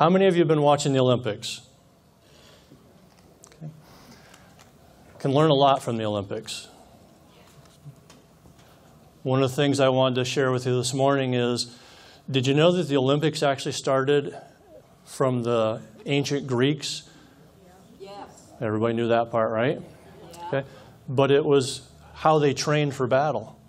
How 0.00 0.08
many 0.08 0.24
of 0.24 0.34
you 0.34 0.40
have 0.40 0.48
been 0.48 0.62
watching 0.62 0.94
the 0.94 0.98
Olympics? 0.98 1.60
Okay. 3.62 3.70
Can 5.18 5.34
learn 5.34 5.50
a 5.50 5.54
lot 5.54 5.82
from 5.82 5.98
the 5.98 6.04
Olympics. 6.04 6.68
One 9.24 9.42
of 9.42 9.50
the 9.50 9.54
things 9.54 9.78
I 9.78 9.90
wanted 9.90 10.14
to 10.14 10.24
share 10.24 10.52
with 10.52 10.64
you 10.64 10.74
this 10.74 10.94
morning 10.94 11.34
is 11.34 11.76
did 12.30 12.46
you 12.46 12.54
know 12.54 12.72
that 12.72 12.88
the 12.88 12.96
Olympics 12.96 13.42
actually 13.42 13.72
started 13.72 14.34
from 15.04 15.42
the 15.42 15.82
ancient 16.06 16.46
Greeks? 16.46 17.02
Yes. 18.00 18.46
Everybody 18.58 18.94
knew 18.94 19.08
that 19.08 19.30
part, 19.30 19.50
right? 19.50 19.82
Yeah. 20.32 20.46
Okay. 20.46 20.68
But 21.10 21.30
it 21.30 21.44
was 21.44 21.86
how 22.14 22.38
they 22.38 22.54
trained 22.54 22.94
for 22.94 23.06
battle. 23.06 23.60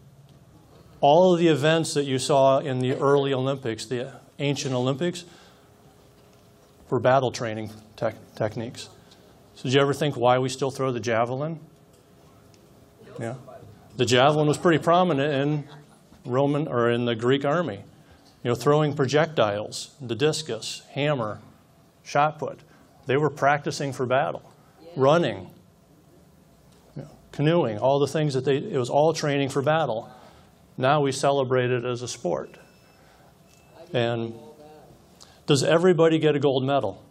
All 1.02 1.34
of 1.34 1.42
the 1.42 1.50
events 1.50 1.94
that 1.96 2.06
you 2.06 2.18
saw 2.18 2.60
in 2.60 2.80
the 2.80 2.94
early 2.94 3.34
Olympics, 3.34 3.86
the 3.86 4.14
ancient 4.40 4.74
Olympics, 4.74 5.26
were 6.92 7.00
battle 7.00 7.32
training 7.32 7.72
tech 7.96 8.14
techniques. 8.36 8.90
So 9.56 9.64
did 9.64 9.74
you 9.74 9.82
ever 9.82 9.94
think 9.94 10.16
why 10.16 10.38
we 10.38 10.50
still 10.50 10.70
throw 10.70 10.92
the 10.92 11.00
javelin? 11.00 11.60
Yeah. 13.20 13.36
The 13.98 14.06
javelin 14.06 14.48
was 14.48 14.58
pretty 14.58 14.84
prominent 14.84 15.34
in 15.34 15.68
Roman 16.26 16.68
or 16.68 16.92
in 16.92 17.06
the 17.06 17.16
Greek 17.16 17.46
army. 17.46 17.80
You 18.44 18.50
know, 18.50 18.56
throwing 18.56 18.94
projectiles, 18.94 19.96
the 20.02 20.16
discus, 20.16 20.82
hammer, 20.92 21.40
shot 22.04 22.40
put. 22.40 22.60
They 23.06 23.18
were 23.18 23.30
practicing 23.30 23.94
for 23.94 24.06
battle. 24.06 24.44
Running, 24.96 25.50
you 26.96 27.04
know, 27.04 27.10
canoeing, 27.32 27.78
all 27.78 28.00
the 28.00 28.08
things 28.08 28.34
that 28.34 28.44
they, 28.44 28.58
it 28.58 28.78
was 28.78 28.90
all 28.90 29.14
training 29.14 29.50
for 29.50 29.62
battle. 29.62 30.10
Now 30.78 31.02
we 31.02 31.12
celebrate 31.12 31.72
it 31.72 31.86
as 31.86 32.02
a 32.02 32.08
sport. 32.08 32.58
And 33.94 34.34
does 35.52 35.64
everybody 35.64 36.18
get 36.18 36.34
a 36.34 36.40
gold 36.40 36.64
medal? 36.64 37.04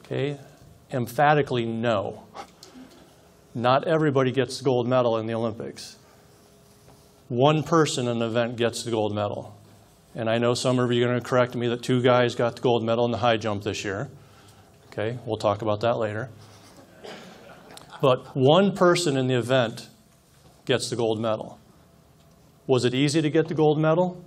Okay, 0.00 0.38
emphatically 0.90 1.64
no. 1.64 2.24
Not 3.54 3.88
everybody 3.88 4.30
gets 4.30 4.58
the 4.58 4.64
gold 4.64 4.86
medal 4.86 5.16
in 5.16 5.26
the 5.26 5.32
Olympics. 5.32 5.96
One 7.28 7.62
person 7.62 8.08
in 8.08 8.20
an 8.20 8.28
event 8.28 8.56
gets 8.56 8.84
the 8.84 8.90
gold 8.90 9.14
medal. 9.14 9.58
And 10.14 10.28
I 10.28 10.36
know 10.36 10.52
some 10.52 10.78
of 10.78 10.92
you 10.92 11.02
are 11.02 11.08
going 11.08 11.18
to 11.18 11.26
correct 11.26 11.54
me 11.54 11.66
that 11.68 11.82
two 11.82 12.02
guys 12.02 12.34
got 12.34 12.56
the 12.56 12.60
gold 12.62 12.84
medal 12.84 13.06
in 13.06 13.10
the 13.10 13.16
high 13.16 13.38
jump 13.38 13.62
this 13.62 13.82
year. 13.82 14.10
Okay, 14.88 15.18
we'll 15.24 15.38
talk 15.38 15.62
about 15.62 15.80
that 15.80 15.96
later. 15.96 16.28
But 18.02 18.36
one 18.36 18.76
person 18.76 19.16
in 19.16 19.28
the 19.28 19.34
event 19.36 19.88
gets 20.66 20.90
the 20.90 20.96
gold 20.96 21.18
medal. 21.18 21.58
Was 22.66 22.84
it 22.84 22.92
easy 22.92 23.22
to 23.22 23.30
get 23.30 23.48
the 23.48 23.54
gold 23.54 23.78
medal? 23.78 24.22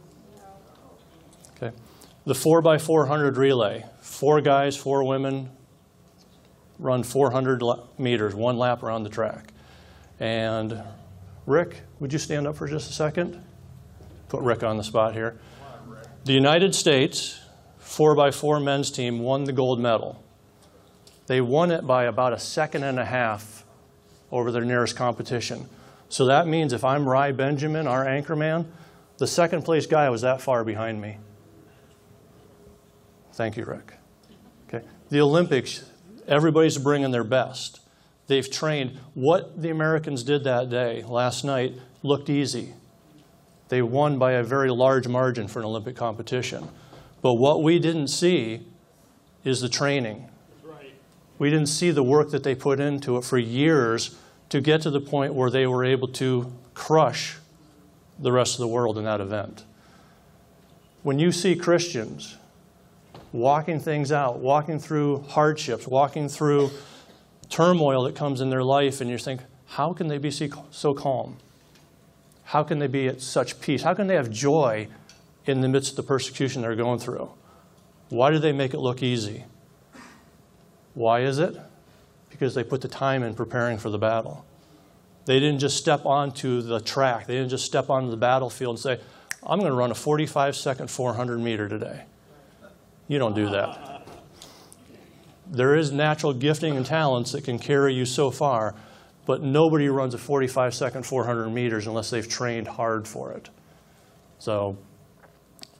The 2.25 2.33
4x400 2.33 3.37
relay, 3.37 3.85
four 4.01 4.41
guys, 4.41 4.75
four 4.75 5.03
women, 5.03 5.51
run 6.79 7.03
400 7.03 7.61
meters, 7.99 8.33
one 8.33 8.57
lap 8.57 8.81
around 8.81 9.03
the 9.03 9.09
track. 9.09 9.53
And 10.19 10.81
Rick, 11.45 11.81
would 11.99 12.11
you 12.11 12.17
stand 12.17 12.47
up 12.47 12.55
for 12.55 12.67
just 12.67 12.89
a 12.89 12.93
second? 12.93 13.43
Put 14.29 14.41
Rick 14.41 14.63
on 14.63 14.77
the 14.77 14.83
spot 14.83 15.13
here. 15.13 15.37
The 16.23 16.33
United 16.33 16.73
States 16.73 17.39
4x4 17.83 18.63
men's 18.63 18.89
team 18.89 19.19
won 19.19 19.43
the 19.43 19.53
gold 19.53 19.79
medal. 19.79 20.23
They 21.27 21.41
won 21.41 21.69
it 21.69 21.85
by 21.85 22.05
about 22.05 22.33
a 22.33 22.39
second 22.39 22.83
and 22.83 22.99
a 22.99 23.05
half 23.05 23.65
over 24.31 24.51
their 24.51 24.65
nearest 24.65 24.95
competition. 24.95 25.69
So 26.09 26.25
that 26.25 26.47
means 26.47 26.73
if 26.73 26.83
I'm 26.83 27.07
Rai 27.07 27.31
Benjamin, 27.31 27.85
our 27.85 28.07
anchor 28.07 28.35
man, 28.35 28.71
the 29.19 29.27
second 29.27 29.61
place 29.61 29.85
guy 29.85 30.09
was 30.09 30.21
that 30.21 30.41
far 30.41 30.63
behind 30.63 30.99
me. 30.99 31.17
Thank 33.35 33.57
you, 33.57 33.65
Rick. 33.65 33.93
Okay. 34.69 34.85
The 35.09 35.19
Olympics, 35.19 35.83
everybody's 36.25 36.77
bringing 36.77 37.11
their 37.11 37.25
best. 37.25 37.81
They've 38.27 38.49
trained. 38.49 38.97
What 39.13 39.61
the 39.61 39.69
Americans 39.69 40.23
did 40.23 40.45
that 40.45 40.69
day, 40.69 41.03
last 41.03 41.43
night, 41.43 41.75
looked 42.01 42.29
easy. 42.29 42.73
They 43.67 43.81
won 43.81 44.17
by 44.17 44.31
a 44.33 44.43
very 44.43 44.71
large 44.71 45.09
margin 45.09 45.49
for 45.49 45.59
an 45.59 45.65
Olympic 45.65 45.97
competition. 45.97 46.69
But 47.21 47.33
what 47.33 47.61
we 47.61 47.77
didn't 47.77 48.07
see 48.07 48.61
is 49.43 49.59
the 49.59 49.69
training. 49.69 50.29
We 51.37 51.49
didn't 51.49 51.67
see 51.67 51.91
the 51.91 52.03
work 52.03 52.31
that 52.31 52.43
they 52.43 52.55
put 52.55 52.79
into 52.79 53.17
it 53.17 53.25
for 53.25 53.37
years 53.37 54.15
to 54.47 54.61
get 54.61 54.81
to 54.83 54.89
the 54.89 55.01
point 55.01 55.33
where 55.33 55.49
they 55.49 55.67
were 55.67 55.83
able 55.83 56.07
to 56.07 56.53
crush 56.73 57.35
the 58.17 58.31
rest 58.31 58.53
of 58.53 58.59
the 58.59 58.67
world 58.69 58.97
in 58.97 59.03
that 59.03 59.19
event. 59.19 59.65
When 61.03 61.19
you 61.19 61.33
see 61.33 61.57
Christians 61.57 62.37
walking 63.31 63.79
things 63.79 64.11
out, 64.11 64.39
walking 64.39 64.79
through 64.79 65.21
hardships, 65.29 65.87
walking 65.87 66.29
through 66.29 66.71
turmoil 67.49 68.03
that 68.03 68.15
comes 68.15 68.41
in 68.41 68.49
their 68.49 68.63
life, 68.63 69.01
and 69.01 69.09
you 69.09 69.17
think, 69.17 69.41
how 69.67 69.93
can 69.93 70.07
they 70.07 70.17
be 70.17 70.31
so 70.31 70.93
calm? 70.93 71.37
How 72.45 72.63
can 72.63 72.79
they 72.79 72.87
be 72.87 73.07
at 73.07 73.21
such 73.21 73.59
peace? 73.59 73.83
How 73.83 73.93
can 73.93 74.07
they 74.07 74.15
have 74.15 74.29
joy 74.29 74.87
in 75.45 75.61
the 75.61 75.67
midst 75.67 75.91
of 75.91 75.95
the 75.97 76.03
persecution 76.03 76.61
they're 76.61 76.75
going 76.75 76.99
through? 76.99 77.29
Why 78.09 78.31
do 78.31 78.39
they 78.39 78.51
make 78.51 78.73
it 78.73 78.79
look 78.79 79.01
easy? 79.01 79.45
Why 80.93 81.21
is 81.21 81.39
it? 81.39 81.55
Because 82.29 82.53
they 82.53 82.63
put 82.63 82.81
the 82.81 82.87
time 82.87 83.23
in 83.23 83.33
preparing 83.33 83.77
for 83.77 83.89
the 83.89 83.97
battle. 83.97 84.45
They 85.25 85.39
didn't 85.39 85.59
just 85.59 85.77
step 85.77 86.05
onto 86.05 86.61
the 86.61 86.79
track. 86.79 87.25
They 87.25 87.33
didn't 87.33 87.49
just 87.49 87.65
step 87.65 87.89
onto 87.89 88.11
the 88.11 88.17
battlefield 88.17 88.75
and 88.75 88.79
say, 88.79 88.99
I'm 89.43 89.59
going 89.59 89.71
to 89.71 89.77
run 89.77 89.91
a 89.91 89.95
45 89.95 90.55
second 90.55 90.89
400 90.89 91.39
meter 91.39 91.67
today. 91.67 92.03
You 93.07 93.19
don't 93.19 93.35
do 93.35 93.49
that. 93.49 94.07
There 95.47 95.75
is 95.75 95.91
natural 95.91 96.33
gifting 96.33 96.75
and 96.75 96.85
talents 96.85 97.31
that 97.33 97.43
can 97.43 97.59
carry 97.59 97.93
you 97.93 98.05
so 98.05 98.31
far, 98.31 98.75
but 99.25 99.43
nobody 99.43 99.89
runs 99.89 100.13
a 100.13 100.17
45 100.17 100.73
second 100.73 101.05
400 101.05 101.49
meters 101.49 101.85
unless 101.87 102.09
they've 102.09 102.27
trained 102.27 102.67
hard 102.67 103.07
for 103.07 103.31
it. 103.31 103.49
So 104.39 104.77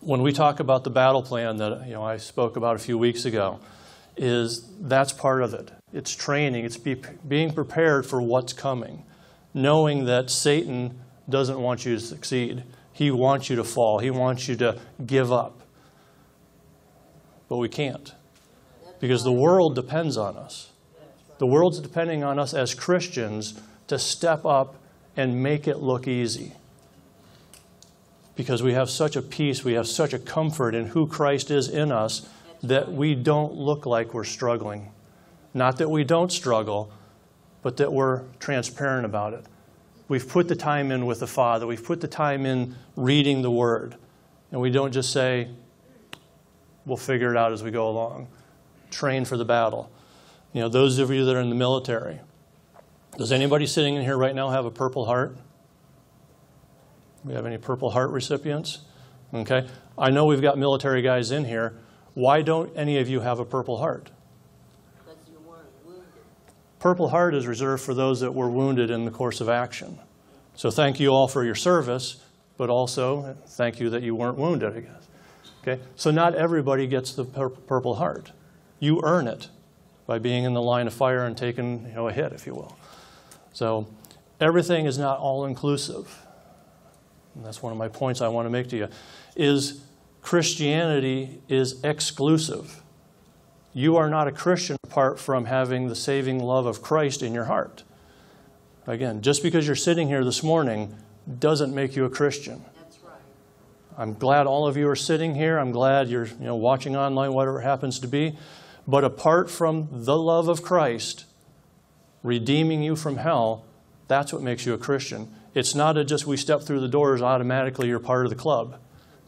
when 0.01 0.21
we 0.21 0.31
talk 0.31 0.59
about 0.59 0.83
the 0.83 0.91
battle 0.91 1.23
plan 1.23 1.57
that 1.57 1.87
you 1.87 1.93
know, 1.93 2.03
I 2.03 2.17
spoke 2.17 2.57
about 2.57 2.75
a 2.75 2.79
few 2.79 2.97
weeks 2.97 3.25
ago, 3.25 3.59
is 4.17 4.69
that's 4.79 5.11
part 5.11 5.41
of 5.41 5.53
it. 5.53 5.71
It's 5.91 6.15
training. 6.15 6.63
It's 6.63 6.77
be, 6.77 7.01
being 7.27 7.53
prepared 7.53 8.05
for 8.05 8.21
what's 8.21 8.53
coming, 8.53 9.03
knowing 9.53 10.05
that 10.05 10.29
Satan 10.29 10.99
doesn't 11.27 11.59
want 11.59 11.85
you 11.85 11.95
to 11.95 11.99
succeed. 11.99 12.63
He 12.93 13.11
wants 13.11 13.49
you 13.49 13.55
to 13.57 13.63
fall. 13.63 13.99
He 13.99 14.11
wants 14.11 14.47
you 14.47 14.55
to 14.57 14.79
give 15.05 15.31
up. 15.31 15.61
But 17.47 17.57
we 17.57 17.69
can't 17.69 18.13
because 18.99 19.23
the 19.23 19.31
world 19.31 19.75
depends 19.75 20.17
on 20.17 20.35
us. 20.37 20.71
The 21.37 21.45
world's 21.45 21.79
depending 21.79 22.23
on 22.23 22.39
us 22.39 22.53
as 22.53 22.73
Christians 22.73 23.59
to 23.87 23.99
step 23.99 24.45
up 24.45 24.75
and 25.17 25.43
make 25.43 25.67
it 25.67 25.77
look 25.77 26.07
easy. 26.07 26.53
Because 28.35 28.63
we 28.63 28.73
have 28.73 28.89
such 28.89 29.15
a 29.15 29.21
peace, 29.21 29.63
we 29.63 29.73
have 29.73 29.87
such 29.87 30.13
a 30.13 30.19
comfort 30.19 30.75
in 30.75 30.87
who 30.87 31.07
Christ 31.07 31.51
is 31.51 31.69
in 31.69 31.91
us 31.91 32.27
that 32.63 32.91
we 32.91 33.15
don't 33.15 33.53
look 33.53 33.85
like 33.85 34.13
we're 34.13 34.23
struggling. 34.23 34.91
Not 35.53 35.77
that 35.77 35.89
we 35.89 36.03
don't 36.03 36.31
struggle, 36.31 36.91
but 37.61 37.77
that 37.77 37.93
we're 37.93 38.23
transparent 38.39 39.05
about 39.05 39.33
it. 39.33 39.45
We've 40.07 40.27
put 40.27 40.47
the 40.47 40.55
time 40.55 40.91
in 40.91 41.05
with 41.05 41.19
the 41.19 41.27
Father, 41.27 41.65
we've 41.65 41.83
put 41.83 42.01
the 42.01 42.07
time 42.07 42.45
in 42.45 42.75
reading 42.95 43.41
the 43.41 43.51
Word, 43.51 43.95
and 44.51 44.61
we 44.61 44.69
don't 44.69 44.91
just 44.91 45.11
say, 45.11 45.47
we'll 46.85 46.97
figure 46.97 47.31
it 47.31 47.37
out 47.37 47.51
as 47.51 47.63
we 47.63 47.71
go 47.71 47.89
along. 47.89 48.27
Train 48.91 49.25
for 49.25 49.37
the 49.37 49.45
battle. 49.45 49.91
You 50.53 50.61
know, 50.61 50.69
those 50.69 50.99
of 50.99 51.11
you 51.11 51.25
that 51.25 51.35
are 51.35 51.41
in 51.41 51.49
the 51.49 51.55
military, 51.55 52.19
does 53.17 53.31
anybody 53.31 53.65
sitting 53.65 53.95
in 53.95 54.03
here 54.03 54.17
right 54.17 54.35
now 54.35 54.49
have 54.49 54.65
a 54.65 54.71
Purple 54.71 55.05
Heart? 55.05 55.37
We 57.23 57.33
have 57.33 57.45
any 57.45 57.57
Purple 57.57 57.89
Heart 57.91 58.11
recipients? 58.11 58.79
Okay. 59.33 59.67
I 59.97 60.11
know 60.11 60.25
we've 60.25 60.41
got 60.41 60.57
military 60.57 61.01
guys 61.01 61.31
in 61.31 61.45
here. 61.45 61.77
Why 62.13 62.41
don't 62.41 62.75
any 62.77 62.99
of 62.99 63.09
you 63.09 63.21
have 63.21 63.39
a 63.39 63.45
Purple 63.45 63.77
Heart? 63.77 64.11
Because 64.97 65.17
you 65.29 65.39
weren't 65.39 65.67
wounded. 65.85 66.05
Purple 66.79 67.09
Heart 67.09 67.35
is 67.35 67.47
reserved 67.47 67.83
for 67.83 67.93
those 67.93 68.19
that 68.19 68.33
were 68.33 68.49
wounded 68.49 68.89
in 68.89 69.05
the 69.05 69.11
course 69.11 69.41
of 69.41 69.49
action. 69.49 69.99
So 70.55 70.71
thank 70.71 70.99
you 70.99 71.09
all 71.09 71.27
for 71.27 71.43
your 71.43 71.55
service, 71.55 72.23
but 72.57 72.69
also 72.69 73.35
thank 73.47 73.79
you 73.79 73.89
that 73.89 74.03
you 74.03 74.15
weren't 74.15 74.37
wounded, 74.37 74.75
I 74.75 74.79
guess. 74.81 75.04
Okay? 75.67 75.81
So 75.95 76.11
not 76.11 76.35
everybody 76.35 76.85
gets 76.85 77.13
the 77.13 77.25
pur 77.25 77.49
Purple 77.49 77.95
Heart. 77.95 78.31
You 78.79 79.01
earn 79.03 79.27
it 79.27 79.49
by 80.05 80.19
being 80.19 80.43
in 80.43 80.53
the 80.53 80.61
line 80.61 80.85
of 80.85 80.93
fire 80.93 81.25
and 81.25 81.35
taking 81.35 81.87
you 81.87 81.95
know, 81.95 82.07
a 82.07 82.11
hit, 82.11 82.31
if 82.33 82.45
you 82.45 82.53
will. 82.53 82.77
So 83.53 83.87
everything 84.39 84.85
is 84.85 84.99
not 84.99 85.17
all-inclusive. 85.19 86.21
And 87.33 87.43
that's 87.43 87.63
one 87.63 87.71
of 87.71 87.79
my 87.79 87.87
points 87.87 88.21
I 88.21 88.27
want 88.27 88.45
to 88.45 88.49
make 88.51 88.69
to 88.69 88.77
you, 88.77 88.87
is 89.35 89.81
Christianity 90.21 91.41
is 91.49 91.83
exclusive. 91.83 92.81
You 93.73 93.97
are 93.97 94.09
not 94.09 94.27
a 94.27 94.31
Christian 94.31 94.77
apart 94.83 95.19
from 95.19 95.45
having 95.45 95.87
the 95.87 95.95
saving 95.95 96.39
love 96.39 96.65
of 96.65 96.81
Christ 96.81 97.23
in 97.23 97.33
your 97.33 97.45
heart. 97.45 97.83
Again, 98.87 99.21
just 99.21 99.41
because 99.41 99.65
you're 99.65 99.75
sitting 99.75 100.07
here 100.07 100.23
this 100.23 100.43
morning 100.43 100.95
doesn't 101.39 101.73
make 101.73 101.95
you 101.95 102.05
a 102.05 102.09
Christian. 102.09 102.63
I'm 103.97 104.13
glad 104.13 104.45
all 104.45 104.67
of 104.67 104.75
you 104.75 104.89
are 104.89 104.95
sitting 104.95 105.35
here. 105.35 105.57
I'm 105.57 105.71
glad 105.71 106.09
you're 106.09 106.25
you 106.25 106.35
know, 106.45 106.55
watching 106.55 106.95
online, 106.95 107.33
whatever 107.33 107.61
it 107.61 107.63
happens 107.63 107.99
to 107.99 108.07
be. 108.07 108.37
But 108.87 109.03
apart 109.03 109.49
from 109.49 109.87
the 109.91 110.17
love 110.17 110.47
of 110.47 110.61
Christ 110.61 111.25
redeeming 112.21 112.83
you 112.83 112.95
from 112.95 113.17
hell, 113.17 113.65
that's 114.07 114.33
what 114.33 114.41
makes 114.41 114.65
you 114.65 114.73
a 114.73 114.77
Christian. 114.77 115.33
It's 115.53 115.73
not 115.73 115.97
a 115.97 116.03
just 116.03 116.27
we 116.27 116.37
step 116.37 116.61
through 116.61 116.81
the 116.81 116.87
doors, 116.87 117.21
automatically 117.21 117.87
you're 117.87 117.99
part 117.99 118.25
of 118.25 118.29
the 118.29 118.35
club. 118.35 118.79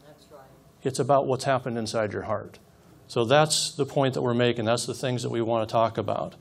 That's 0.06 0.26
right. 0.30 0.40
It's 0.82 0.98
about 0.98 1.26
what's 1.26 1.44
happened 1.44 1.78
inside 1.78 2.12
your 2.12 2.22
heart. 2.22 2.58
So 3.08 3.24
that's 3.24 3.72
the 3.72 3.86
point 3.86 4.14
that 4.14 4.22
we're 4.22 4.34
making. 4.34 4.66
That's 4.66 4.84
the 4.84 4.94
things 4.94 5.22
that 5.22 5.30
we 5.30 5.40
want 5.40 5.66
to 5.66 5.72
talk 5.72 5.96
about. 5.96 6.34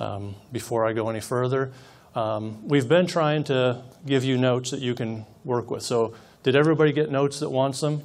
Um, 0.00 0.36
before 0.52 0.86
I 0.86 0.94
go 0.94 1.10
any 1.10 1.20
further, 1.20 1.72
um, 2.14 2.66
we've 2.66 2.88
been 2.88 3.06
trying 3.06 3.44
to 3.44 3.82
give 4.06 4.24
you 4.24 4.38
notes 4.38 4.70
that 4.70 4.80
you 4.80 4.94
can 4.94 5.26
work 5.44 5.70
with. 5.70 5.82
So, 5.82 6.14
did 6.48 6.56
everybody 6.56 6.92
get 6.94 7.10
notes 7.10 7.40
that 7.40 7.50
wants 7.50 7.82
them? 7.82 8.00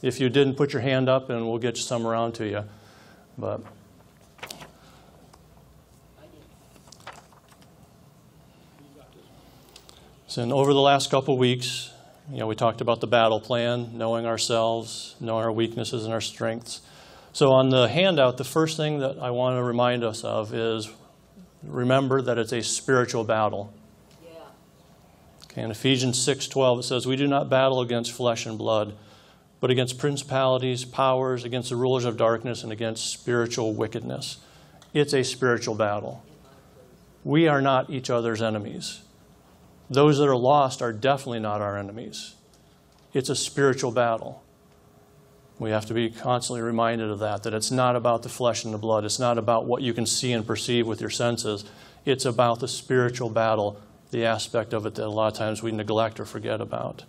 If 0.00 0.18
you 0.18 0.30
didn't, 0.30 0.54
put 0.54 0.72
your 0.72 0.80
hand 0.80 1.06
up 1.06 1.28
and 1.28 1.46
we'll 1.46 1.58
get 1.58 1.76
some 1.76 2.06
around 2.06 2.32
to 2.36 2.48
you. 2.48 2.64
But 3.36 3.60
so, 10.26 10.42
and 10.42 10.50
over 10.50 10.72
the 10.72 10.80
last 10.80 11.10
couple 11.10 11.36
weeks, 11.36 11.90
you 12.32 12.38
know, 12.38 12.46
we 12.46 12.54
talked 12.54 12.80
about 12.80 13.02
the 13.02 13.06
battle 13.06 13.38
plan, 13.38 13.98
knowing 13.98 14.24
ourselves, 14.24 15.14
knowing 15.20 15.44
our 15.44 15.52
weaknesses 15.52 16.06
and 16.06 16.14
our 16.14 16.22
strengths. 16.22 16.80
So, 17.34 17.52
on 17.52 17.68
the 17.68 17.86
handout, 17.86 18.38
the 18.38 18.44
first 18.44 18.78
thing 18.78 19.00
that 19.00 19.18
I 19.18 19.30
want 19.30 19.58
to 19.58 19.62
remind 19.62 20.04
us 20.04 20.24
of 20.24 20.54
is 20.54 20.90
remember 21.62 22.22
that 22.22 22.38
it's 22.38 22.52
a 22.54 22.62
spiritual 22.62 23.24
battle. 23.24 23.74
Okay, 25.54 25.62
in 25.62 25.70
Ephesians 25.70 26.18
6:12 26.18 26.80
it 26.80 26.82
says, 26.82 27.06
"We 27.06 27.14
do 27.14 27.28
not 27.28 27.48
battle 27.48 27.80
against 27.80 28.10
flesh 28.10 28.44
and 28.44 28.58
blood, 28.58 28.94
but 29.60 29.70
against 29.70 29.98
principalities, 29.98 30.84
powers, 30.84 31.44
against 31.44 31.68
the 31.68 31.76
rulers 31.76 32.04
of 32.04 32.16
darkness, 32.16 32.64
and 32.64 32.72
against 32.72 33.08
spiritual 33.08 33.72
wickedness." 33.72 34.38
It's 34.92 35.14
a 35.14 35.22
spiritual 35.22 35.76
battle. 35.76 36.24
We 37.22 37.46
are 37.46 37.62
not 37.62 37.88
each 37.88 38.10
other's 38.10 38.42
enemies. 38.42 39.02
Those 39.88 40.18
that 40.18 40.28
are 40.28 40.36
lost 40.36 40.82
are 40.82 40.92
definitely 40.92 41.38
not 41.38 41.60
our 41.60 41.78
enemies. 41.78 42.34
It's 43.12 43.30
a 43.30 43.36
spiritual 43.36 43.92
battle. 43.92 44.42
We 45.60 45.70
have 45.70 45.86
to 45.86 45.94
be 45.94 46.10
constantly 46.10 46.62
reminded 46.62 47.10
of 47.10 47.20
that, 47.20 47.44
that 47.44 47.54
it's 47.54 47.70
not 47.70 47.94
about 47.94 48.24
the 48.24 48.28
flesh 48.28 48.64
and 48.64 48.74
the 48.74 48.78
blood. 48.78 49.04
It's 49.04 49.20
not 49.20 49.38
about 49.38 49.66
what 49.66 49.82
you 49.82 49.94
can 49.94 50.04
see 50.04 50.32
and 50.32 50.44
perceive 50.44 50.88
with 50.88 51.00
your 51.00 51.10
senses. 51.10 51.64
It's 52.04 52.24
about 52.24 52.58
the 52.58 52.66
spiritual 52.66 53.30
battle, 53.30 53.76
the 54.14 54.24
aspect 54.24 54.72
of 54.72 54.86
it 54.86 54.94
that 54.94 55.04
a 55.04 55.10
lot 55.10 55.32
of 55.32 55.36
times 55.36 55.62
we 55.62 55.72
neglect 55.72 56.20
or 56.20 56.24
forget 56.24 56.60
about. 56.60 57.04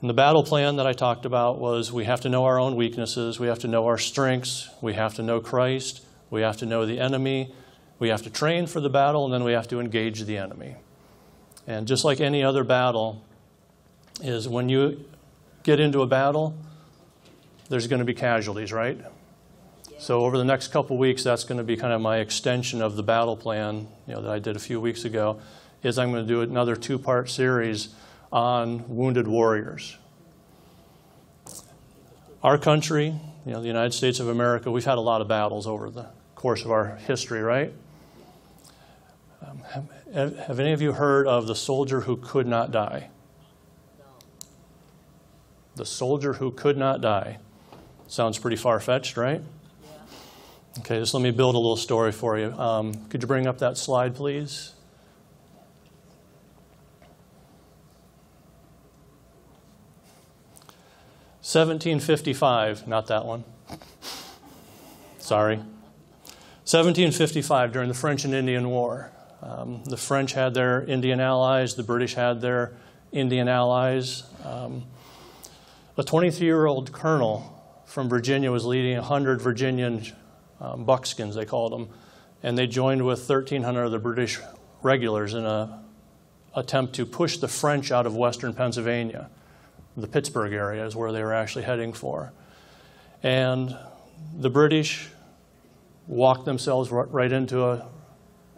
And 0.00 0.10
the 0.10 0.14
battle 0.14 0.42
plan 0.42 0.76
that 0.76 0.86
I 0.86 0.92
talked 0.92 1.24
about 1.24 1.58
was 1.58 1.92
we 1.92 2.04
have 2.04 2.20
to 2.22 2.28
know 2.28 2.44
our 2.44 2.58
own 2.58 2.76
weaknesses, 2.76 3.40
we 3.40 3.46
have 3.46 3.60
to 3.60 3.68
know 3.68 3.86
our 3.86 3.96
strengths, 3.96 4.68
we 4.82 4.94
have 4.94 5.14
to 5.14 5.22
know 5.22 5.40
Christ, 5.40 6.04
we 6.30 6.42
have 6.42 6.56
to 6.58 6.66
know 6.66 6.84
the 6.84 6.98
enemy, 6.98 7.54
we 7.98 8.08
have 8.08 8.22
to 8.22 8.30
train 8.30 8.66
for 8.66 8.80
the 8.80 8.90
battle, 8.90 9.24
and 9.24 9.32
then 9.32 9.44
we 9.44 9.52
have 9.52 9.68
to 9.68 9.80
engage 9.80 10.24
the 10.24 10.36
enemy. 10.36 10.74
And 11.66 11.86
just 11.86 12.04
like 12.04 12.20
any 12.20 12.42
other 12.42 12.64
battle, 12.64 13.22
is 14.20 14.48
when 14.48 14.68
you 14.68 15.04
get 15.62 15.78
into 15.78 16.00
a 16.00 16.06
battle, 16.06 16.54
there's 17.68 17.86
going 17.86 18.00
to 18.00 18.04
be 18.04 18.14
casualties, 18.14 18.72
right? 18.72 18.98
So 19.98 20.20
over 20.20 20.36
the 20.36 20.44
next 20.44 20.68
couple 20.68 20.98
weeks, 20.98 21.24
that's 21.24 21.44
going 21.44 21.58
to 21.58 21.64
be 21.64 21.76
kind 21.76 21.92
of 21.92 22.00
my 22.00 22.18
extension 22.18 22.82
of 22.82 22.96
the 22.96 23.02
battle 23.02 23.36
plan, 23.36 23.88
you 24.06 24.14
know, 24.14 24.22
that 24.22 24.30
I 24.30 24.38
did 24.38 24.54
a 24.54 24.58
few 24.58 24.80
weeks 24.80 25.04
ago. 25.04 25.40
Is 25.82 25.98
I'm 25.98 26.12
going 26.12 26.26
to 26.26 26.28
do 26.28 26.42
another 26.42 26.76
two-part 26.76 27.30
series 27.30 27.88
on 28.32 28.84
wounded 28.88 29.26
warriors. 29.26 29.96
Our 32.42 32.58
country, 32.58 33.14
you 33.46 33.52
know, 33.52 33.60
the 33.60 33.66
United 33.66 33.94
States 33.94 34.20
of 34.20 34.28
America, 34.28 34.70
we've 34.70 34.84
had 34.84 34.98
a 34.98 35.00
lot 35.00 35.20
of 35.20 35.28
battles 35.28 35.66
over 35.66 35.90
the 35.90 36.06
course 36.34 36.64
of 36.64 36.70
our 36.70 36.96
history, 36.96 37.40
right? 37.40 37.72
Um, 39.46 39.62
have, 40.12 40.36
have 40.38 40.60
any 40.60 40.72
of 40.72 40.82
you 40.82 40.92
heard 40.92 41.26
of 41.26 41.46
the 41.46 41.54
soldier 41.54 42.02
who 42.02 42.16
could 42.16 42.46
not 42.46 42.70
die? 42.70 43.08
The 45.76 45.86
soldier 45.86 46.34
who 46.34 46.50
could 46.50 46.76
not 46.76 47.00
die. 47.00 47.38
Sounds 48.08 48.38
pretty 48.38 48.56
far 48.56 48.80
fetched, 48.80 49.16
right? 49.16 49.42
Okay, 50.78 50.98
just 50.98 51.14
let 51.14 51.22
me 51.22 51.30
build 51.30 51.54
a 51.54 51.58
little 51.58 51.76
story 51.76 52.12
for 52.12 52.38
you. 52.38 52.52
Um, 52.52 52.92
could 53.08 53.22
you 53.22 53.26
bring 53.26 53.46
up 53.46 53.58
that 53.58 53.78
slide, 53.78 54.14
please? 54.14 54.74
Seventeen 61.40 61.98
fifty-five, 62.00 62.86
not 62.86 63.06
that 63.06 63.24
one. 63.24 63.44
Sorry. 65.18 65.56
1755, 66.66 67.72
during 67.72 67.88
the 67.88 67.94
French 67.94 68.24
and 68.24 68.34
Indian 68.34 68.68
War. 68.68 69.12
Um, 69.40 69.84
the 69.84 69.96
French 69.96 70.32
had 70.32 70.52
their 70.52 70.82
Indian 70.82 71.20
allies, 71.20 71.76
the 71.76 71.84
British 71.84 72.14
had 72.14 72.40
their 72.40 72.74
Indian 73.12 73.48
allies. 73.48 74.24
Um, 74.44 74.84
a 75.96 76.02
23 76.02 76.44
year 76.44 76.66
old 76.66 76.92
colonel 76.92 77.82
from 77.86 78.08
Virginia 78.08 78.50
was 78.50 78.64
leading 78.64 78.96
100 78.96 79.40
Virginian 79.40 80.04
um, 80.60 80.84
buckskins, 80.84 81.34
they 81.34 81.44
called 81.44 81.72
them, 81.72 81.88
and 82.42 82.56
they 82.56 82.66
joined 82.66 83.04
with 83.04 83.28
1,300 83.28 83.84
of 83.84 83.92
the 83.92 83.98
British 83.98 84.38
regulars 84.82 85.34
in 85.34 85.44
an 85.44 85.70
attempt 86.54 86.94
to 86.94 87.06
push 87.06 87.38
the 87.38 87.48
French 87.48 87.90
out 87.90 88.06
of 88.06 88.14
western 88.14 88.54
Pennsylvania. 88.54 89.30
The 89.96 90.06
Pittsburgh 90.06 90.52
area 90.52 90.86
is 90.86 90.94
where 90.94 91.12
they 91.12 91.22
were 91.22 91.34
actually 91.34 91.64
heading 91.64 91.92
for. 91.92 92.32
And 93.22 93.76
the 94.36 94.50
British 94.50 95.08
walked 96.06 96.44
themselves 96.44 96.90
right 96.90 97.32
into 97.32 97.68
an 97.68 97.82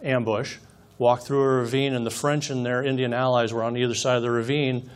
ambush, 0.03 0.57
walked 0.97 1.23
through 1.23 1.41
a 1.41 1.47
ravine, 1.61 1.93
and 1.93 2.05
the 2.05 2.11
French 2.11 2.49
and 2.49 2.65
their 2.65 2.83
Indian 2.83 3.13
allies 3.13 3.53
were 3.53 3.63
on 3.63 3.77
either 3.77 3.95
side 3.95 4.17
of 4.17 4.23
the 4.23 4.31
ravine 4.31 4.89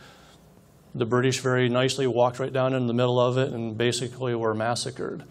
the 0.94 1.04
British 1.04 1.40
very 1.40 1.68
nicely 1.68 2.06
walked 2.06 2.38
right 2.38 2.52
down 2.52 2.72
in 2.72 2.86
the 2.86 2.94
middle 2.94 3.18
of 3.18 3.36
it 3.36 3.52
and 3.52 3.76
basically 3.76 4.34
were 4.34 4.54
massacred. 4.54 5.24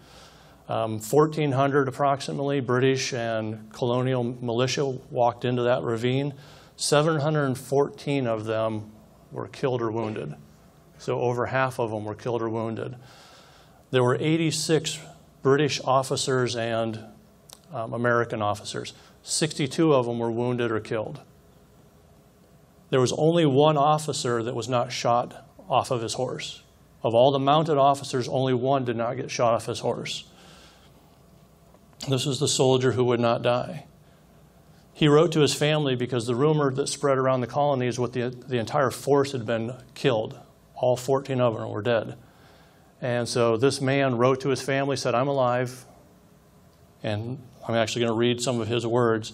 Um, 0.68 0.98
1,400 1.00 1.88
approximately 1.88 2.60
British 2.60 3.12
and 3.12 3.70
colonial 3.72 4.24
militia 4.24 4.86
walked 5.10 5.44
into 5.44 5.62
that 5.62 5.82
ravine. 5.82 6.32
714 6.76 8.26
of 8.26 8.44
them 8.46 8.90
were 9.30 9.48
killed 9.48 9.82
or 9.82 9.90
wounded. 9.90 10.34
So 10.98 11.20
over 11.20 11.46
half 11.46 11.78
of 11.78 11.90
them 11.90 12.04
were 12.04 12.14
killed 12.14 12.40
or 12.40 12.48
wounded. 12.48 12.96
There 13.90 14.02
were 14.02 14.16
86 14.18 14.98
British 15.42 15.80
officers 15.84 16.56
and 16.56 16.98
um, 17.72 17.92
American 17.92 18.40
officers. 18.40 18.94
62 19.22 19.92
of 19.92 20.06
them 20.06 20.18
were 20.18 20.30
wounded 20.30 20.72
or 20.72 20.80
killed. 20.80 21.20
There 22.90 23.00
was 23.00 23.12
only 23.12 23.44
one 23.44 23.76
officer 23.76 24.42
that 24.42 24.54
was 24.54 24.68
not 24.68 24.92
shot 24.92 25.48
off 25.68 25.90
of 25.90 26.00
his 26.00 26.14
horse. 26.14 26.62
Of 27.02 27.14
all 27.14 27.32
the 27.32 27.38
mounted 27.38 27.76
officers, 27.76 28.28
only 28.28 28.54
one 28.54 28.84
did 28.84 28.96
not 28.96 29.16
get 29.16 29.30
shot 29.30 29.52
off 29.52 29.66
his 29.66 29.80
horse. 29.80 30.24
This 32.08 32.26
was 32.26 32.40
the 32.40 32.48
soldier 32.48 32.92
who 32.92 33.04
would 33.04 33.20
not 33.20 33.42
die. 33.42 33.86
He 34.92 35.08
wrote 35.08 35.32
to 35.32 35.40
his 35.40 35.54
family 35.54 35.96
because 35.96 36.26
the 36.26 36.36
rumor 36.36 36.70
that 36.72 36.88
spread 36.88 37.18
around 37.18 37.40
the 37.40 37.46
colony 37.48 37.88
is 37.88 37.98
what 37.98 38.12
the, 38.12 38.28
the 38.28 38.58
entire 38.58 38.90
force 38.90 39.32
had 39.32 39.44
been 39.44 39.74
killed. 39.94 40.38
All 40.76 40.96
14 40.96 41.40
of 41.40 41.54
them 41.54 41.68
were 41.68 41.82
dead. 41.82 42.16
And 43.00 43.28
so 43.28 43.56
this 43.56 43.80
man 43.80 44.16
wrote 44.16 44.40
to 44.42 44.50
his 44.50 44.62
family, 44.62 44.96
said, 44.96 45.14
I'm 45.14 45.28
alive. 45.28 45.84
And 47.02 47.42
I'm 47.66 47.74
actually 47.74 48.00
going 48.00 48.12
to 48.12 48.18
read 48.18 48.40
some 48.40 48.60
of 48.60 48.68
his 48.68 48.86
words. 48.86 49.32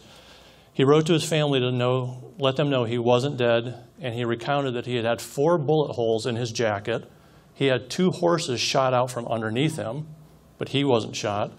He 0.72 0.84
wrote 0.84 1.06
to 1.06 1.12
his 1.12 1.24
family 1.24 1.60
to 1.60 1.70
know, 1.70 2.32
let 2.38 2.56
them 2.56 2.70
know 2.70 2.84
he 2.84 2.98
wasn't 2.98 3.36
dead, 3.36 3.84
and 4.00 4.14
he 4.14 4.24
recounted 4.24 4.74
that 4.74 4.86
he 4.86 4.96
had 4.96 5.04
had 5.04 5.20
four 5.20 5.58
bullet 5.58 5.92
holes 5.92 6.26
in 6.26 6.36
his 6.36 6.52
jacket. 6.52 7.10
He 7.52 7.66
had 7.66 7.90
two 7.90 8.10
horses 8.10 8.60
shot 8.60 8.94
out 8.94 9.10
from 9.10 9.26
underneath 9.26 9.76
him, 9.76 10.06
but 10.56 10.70
he 10.70 10.84
wasn't 10.84 11.16
shot. 11.16 11.52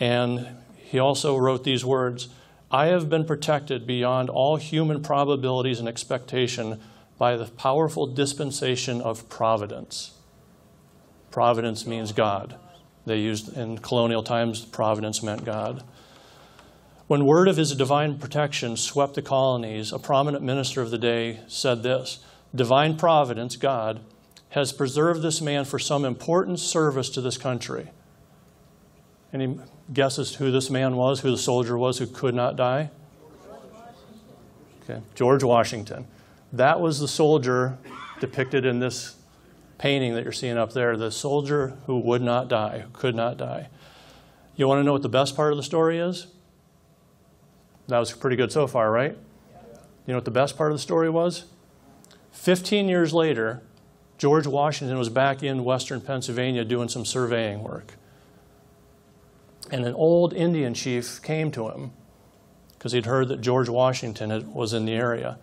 And 0.00 0.48
he 0.74 0.98
also 0.98 1.36
wrote 1.36 1.62
these 1.62 1.84
words 1.84 2.28
I 2.72 2.86
have 2.86 3.08
been 3.10 3.24
protected 3.24 3.86
beyond 3.86 4.30
all 4.30 4.56
human 4.56 5.02
probabilities 5.02 5.78
and 5.78 5.88
expectation 5.88 6.80
by 7.18 7.36
the 7.36 7.46
powerful 7.46 8.06
dispensation 8.06 9.00
of 9.00 9.28
providence. 9.28 10.12
Providence 11.30 11.86
means 11.86 12.12
God. 12.12 12.56
They 13.06 13.18
used 13.18 13.56
in 13.56 13.78
colonial 13.78 14.22
times, 14.22 14.64
providence 14.64 15.22
meant 15.22 15.44
God. 15.44 15.84
When 17.08 17.26
word 17.26 17.48
of 17.48 17.56
his 17.56 17.74
divine 17.74 18.18
protection 18.18 18.76
swept 18.76 19.14
the 19.14 19.22
colonies, 19.22 19.92
a 19.92 19.98
prominent 19.98 20.44
minister 20.44 20.80
of 20.80 20.90
the 20.90 20.98
day 20.98 21.40
said 21.48 21.82
this 21.82 22.20
Divine 22.54 22.96
providence, 22.96 23.56
God, 23.56 24.00
has 24.50 24.72
preserved 24.72 25.22
this 25.22 25.40
man 25.40 25.64
for 25.64 25.78
some 25.78 26.04
important 26.04 26.58
service 26.58 27.10
to 27.10 27.20
this 27.20 27.36
country. 27.36 27.90
Any 29.32 29.58
guesses 29.92 30.36
who 30.36 30.50
this 30.50 30.70
man 30.70 30.96
was, 30.96 31.20
who 31.20 31.30
the 31.30 31.38
soldier 31.38 31.76
was 31.76 31.98
who 31.98 32.06
could 32.06 32.34
not 32.34 32.56
die? 32.56 32.90
Okay, 34.82 35.00
George 35.14 35.42
Washington. 35.42 36.06
That 36.52 36.80
was 36.80 37.00
the 37.00 37.08
soldier 37.08 37.78
depicted 38.20 38.64
in 38.64 38.80
this 38.80 39.16
painting 39.78 40.14
that 40.14 40.24
you're 40.24 40.32
seeing 40.32 40.58
up 40.58 40.72
there, 40.72 40.96
the 40.96 41.10
soldier 41.10 41.76
who 41.86 41.98
would 41.98 42.22
not 42.22 42.48
die, 42.48 42.80
who 42.80 42.90
could 42.90 43.14
not 43.14 43.36
die. 43.36 43.68
You 44.56 44.68
want 44.68 44.80
to 44.80 44.84
know 44.84 44.92
what 44.92 45.02
the 45.02 45.08
best 45.08 45.36
part 45.36 45.52
of 45.52 45.56
the 45.56 45.62
story 45.62 45.98
is? 45.98 46.26
That 47.88 47.98
was 47.98 48.12
pretty 48.12 48.36
good 48.36 48.52
so 48.52 48.66
far, 48.66 48.90
right? 48.90 49.16
You 50.06 50.12
know 50.12 50.16
what 50.16 50.24
the 50.24 50.30
best 50.30 50.56
part 50.56 50.70
of 50.70 50.76
the 50.76 50.82
story 50.82 51.08
was? 51.08 51.44
15 52.32 52.88
years 52.88 53.12
later, 53.12 53.62
George 54.18 54.46
Washington 54.46 54.98
was 54.98 55.08
back 55.08 55.42
in 55.42 55.64
western 55.64 56.00
Pennsylvania 56.00 56.64
doing 56.64 56.88
some 56.88 57.04
surveying 57.04 57.62
work. 57.62 57.94
And 59.70 59.86
an 59.86 59.94
old 59.94 60.34
Indian 60.34 60.74
chief 60.74 61.22
came 61.22 61.50
to 61.52 61.68
him 61.68 61.92
because 62.76 62.92
he'd 62.92 63.06
heard 63.06 63.28
that 63.28 63.40
George 63.40 63.68
Washington 63.68 64.30
had, 64.30 64.48
was 64.48 64.72
in 64.72 64.84
the 64.84 64.92
area. 64.92 65.38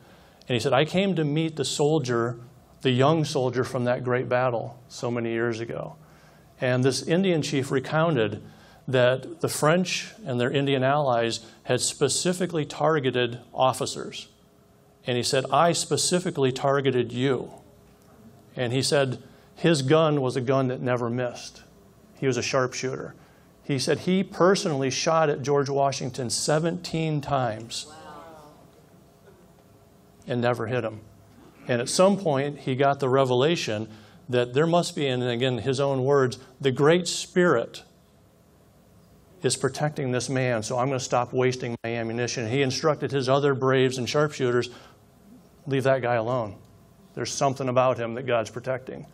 And 0.47 0.53
he 0.55 0.59
said, 0.59 0.73
I 0.73 0.85
came 0.85 1.15
to 1.15 1.23
meet 1.23 1.55
the 1.55 1.65
soldier, 1.65 2.39
the 2.81 2.91
young 2.91 3.25
soldier 3.25 3.63
from 3.63 3.83
that 3.85 4.03
great 4.03 4.27
battle 4.27 4.81
so 4.89 5.11
many 5.11 5.31
years 5.31 5.59
ago. 5.59 5.95
And 6.59 6.83
this 6.83 7.03
Indian 7.03 7.41
chief 7.41 7.71
recounted 7.71 8.41
that 8.87 9.41
the 9.41 9.49
French 9.49 10.13
and 10.25 10.39
their 10.39 10.49
Indian 10.49 10.83
allies 10.83 11.41
had 11.63 11.81
specifically 11.81 12.65
targeted 12.65 13.39
officers. 13.53 14.29
And 15.05 15.17
he 15.17 15.23
said, 15.23 15.45
I 15.51 15.73
specifically 15.73 16.51
targeted 16.51 17.11
you. 17.11 17.51
And 18.55 18.73
he 18.73 18.81
said, 18.81 19.21
his 19.55 19.81
gun 19.81 20.21
was 20.21 20.35
a 20.35 20.41
gun 20.41 20.67
that 20.67 20.81
never 20.81 21.09
missed. 21.09 21.63
He 22.19 22.27
was 22.27 22.37
a 22.37 22.41
sharpshooter. 22.41 23.15
He 23.67 23.79
said 23.79 23.99
he 23.99 24.23
personally 24.23 24.89
shot 24.89 25.29
at 25.29 25.41
George 25.41 25.67
Washington 25.67 26.29
17 26.29 27.19
times 27.19 27.85
and 30.25 30.39
never 30.39 30.67
hit 30.67 30.85
him. 30.85 31.01
And 31.67 31.81
at 31.81 31.89
some 31.89 32.17
point, 32.17 32.59
he 32.59 32.77
got 32.77 33.01
the 33.01 33.09
revelation 33.09 33.89
that 34.29 34.53
there 34.53 34.65
must 34.65 34.95
be, 34.95 35.05
and 35.05 35.21
again, 35.21 35.57
his 35.57 35.81
own 35.81 36.05
words, 36.05 36.39
the 36.61 36.71
Great 36.71 37.09
Spirit 37.09 37.83
is 39.43 39.57
protecting 39.57 40.13
this 40.13 40.29
man, 40.29 40.63
so 40.63 40.77
I'm 40.79 40.87
going 40.87 40.97
to 40.97 41.03
stop 41.03 41.33
wasting 41.33 41.75
my 41.83 41.89
ammunition. 41.89 42.49
He 42.49 42.61
instructed 42.61 43.11
his 43.11 43.27
other 43.27 43.53
braves 43.53 43.97
and 43.97 44.07
sharpshooters 44.07 44.69
leave 45.65 45.83
that 45.83 46.01
guy 46.01 46.15
alone. 46.15 46.55
There's 47.15 47.33
something 47.33 47.67
about 47.67 47.97
him 47.97 48.13
that 48.13 48.23
God's 48.23 48.49
protecting. 48.49 49.07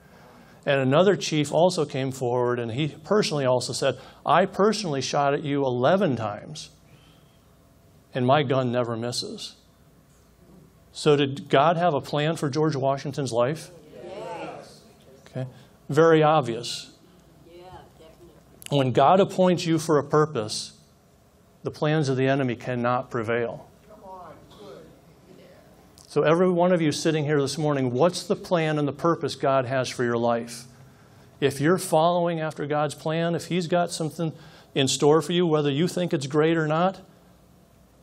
And 0.65 0.79
another 0.79 1.15
chief 1.15 1.51
also 1.51 1.86
came 1.86 2.12
forward 2.12 2.60
and 2.60 2.72
he 2.72 2.88
personally 2.88 3.46
also 3.46 3.74
said, 3.74 4.00
I 4.25 4.46
personally 4.46 5.01
shot 5.01 5.34
at 5.34 5.43
you 5.43 5.65
11 5.65 6.15
times, 6.15 6.70
and 8.13 8.25
my 8.25 8.43
gun 8.43 8.72
never 8.72 8.96
misses. 8.96 9.55
So, 10.96 11.15
did 11.15 11.50
God 11.50 11.75
have 11.75 11.96
a 11.96 12.01
plan 12.01 12.36
for 12.36 12.50
George 12.50 12.75
Washington's 12.75 13.34
life? 13.34 13.72
Yes. 14.05 14.82
Okay. 15.27 15.48
Very 15.89 16.22
obvious. 16.22 16.91
Yeah, 17.51 17.63
definitely. 17.98 18.77
When 18.77 18.91
God 18.91 19.20
appoints 19.20 19.65
you 19.65 19.79
for 19.79 19.98
a 19.98 20.03
purpose, 20.03 20.74
the 21.63 21.72
plans 21.72 22.10
of 22.10 22.17
the 22.17 22.27
enemy 22.27 22.55
cannot 22.55 23.10
prevail. 23.10 23.67
So, 26.13 26.22
every 26.22 26.48
one 26.48 26.72
of 26.72 26.79
you 26.79 26.91
sitting 26.91 27.25
here 27.25 27.41
this 27.41 27.58
morning, 27.58 27.91
what's 27.91 28.22
the 28.22 28.36
plan 28.36 28.77
and 28.77 28.88
the 28.88 28.93
purpose 28.93 29.34
God 29.34 29.65
has 29.65 29.89
for 29.89 30.03
your 30.03 30.15
life? 30.15 30.65
If 31.39 31.60
you're 31.60 31.79
following 31.79 32.39
after 32.39 32.67
God's 32.67 32.93
plan, 32.93 33.34
if 33.34 33.48
He's 33.48 33.65
got 33.65 33.89
something 33.89 34.32
in 34.75 34.88
store 34.88 35.24
for 35.24 35.32
you, 35.32 35.48
whether 35.48 35.72
you 35.72 35.88
think 35.88 36.13
it's 36.13 36.27
great 36.27 36.55
or 36.55 36.67
not, 36.67 37.00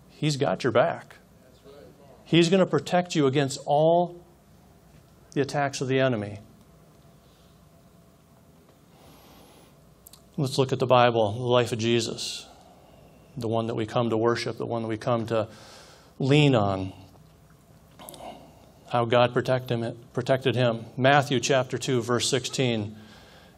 He's 0.08 0.36
got 0.36 0.64
your 0.64 0.72
back. 0.72 1.18
He's 2.24 2.48
going 2.48 2.58
to 2.58 2.66
protect 2.66 3.14
you 3.14 3.28
against 3.28 3.60
all 3.64 4.20
the 5.34 5.40
attacks 5.40 5.80
of 5.80 5.86
the 5.86 6.00
enemy. 6.00 6.40
Let's 10.36 10.58
look 10.58 10.72
at 10.72 10.80
the 10.80 10.86
Bible, 10.86 11.30
the 11.30 11.44
life 11.44 11.70
of 11.70 11.78
Jesus, 11.78 12.44
the 13.36 13.46
one 13.46 13.68
that 13.68 13.76
we 13.76 13.86
come 13.86 14.10
to 14.10 14.16
worship, 14.16 14.58
the 14.58 14.66
one 14.66 14.82
that 14.82 14.88
we 14.88 14.98
come 14.98 15.26
to 15.26 15.46
lean 16.18 16.56
on. 16.56 16.92
How 18.90 19.04
God 19.04 19.32
protect 19.32 19.70
him, 19.70 19.96
protected 20.12 20.56
him. 20.56 20.84
Matthew 20.96 21.38
chapter 21.38 21.78
2, 21.78 22.02
verse 22.02 22.28
16, 22.28 22.96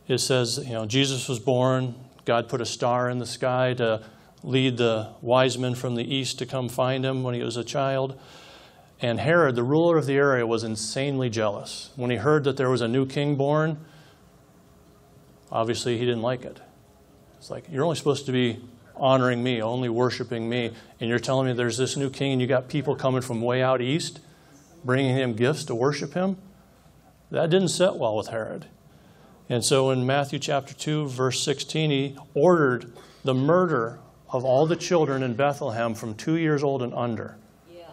it 0.06 0.18
says, 0.18 0.62
you 0.62 0.74
know, 0.74 0.84
Jesus 0.84 1.26
was 1.26 1.38
born, 1.38 1.94
God 2.26 2.50
put 2.50 2.60
a 2.60 2.66
star 2.66 3.08
in 3.08 3.18
the 3.18 3.24
sky 3.24 3.72
to 3.74 4.04
lead 4.42 4.76
the 4.76 5.08
wise 5.22 5.56
men 5.56 5.74
from 5.74 5.94
the 5.94 6.14
east 6.14 6.38
to 6.40 6.46
come 6.46 6.68
find 6.68 7.02
him 7.02 7.22
when 7.22 7.34
he 7.34 7.42
was 7.42 7.56
a 7.56 7.64
child. 7.64 8.20
And 9.00 9.18
Herod, 9.18 9.56
the 9.56 9.62
ruler 9.62 9.96
of 9.96 10.04
the 10.04 10.16
area, 10.16 10.46
was 10.46 10.64
insanely 10.64 11.30
jealous. 11.30 11.90
When 11.96 12.10
he 12.10 12.18
heard 12.18 12.44
that 12.44 12.58
there 12.58 12.68
was 12.68 12.82
a 12.82 12.88
new 12.88 13.06
king 13.06 13.36
born, 13.36 13.78
obviously 15.50 15.96
he 15.96 16.04
didn't 16.04 16.22
like 16.22 16.44
it. 16.44 16.60
It's 17.38 17.50
like, 17.50 17.64
you're 17.70 17.84
only 17.84 17.96
supposed 17.96 18.26
to 18.26 18.32
be 18.32 18.60
honoring 18.96 19.42
me, 19.42 19.62
only 19.62 19.88
worshiping 19.88 20.46
me, 20.46 20.72
and 21.00 21.08
you're 21.08 21.18
telling 21.18 21.46
me 21.46 21.54
there's 21.54 21.78
this 21.78 21.96
new 21.96 22.10
king 22.10 22.32
and 22.32 22.40
you 22.42 22.46
got 22.46 22.68
people 22.68 22.94
coming 22.94 23.22
from 23.22 23.40
way 23.40 23.62
out 23.62 23.80
east 23.80 24.20
bringing 24.84 25.14
him 25.16 25.34
gifts 25.34 25.64
to 25.64 25.74
worship 25.74 26.14
him? 26.14 26.36
That 27.30 27.50
didn't 27.50 27.68
set 27.68 27.96
well 27.96 28.16
with 28.16 28.28
Herod. 28.28 28.66
And 29.48 29.64
so 29.64 29.90
in 29.90 30.06
Matthew 30.06 30.38
chapter 30.38 30.74
2, 30.74 31.08
verse 31.08 31.42
16, 31.42 31.90
he 31.90 32.16
ordered 32.34 32.92
the 33.24 33.34
murder 33.34 33.98
of 34.30 34.44
all 34.44 34.66
the 34.66 34.76
children 34.76 35.22
in 35.22 35.34
Bethlehem 35.34 35.94
from 35.94 36.14
two 36.14 36.36
years 36.36 36.62
old 36.62 36.82
and 36.82 36.94
under 36.94 37.36
Yeah. 37.70 37.84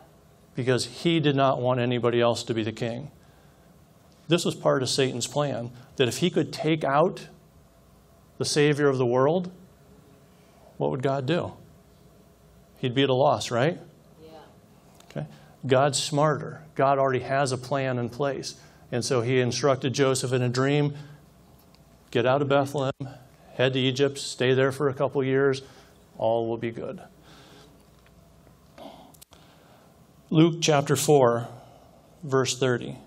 because 0.55 0.85
he 0.85 1.19
did 1.19 1.35
not 1.35 1.61
want 1.61 1.79
anybody 1.79 2.21
else 2.21 2.43
to 2.43 2.53
be 2.53 2.63
the 2.63 2.71
king. 2.71 3.11
This 4.27 4.45
was 4.45 4.55
part 4.55 4.83
of 4.83 4.89
Satan's 4.89 5.27
plan 5.27 5.71
that 5.97 6.07
if 6.07 6.17
he 6.17 6.29
could 6.29 6.53
take 6.53 6.83
out 6.83 7.27
the 8.37 8.45
Savior 8.45 8.87
of 8.87 8.97
the 8.97 9.05
world, 9.05 9.51
what 10.77 10.91
would 10.91 11.03
God 11.03 11.25
do? 11.25 11.53
He'd 12.77 12.95
be 12.95 13.03
at 13.03 13.09
a 13.09 13.13
loss, 13.13 13.51
right? 13.51 13.79
God's 15.65 16.01
smarter. 16.01 16.63
God 16.75 16.97
already 16.97 17.19
has 17.19 17.51
a 17.51 17.57
plan 17.57 17.97
in 17.97 18.09
place. 18.09 18.55
And 18.91 19.03
so 19.03 19.21
he 19.21 19.39
instructed 19.39 19.93
Joseph 19.93 20.33
in 20.33 20.41
a 20.41 20.49
dream 20.49 20.95
get 22.11 22.25
out 22.25 22.41
of 22.41 22.49
Bethlehem, 22.49 22.91
head 23.53 23.73
to 23.73 23.79
Egypt, 23.79 24.17
stay 24.17 24.53
there 24.53 24.71
for 24.71 24.89
a 24.89 24.93
couple 24.93 25.23
years, 25.23 25.61
all 26.17 26.47
will 26.47 26.57
be 26.57 26.71
good. 26.71 26.99
Luke 30.31 30.55
chapter 30.61 30.95
4, 30.95 31.47
verse 32.23 32.57
30. 32.57 32.97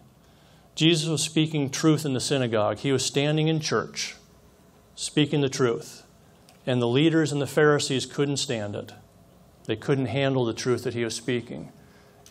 Jesus 0.74 1.08
was 1.08 1.22
speaking 1.22 1.70
truth 1.70 2.04
in 2.04 2.14
the 2.14 2.20
synagogue. 2.20 2.78
He 2.78 2.92
was 2.92 3.04
standing 3.04 3.48
in 3.48 3.60
church, 3.60 4.16
speaking 4.94 5.40
the 5.40 5.48
truth. 5.48 6.04
And 6.66 6.80
the 6.80 6.88
leaders 6.88 7.32
and 7.32 7.40
the 7.40 7.46
Pharisees 7.46 8.06
couldn't 8.06 8.38
stand 8.38 8.74
it. 8.74 8.92
They 9.66 9.76
couldn't 9.76 10.06
handle 10.06 10.44
the 10.44 10.54
truth 10.54 10.84
that 10.84 10.94
he 10.94 11.04
was 11.04 11.14
speaking. 11.14 11.70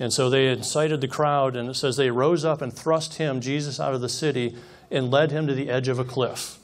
And 0.01 0.11
so 0.11 0.31
they 0.31 0.47
incited 0.47 0.99
the 0.99 1.07
crowd, 1.07 1.55
and 1.55 1.69
it 1.69 1.75
says 1.75 1.95
they 1.95 2.09
rose 2.09 2.43
up 2.43 2.59
and 2.59 2.73
thrust 2.73 3.19
him, 3.19 3.39
Jesus, 3.39 3.79
out 3.79 3.93
of 3.93 4.01
the 4.01 4.09
city 4.09 4.55
and 4.89 5.11
led 5.11 5.29
him 5.29 5.45
to 5.45 5.53
the 5.53 5.69
edge 5.69 5.87
of 5.87 5.99
a 5.99 6.03
cliff. 6.03 6.57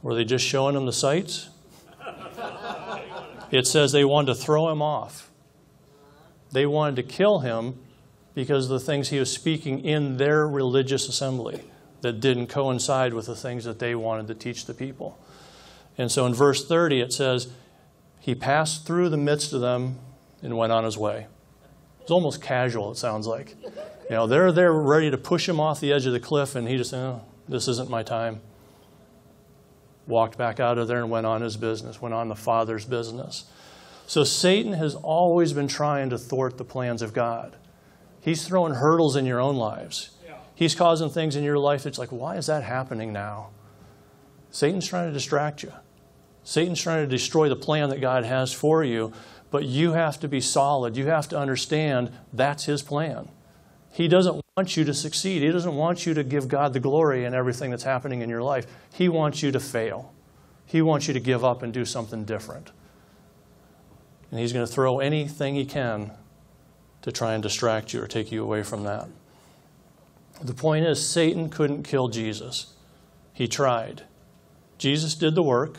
Were 0.00 0.14
they 0.14 0.24
just 0.24 0.42
showing 0.42 0.74
him 0.74 0.86
the 0.86 0.92
sights? 0.92 1.50
It 3.50 3.66
says 3.66 3.92
they 3.92 4.06
wanted 4.06 4.28
to 4.28 4.34
throw 4.36 4.70
him 4.70 4.80
off. 4.80 5.30
They 6.50 6.64
wanted 6.64 6.96
to 6.96 7.02
kill 7.02 7.40
him 7.40 7.78
because 8.32 8.64
of 8.64 8.70
the 8.70 8.80
things 8.80 9.10
he 9.10 9.18
was 9.18 9.30
speaking 9.30 9.84
in 9.84 10.16
their 10.16 10.48
religious 10.48 11.10
assembly 11.10 11.60
that 12.00 12.20
didn't 12.20 12.46
coincide 12.46 13.12
with 13.12 13.26
the 13.26 13.36
things 13.36 13.64
that 13.64 13.80
they 13.80 13.94
wanted 13.94 14.28
to 14.28 14.34
teach 14.34 14.64
the 14.64 14.72
people. 14.72 15.18
And 15.98 16.10
so 16.10 16.24
in 16.24 16.32
verse 16.32 16.66
30, 16.66 17.02
it 17.02 17.12
says, 17.12 17.48
He 18.18 18.34
passed 18.34 18.86
through 18.86 19.10
the 19.10 19.18
midst 19.18 19.52
of 19.52 19.60
them 19.60 19.98
and 20.40 20.56
went 20.56 20.72
on 20.72 20.84
his 20.84 20.96
way. 20.96 21.26
It's 22.08 22.12
almost 22.14 22.40
casual, 22.40 22.92
it 22.92 22.96
sounds 22.96 23.26
like. 23.26 23.54
You 23.62 24.16
know, 24.16 24.26
they're 24.26 24.50
there 24.50 24.72
ready 24.72 25.10
to 25.10 25.18
push 25.18 25.46
him 25.46 25.60
off 25.60 25.78
the 25.78 25.92
edge 25.92 26.06
of 26.06 26.14
the 26.14 26.20
cliff, 26.20 26.54
and 26.54 26.66
he 26.66 26.78
just, 26.78 26.94
oh, 26.94 27.20
this 27.46 27.68
isn't 27.68 27.90
my 27.90 28.02
time. 28.02 28.40
Walked 30.06 30.38
back 30.38 30.58
out 30.58 30.78
of 30.78 30.88
there 30.88 31.00
and 31.00 31.10
went 31.10 31.26
on 31.26 31.42
his 31.42 31.58
business, 31.58 32.00
went 32.00 32.14
on 32.14 32.28
the 32.28 32.34
Father's 32.34 32.86
business. 32.86 33.44
So 34.06 34.24
Satan 34.24 34.72
has 34.72 34.94
always 34.94 35.52
been 35.52 35.68
trying 35.68 36.08
to 36.08 36.16
thwart 36.16 36.56
the 36.56 36.64
plans 36.64 37.02
of 37.02 37.12
God. 37.12 37.56
He's 38.22 38.48
throwing 38.48 38.72
hurdles 38.72 39.14
in 39.14 39.26
your 39.26 39.38
own 39.38 39.56
lives. 39.56 40.08
He's 40.54 40.74
causing 40.74 41.10
things 41.10 41.36
in 41.36 41.44
your 41.44 41.58
life 41.58 41.82
that's 41.82 41.98
like, 41.98 42.08
why 42.08 42.36
is 42.36 42.46
that 42.46 42.62
happening 42.62 43.12
now? 43.12 43.50
Satan's 44.50 44.88
trying 44.88 45.08
to 45.08 45.12
distract 45.12 45.62
you. 45.62 45.74
Satan's 46.42 46.80
trying 46.80 47.04
to 47.04 47.06
destroy 47.06 47.50
the 47.50 47.56
plan 47.56 47.90
that 47.90 48.00
God 48.00 48.24
has 48.24 48.50
for 48.50 48.82
you, 48.82 49.12
but 49.50 49.64
you 49.64 49.92
have 49.92 50.20
to 50.20 50.28
be 50.28 50.40
solid. 50.40 50.96
You 50.96 51.06
have 51.06 51.28
to 51.28 51.38
understand 51.38 52.12
that's 52.32 52.64
his 52.64 52.82
plan. 52.82 53.28
He 53.90 54.08
doesn't 54.08 54.44
want 54.56 54.76
you 54.76 54.84
to 54.84 54.94
succeed. 54.94 55.42
He 55.42 55.50
doesn't 55.50 55.74
want 55.74 56.06
you 56.06 56.14
to 56.14 56.22
give 56.22 56.48
God 56.48 56.72
the 56.72 56.80
glory 56.80 57.24
in 57.24 57.34
everything 57.34 57.70
that's 57.70 57.84
happening 57.84 58.20
in 58.20 58.28
your 58.28 58.42
life. 58.42 58.66
He 58.92 59.08
wants 59.08 59.42
you 59.42 59.50
to 59.52 59.60
fail. 59.60 60.12
He 60.66 60.82
wants 60.82 61.08
you 61.08 61.14
to 61.14 61.20
give 61.20 61.44
up 61.44 61.62
and 61.62 61.72
do 61.72 61.84
something 61.84 62.24
different. 62.24 62.70
And 64.30 64.38
he's 64.38 64.52
going 64.52 64.66
to 64.66 64.72
throw 64.72 65.00
anything 65.00 65.54
he 65.54 65.64
can 65.64 66.12
to 67.02 67.10
try 67.10 67.32
and 67.32 67.42
distract 67.42 67.94
you 67.94 68.02
or 68.02 68.06
take 68.06 68.30
you 68.30 68.42
away 68.42 68.62
from 68.62 68.84
that. 68.84 69.08
The 70.42 70.54
point 70.54 70.86
is, 70.86 71.04
Satan 71.04 71.48
couldn't 71.48 71.82
kill 71.84 72.08
Jesus. 72.08 72.74
He 73.32 73.48
tried. 73.48 74.02
Jesus 74.76 75.14
did 75.14 75.34
the 75.34 75.42
work. 75.42 75.78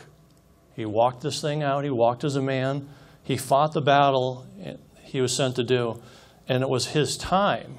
He 0.74 0.84
walked 0.84 1.22
this 1.22 1.40
thing 1.40 1.62
out. 1.62 1.84
He 1.84 1.90
walked 1.90 2.24
as 2.24 2.36
a 2.36 2.42
man. 2.42 2.88
He 3.22 3.36
fought 3.36 3.72
the 3.72 3.80
battle 3.80 4.46
he 5.02 5.20
was 5.20 5.34
sent 5.34 5.56
to 5.56 5.64
do. 5.64 6.00
And 6.48 6.62
it 6.62 6.68
was 6.68 6.88
his 6.88 7.16
time. 7.16 7.78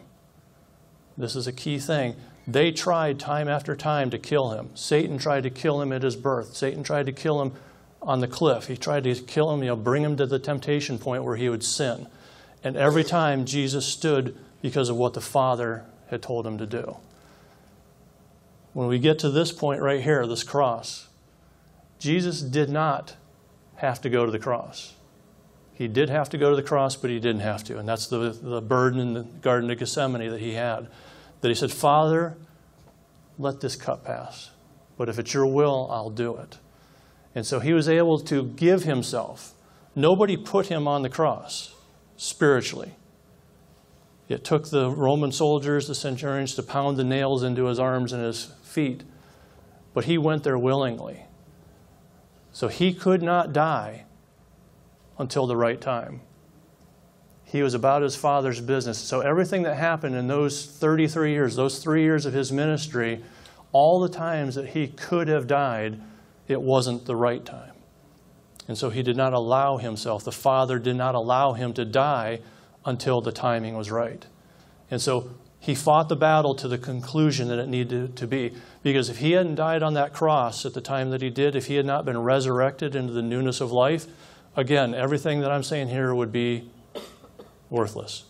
This 1.17 1.35
is 1.35 1.47
a 1.47 1.51
key 1.51 1.77
thing. 1.77 2.15
They 2.47 2.71
tried 2.71 3.19
time 3.19 3.47
after 3.47 3.75
time 3.75 4.09
to 4.11 4.17
kill 4.17 4.51
him. 4.51 4.69
Satan 4.75 5.17
tried 5.17 5.43
to 5.43 5.49
kill 5.49 5.81
him 5.81 5.91
at 5.91 6.03
his 6.03 6.15
birth. 6.15 6.55
Satan 6.55 6.83
tried 6.83 7.05
to 7.05 7.11
kill 7.11 7.41
him 7.41 7.53
on 8.01 8.19
the 8.19 8.27
cliff. 8.27 8.67
He 8.67 8.77
tried 8.77 9.03
to 9.03 9.13
kill 9.15 9.51
him, 9.51 9.61
you 9.61 9.67
know, 9.67 9.75
bring 9.75 10.03
him 10.03 10.17
to 10.17 10.25
the 10.25 10.39
temptation 10.39 10.97
point 10.97 11.23
where 11.23 11.35
he 11.35 11.49
would 11.49 11.63
sin. 11.63 12.07
And 12.63 12.75
every 12.75 13.03
time 13.03 13.45
Jesus 13.45 13.85
stood 13.85 14.37
because 14.61 14.89
of 14.89 14.95
what 14.95 15.13
the 15.13 15.21
Father 15.21 15.85
had 16.09 16.21
told 16.21 16.47
him 16.47 16.57
to 16.57 16.65
do. 16.65 16.97
When 18.73 18.87
we 18.87 18.99
get 18.99 19.19
to 19.19 19.29
this 19.29 19.51
point 19.51 19.81
right 19.81 20.01
here, 20.01 20.25
this 20.25 20.43
cross, 20.43 21.07
Jesus 21.99 22.41
did 22.41 22.69
not 22.69 23.15
have 23.75 24.01
to 24.01 24.09
go 24.09 24.25
to 24.25 24.31
the 24.31 24.39
cross. 24.39 24.93
He 25.73 25.87
did 25.87 26.09
have 26.09 26.29
to 26.29 26.37
go 26.37 26.49
to 26.49 26.55
the 26.55 26.63
cross, 26.63 26.95
but 26.95 27.09
he 27.09 27.19
didn't 27.19 27.41
have 27.41 27.63
to. 27.65 27.77
And 27.77 27.87
that's 27.87 28.07
the, 28.07 28.29
the 28.29 28.61
burden 28.61 28.99
in 28.99 29.13
the 29.13 29.23
Garden 29.23 29.69
of 29.71 29.79
Gethsemane 29.79 30.29
that 30.29 30.39
he 30.39 30.53
had. 30.53 30.87
That 31.41 31.47
he 31.47 31.55
said, 31.55 31.71
Father, 31.71 32.37
let 33.39 33.61
this 33.61 33.75
cup 33.75 34.05
pass. 34.05 34.51
But 34.97 35.09
if 35.09 35.17
it's 35.17 35.33
your 35.33 35.47
will, 35.47 35.89
I'll 35.91 36.11
do 36.11 36.35
it. 36.37 36.57
And 37.33 37.45
so 37.45 37.59
he 37.59 37.73
was 37.73 37.89
able 37.89 38.19
to 38.19 38.43
give 38.43 38.83
himself. 38.83 39.53
Nobody 39.95 40.37
put 40.37 40.67
him 40.67 40.87
on 40.87 41.01
the 41.01 41.09
cross 41.09 41.73
spiritually. 42.17 42.91
It 44.29 44.43
took 44.43 44.69
the 44.69 44.89
Roman 44.89 45.31
soldiers, 45.31 45.87
the 45.87 45.95
centurions, 45.95 46.55
to 46.55 46.63
pound 46.63 46.97
the 46.97 47.03
nails 47.03 47.43
into 47.43 47.65
his 47.65 47.79
arms 47.79 48.13
and 48.13 48.23
his 48.23 48.51
feet. 48.63 49.03
But 49.93 50.05
he 50.05 50.17
went 50.17 50.43
there 50.43 50.57
willingly. 50.57 51.23
So 52.53 52.67
he 52.67 52.93
could 52.93 53.21
not 53.21 53.51
die 53.51 54.05
until 55.21 55.47
the 55.47 55.55
right 55.55 55.79
time. 55.79 56.19
He 57.45 57.61
was 57.61 57.73
about 57.73 58.01
his 58.01 58.15
father's 58.15 58.59
business. 58.59 58.97
So 58.97 59.21
everything 59.21 59.63
that 59.63 59.75
happened 59.75 60.15
in 60.15 60.27
those 60.27 60.65
33 60.65 61.31
years, 61.31 61.55
those 61.55 61.79
three 61.79 62.01
years 62.01 62.25
of 62.25 62.33
his 62.33 62.51
ministry, 62.51 63.21
all 63.71 63.99
the 63.99 64.09
times 64.09 64.55
that 64.55 64.69
he 64.69 64.87
could 64.87 65.27
have 65.27 65.47
died, 65.47 66.01
it 66.47 66.61
wasn't 66.61 67.05
the 67.05 67.15
right 67.15 67.45
time. 67.45 67.71
And 68.67 68.77
so 68.77 68.89
he 68.89 69.03
did 69.03 69.17
not 69.17 69.33
allow 69.33 69.77
himself, 69.77 70.23
the 70.23 70.31
Father 70.31 70.79
did 70.79 70.95
not 70.95 71.15
allow 71.15 71.53
him 71.53 71.73
to 71.73 71.85
die 71.85 72.39
until 72.85 73.21
the 73.21 73.31
timing 73.31 73.75
was 73.75 73.91
right. 73.91 74.25
And 74.89 75.01
so 75.01 75.31
he 75.59 75.75
fought 75.75 76.09
the 76.09 76.15
battle 76.15 76.55
to 76.55 76.67
the 76.67 76.77
conclusion 76.77 77.47
that 77.49 77.59
it 77.59 77.67
needed 77.67 78.15
to 78.15 78.27
be. 78.27 78.53
Because 78.81 79.09
if 79.09 79.17
he 79.17 79.33
hadn't 79.33 79.55
died 79.55 79.83
on 79.83 79.93
that 79.93 80.13
cross 80.13 80.65
at 80.65 80.73
the 80.73 80.81
time 80.81 81.11
that 81.11 81.21
he 81.21 81.29
did, 81.29 81.55
if 81.55 81.67
he 81.67 81.75
had 81.75 81.85
not 81.85 82.05
been 82.05 82.17
resurrected 82.17 82.95
into 82.95 83.13
the 83.13 83.21
newness 83.21 83.61
of 83.61 83.71
life, 83.71 84.07
again, 84.55 84.93
everything 84.93 85.41
that 85.41 85.51
I'm 85.51 85.63
saying 85.63 85.89
here 85.89 86.13
would 86.13 86.31
be 86.31 86.69
worthless. 87.69 88.23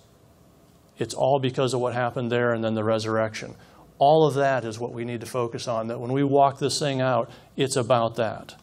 It's 0.98 1.14
all 1.14 1.40
because 1.40 1.74
of 1.74 1.80
what 1.80 1.94
happened 1.94 2.32
there 2.32 2.54
and 2.54 2.64
then 2.64 2.76
the 2.76 2.84
resurrection. 2.84 3.56
All 3.98 4.26
of 4.26 4.36
that 4.36 4.66
is 4.66 4.80
what 4.80 4.94
we 4.94 5.06
need 5.06 5.22
to 5.22 5.28
focus 5.28 5.68
on. 5.68 5.88
That 5.88 6.00
when 6.00 6.12
we 6.12 6.24
walk 6.24 6.60
this 6.60 6.80
thing 6.80 7.02
out, 7.02 7.30
it's 7.56 7.76
about 7.76 8.16
that. 8.16 8.56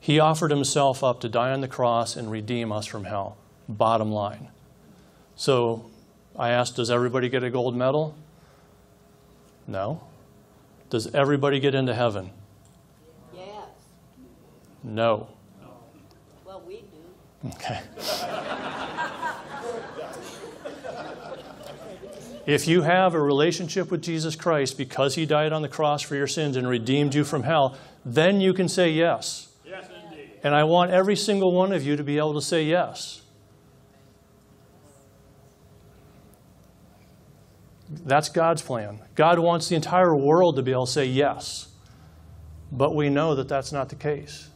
He 0.00 0.18
offered 0.18 0.50
himself 0.50 1.04
up 1.04 1.20
to 1.20 1.28
die 1.28 1.52
on 1.52 1.60
the 1.60 1.68
cross 1.68 2.16
and 2.16 2.30
redeem 2.30 2.72
us 2.72 2.86
from 2.86 3.04
hell. 3.04 3.36
Bottom 3.68 4.10
line. 4.10 4.48
So 5.36 5.90
I 6.36 6.50
asked, 6.50 6.76
does 6.76 6.90
everybody 6.90 7.28
get 7.28 7.44
a 7.44 7.50
gold 7.50 7.76
medal? 7.76 8.16
No. 9.66 10.02
Does 10.88 11.12
everybody 11.14 11.60
get 11.60 11.74
into 11.74 11.94
heaven? 11.94 12.30
Yes. 13.34 13.68
No. 14.82 15.28
Well, 17.42 17.52
we 17.52 17.58
do. 17.58 17.58
Okay. 17.58 17.80
If 22.46 22.66
you 22.66 22.82
have 22.82 23.14
a 23.14 23.20
relationship 23.20 23.90
with 23.90 24.02
Jesus 24.02 24.34
Christ 24.34 24.76
because 24.76 25.14
he 25.14 25.24
died 25.24 25.52
on 25.52 25.62
the 25.62 25.68
cross 25.68 26.02
for 26.02 26.16
your 26.16 26.26
sins 26.26 26.56
and 26.56 26.68
redeemed 26.68 27.14
you 27.14 27.22
from 27.22 27.44
hell, 27.44 27.76
then 28.04 28.40
you 28.40 28.52
can 28.52 28.68
say 28.68 28.90
yes. 28.90 29.48
Yes, 29.64 29.86
indeed. 30.04 30.32
And 30.42 30.54
I 30.54 30.64
want 30.64 30.90
every 30.90 31.16
single 31.16 31.52
one 31.52 31.72
of 31.72 31.84
you 31.84 31.96
to 31.96 32.02
be 32.02 32.18
able 32.18 32.34
to 32.34 32.42
say 32.42 32.64
yes. 32.64 33.22
That's 37.88 38.28
God's 38.28 38.62
plan. 38.62 39.00
God 39.14 39.38
wants 39.38 39.68
the 39.68 39.76
entire 39.76 40.14
world 40.16 40.56
to 40.56 40.62
be 40.62 40.72
able 40.72 40.86
to 40.86 40.92
say 40.92 41.06
yes. 41.06 41.68
But 42.72 42.94
we 42.94 43.10
know 43.10 43.34
that 43.36 43.48
that's 43.48 43.72
not 43.72 43.88
the 43.88 43.96
case. 43.96 44.49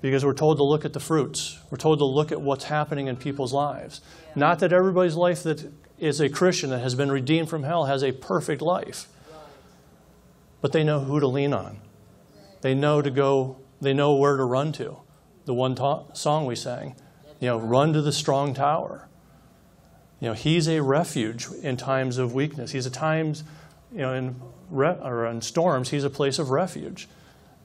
Because 0.00 0.24
we're 0.24 0.34
told 0.34 0.58
to 0.58 0.62
look 0.62 0.84
at 0.84 0.92
the 0.92 1.00
fruits. 1.00 1.58
We're 1.70 1.78
told 1.78 1.98
to 2.00 2.04
look 2.04 2.30
at 2.30 2.40
what's 2.40 2.64
happening 2.64 3.06
in 3.06 3.16
people's 3.16 3.52
lives. 3.52 4.00
Not 4.34 4.58
that 4.58 4.72
everybody's 4.72 5.16
life 5.16 5.42
that 5.44 5.72
is 5.98 6.20
a 6.20 6.28
Christian 6.28 6.70
that 6.70 6.80
has 6.80 6.94
been 6.94 7.10
redeemed 7.10 7.48
from 7.48 7.62
hell 7.62 7.86
has 7.86 8.02
a 8.04 8.12
perfect 8.12 8.60
life. 8.60 9.08
But 10.60 10.72
they 10.72 10.84
know 10.84 11.00
who 11.00 11.20
to 11.20 11.26
lean 11.26 11.52
on. 11.52 11.78
They 12.60 12.74
know 12.74 13.00
to 13.00 13.10
go, 13.10 13.58
they 13.80 13.94
know 13.94 14.14
where 14.14 14.36
to 14.36 14.44
run 14.44 14.72
to. 14.72 14.98
The 15.44 15.54
one 15.54 15.74
ta- 15.74 16.12
song 16.12 16.46
we 16.46 16.56
sang, 16.56 16.96
you 17.40 17.48
know, 17.48 17.58
run 17.58 17.92
to 17.92 18.02
the 18.02 18.12
strong 18.12 18.52
tower. 18.54 19.08
You 20.20 20.28
know, 20.28 20.34
he's 20.34 20.66
a 20.66 20.80
refuge 20.80 21.46
in 21.62 21.76
times 21.76 22.18
of 22.18 22.34
weakness. 22.34 22.72
He's 22.72 22.86
a 22.86 22.90
times, 22.90 23.44
you 23.92 23.98
know, 23.98 24.14
in, 24.14 24.40
re- 24.70 24.98
or 25.02 25.26
in 25.26 25.42
storms, 25.42 25.90
he's 25.90 26.04
a 26.04 26.10
place 26.10 26.38
of 26.38 26.50
refuge. 26.50 27.08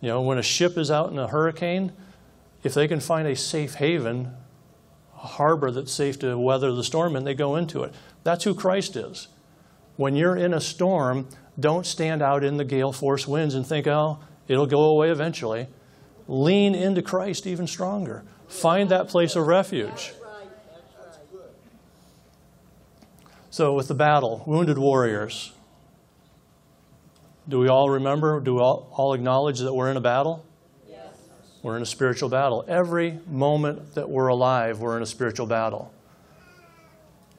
You 0.02 0.10
know, 0.10 0.22
when 0.22 0.38
a 0.38 0.44
ship 0.44 0.78
is 0.78 0.92
out 0.92 1.12
in 1.12 1.18
a 1.18 1.28
hurricane, 1.28 1.94
if 2.64 2.74
they 2.74 2.88
can 2.88 3.00
find 3.00 3.28
a 3.28 3.36
safe 3.36 3.76
haven, 3.76 4.34
a 5.16 5.28
harbor 5.28 5.72
that's 5.72 5.92
safe 5.92 6.20
to 6.20 6.38
weather 6.38 6.72
the 6.72 6.84
storm 6.84 7.16
and 7.16 7.26
they 7.26 7.34
go 7.34 7.56
into 7.56 7.84
it. 7.84 7.94
That's 8.24 8.44
who 8.44 8.54
Christ 8.54 8.96
is. 8.96 9.28
When 9.96 10.16
you're 10.16 10.36
in 10.36 10.54
a 10.54 10.62
storm, 10.62 11.28
don't 11.60 11.86
stand 11.86 12.22
out 12.22 12.44
in 12.44 12.58
the 12.58 12.66
gale 12.66 12.92
force 12.92 13.28
winds 13.28 13.56
and 13.56 13.66
think, 13.66 13.88
oh, 13.88 14.20
it'll 14.48 14.68
go 14.68 14.84
away 14.84 15.10
eventually. 15.10 15.68
Lean 16.28 16.76
into 16.76 17.02
Christ 17.02 17.46
even 17.46 17.68
stronger. 17.68 18.24
Find 18.48 18.90
that 18.90 19.08
place 19.08 19.36
of 19.36 19.48
refuge. 19.48 20.14
So, 23.50 23.74
with 23.74 23.90
the 23.90 23.94
battle, 23.94 24.44
wounded 24.46 24.78
warriors, 24.78 25.52
do 27.50 27.60
we 27.60 27.68
all 27.68 27.90
remember? 27.90 28.40
Do 28.40 28.56
we 28.56 28.62
all, 28.62 28.90
all 28.94 29.14
acknowledge 29.14 29.60
that 29.60 29.74
we're 29.74 29.92
in 29.92 29.98
a 29.98 30.02
battle? 30.02 30.46
We're 31.62 31.78
in 31.78 31.84
a 31.84 31.88
spiritual 31.88 32.30
battle. 32.30 32.66
Every 32.68 33.20
moment 33.28 33.96
that 33.96 34.10
we're 34.10 34.28
alive, 34.28 34.80
we're 34.80 34.98
in 34.98 35.04
a 35.04 35.08
spiritual 35.08 35.46
battle. 35.46 35.94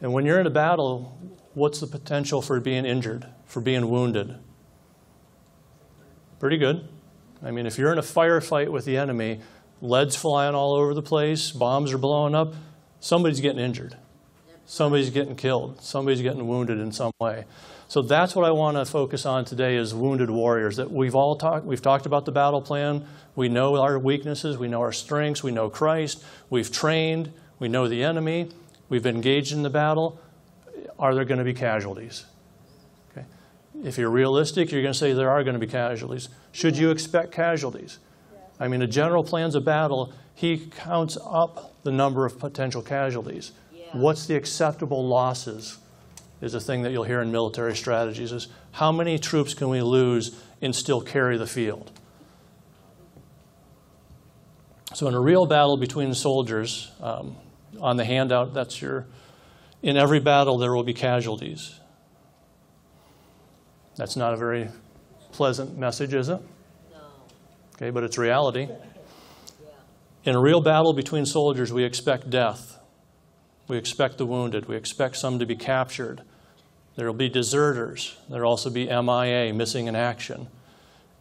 And 0.00 0.12
when 0.12 0.24
you're 0.24 0.40
in 0.40 0.46
a 0.46 0.50
battle, 0.50 1.16
what's 1.54 1.80
the 1.80 1.86
potential 1.86 2.42
for 2.42 2.58
being 2.60 2.84
injured, 2.84 3.26
for 3.46 3.60
being 3.60 3.88
wounded? 3.90 4.36
Pretty 6.38 6.58
good. 6.58 6.88
I 7.42 7.50
mean, 7.50 7.66
if 7.66 7.78
you're 7.78 7.92
in 7.92 7.98
a 7.98 8.02
firefight 8.02 8.68
with 8.68 8.84
the 8.84 8.96
enemy, 8.96 9.40
lead's 9.80 10.16
flying 10.16 10.54
all 10.54 10.74
over 10.74 10.94
the 10.94 11.02
place, 11.02 11.50
bombs 11.50 11.92
are 11.92 11.98
blowing 11.98 12.34
up, 12.34 12.54
somebody's 13.00 13.40
getting 13.40 13.60
injured. 13.60 13.96
Somebody's 14.64 15.10
getting 15.10 15.36
killed. 15.36 15.82
Somebody's 15.82 16.22
getting 16.22 16.46
wounded 16.46 16.78
in 16.78 16.92
some 16.92 17.12
way. 17.20 17.44
So 17.92 18.00
that's 18.00 18.34
what 18.34 18.46
I 18.46 18.52
want 18.52 18.78
to 18.78 18.86
focus 18.86 19.26
on 19.26 19.44
today 19.44 19.76
is 19.76 19.92
wounded 19.92 20.30
warriors. 20.30 20.76
That 20.76 20.90
we've 20.90 21.14
all 21.14 21.36
talked 21.36 21.66
we've 21.66 21.82
talked 21.82 22.06
about 22.06 22.24
the 22.24 22.32
battle 22.32 22.62
plan. 22.62 23.04
We 23.36 23.50
know 23.50 23.76
our 23.76 23.98
weaknesses, 23.98 24.56
we 24.56 24.66
know 24.66 24.80
our 24.80 24.94
strengths, 24.94 25.42
we 25.42 25.50
know 25.50 25.68
Christ, 25.68 26.24
we've 26.48 26.72
trained, 26.72 27.34
we 27.58 27.68
know 27.68 27.88
the 27.88 28.02
enemy, 28.02 28.48
we've 28.88 29.04
engaged 29.04 29.52
in 29.52 29.62
the 29.62 29.68
battle. 29.68 30.18
Are 30.98 31.14
there 31.14 31.26
going 31.26 31.36
to 31.36 31.44
be 31.44 31.52
casualties? 31.52 32.24
Okay. 33.10 33.26
If 33.84 33.98
you're 33.98 34.08
realistic, 34.08 34.72
you're 34.72 34.80
going 34.80 34.94
to 34.94 34.98
say 34.98 35.12
there 35.12 35.28
are 35.28 35.44
going 35.44 35.60
to 35.60 35.60
be 35.60 35.70
casualties. 35.70 36.30
Should 36.50 36.78
you 36.78 36.92
expect 36.92 37.30
casualties? 37.30 37.98
I 38.58 38.68
mean, 38.68 38.80
a 38.80 38.86
general 38.86 39.22
plans 39.22 39.54
a 39.54 39.60
battle, 39.60 40.14
he 40.34 40.56
counts 40.56 41.18
up 41.22 41.74
the 41.82 41.92
number 41.92 42.24
of 42.24 42.38
potential 42.38 42.80
casualties. 42.80 43.52
Yeah. 43.70 43.82
What's 43.92 44.24
the 44.24 44.34
acceptable 44.34 45.06
losses? 45.06 45.76
Is 46.42 46.54
a 46.54 46.60
thing 46.60 46.82
that 46.82 46.90
you'll 46.90 47.04
hear 47.04 47.22
in 47.22 47.30
military 47.30 47.76
strategies 47.76 48.32
is 48.32 48.48
how 48.72 48.90
many 48.90 49.16
troops 49.16 49.54
can 49.54 49.68
we 49.68 49.80
lose 49.80 50.36
and 50.60 50.74
still 50.74 51.00
carry 51.00 51.38
the 51.38 51.46
field? 51.46 51.92
So 54.92 55.06
in 55.06 55.14
a 55.14 55.20
real 55.20 55.46
battle 55.46 55.76
between 55.76 56.12
soldiers, 56.14 56.90
um, 57.00 57.36
on 57.80 57.96
the 57.96 58.04
handout, 58.04 58.54
that's 58.54 58.82
your, 58.82 59.06
in 59.82 59.96
every 59.96 60.18
battle 60.18 60.58
there 60.58 60.74
will 60.74 60.82
be 60.82 60.92
casualties. 60.92 61.78
That's 63.96 64.16
not 64.16 64.34
a 64.34 64.36
very 64.36 64.68
pleasant 65.30 65.78
message, 65.78 66.12
is 66.12 66.28
it? 66.28 66.40
No. 66.90 66.98
Okay, 67.76 67.90
but 67.90 68.02
it's 68.02 68.18
reality. 68.18 68.66
Yeah. 68.68 69.68
In 70.24 70.34
a 70.34 70.40
real 70.40 70.60
battle 70.60 70.92
between 70.92 71.26
soldiers, 71.26 71.72
we 71.72 71.84
expect 71.84 72.30
death. 72.30 72.78
We 73.68 73.76
expect 73.76 74.18
the 74.18 74.26
wounded. 74.26 74.66
We 74.66 74.76
expect 74.76 75.16
some 75.16 75.38
to 75.38 75.46
be 75.46 75.56
captured. 75.56 76.22
There 76.96 77.06
will 77.06 77.14
be 77.14 77.28
deserters. 77.28 78.16
There 78.28 78.42
will 78.42 78.50
also 78.50 78.70
be 78.70 78.86
MIA, 78.86 79.52
missing 79.54 79.86
in 79.86 79.96
action. 79.96 80.48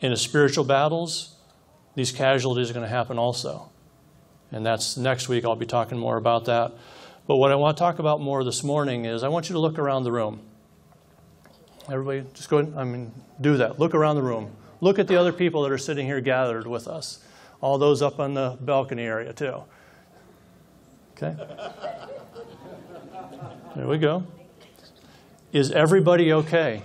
In 0.02 0.12
the 0.12 0.18
spiritual 0.18 0.66
battles, 0.66 1.36
these 1.96 2.12
casualties 2.12 2.70
are 2.70 2.74
going 2.74 2.86
to 2.86 2.90
happen 2.90 3.18
also. 3.18 3.70
And 4.52 4.66
that's 4.66 4.98
next 4.98 5.30
week, 5.30 5.46
I'll 5.46 5.56
be 5.56 5.66
talking 5.66 5.98
more 5.98 6.18
about 6.18 6.46
that. 6.46 6.74
But 7.28 7.38
what 7.38 7.52
I 7.52 7.56
want 7.56 7.78
to 7.78 7.80
talk 7.80 8.00
about 8.00 8.20
more 8.20 8.44
this 8.44 8.64
morning 8.64 9.06
is 9.06 9.24
I 9.24 9.30
want 9.30 9.48
you 9.48 9.54
to 9.54 9.60
look 9.60 9.80
around 9.80 10.04
the 10.04 10.12
room. 10.12 10.42
Everybody, 11.90 12.26
just 12.34 12.50
go 12.50 12.58
ahead, 12.58 12.74
I 12.76 12.84
mean, 12.84 13.12
do 13.40 13.58
that. 13.58 13.80
Look 13.80 13.96
around 13.96 14.16
the 14.16 14.24
room. 14.24 14.52
Look 14.82 15.00
at 15.00 15.08
the 15.08 15.16
other 15.16 15.32
people 15.32 15.62
that 15.64 15.72
are 15.72 15.78
sitting 15.78 16.06
here 16.06 16.20
gathered 16.20 16.68
with 16.68 16.88
us. 16.88 17.24
All 17.62 17.78
those 17.78 18.02
up 18.02 18.20
on 18.20 18.34
the 18.34 18.58
balcony 18.60 19.04
area, 19.04 19.32
too. 19.32 19.64
Okay? 21.14 21.36
There 23.76 23.88
we 23.88 23.98
go. 23.98 24.26
Is 25.52 25.70
everybody 25.72 26.32
okay? 26.32 26.82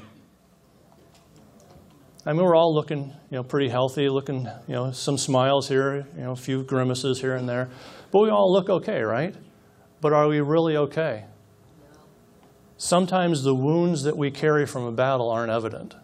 I 2.25 2.33
mean, 2.33 2.43
we're 2.43 2.57
all 2.57 2.75
looking, 2.75 3.13
you 3.31 3.37
know, 3.37 3.45
pretty 3.45 3.69
healthy, 3.69 4.09
looking, 4.09 4.49
you 4.67 4.75
know, 4.75 4.91
some 4.91 5.17
smiles 5.17 5.69
here, 5.69 6.05
you 6.17 6.23
know, 6.23 6.33
a 6.33 6.37
few 6.37 6.65
grimaces 6.65 7.21
here 7.21 7.37
and 7.37 7.49
there. 7.49 7.69
But 8.11 8.23
we 8.23 8.31
all 8.31 8.53
look 8.53 8.69
okay, 8.69 9.03
right? 9.03 9.37
But 10.01 10.13
are 10.13 10.27
we 10.27 10.41
really 10.41 10.77
okay? 10.77 11.27
Sometimes 12.77 13.45
the 13.45 13.55
wounds 13.55 14.03
that 14.03 14.17
we 14.17 14.33
carry 14.33 14.67
from 14.67 14.83
a 14.83 14.93
battle 14.93 15.31
aren't 15.31 15.53
evident. 15.53 15.95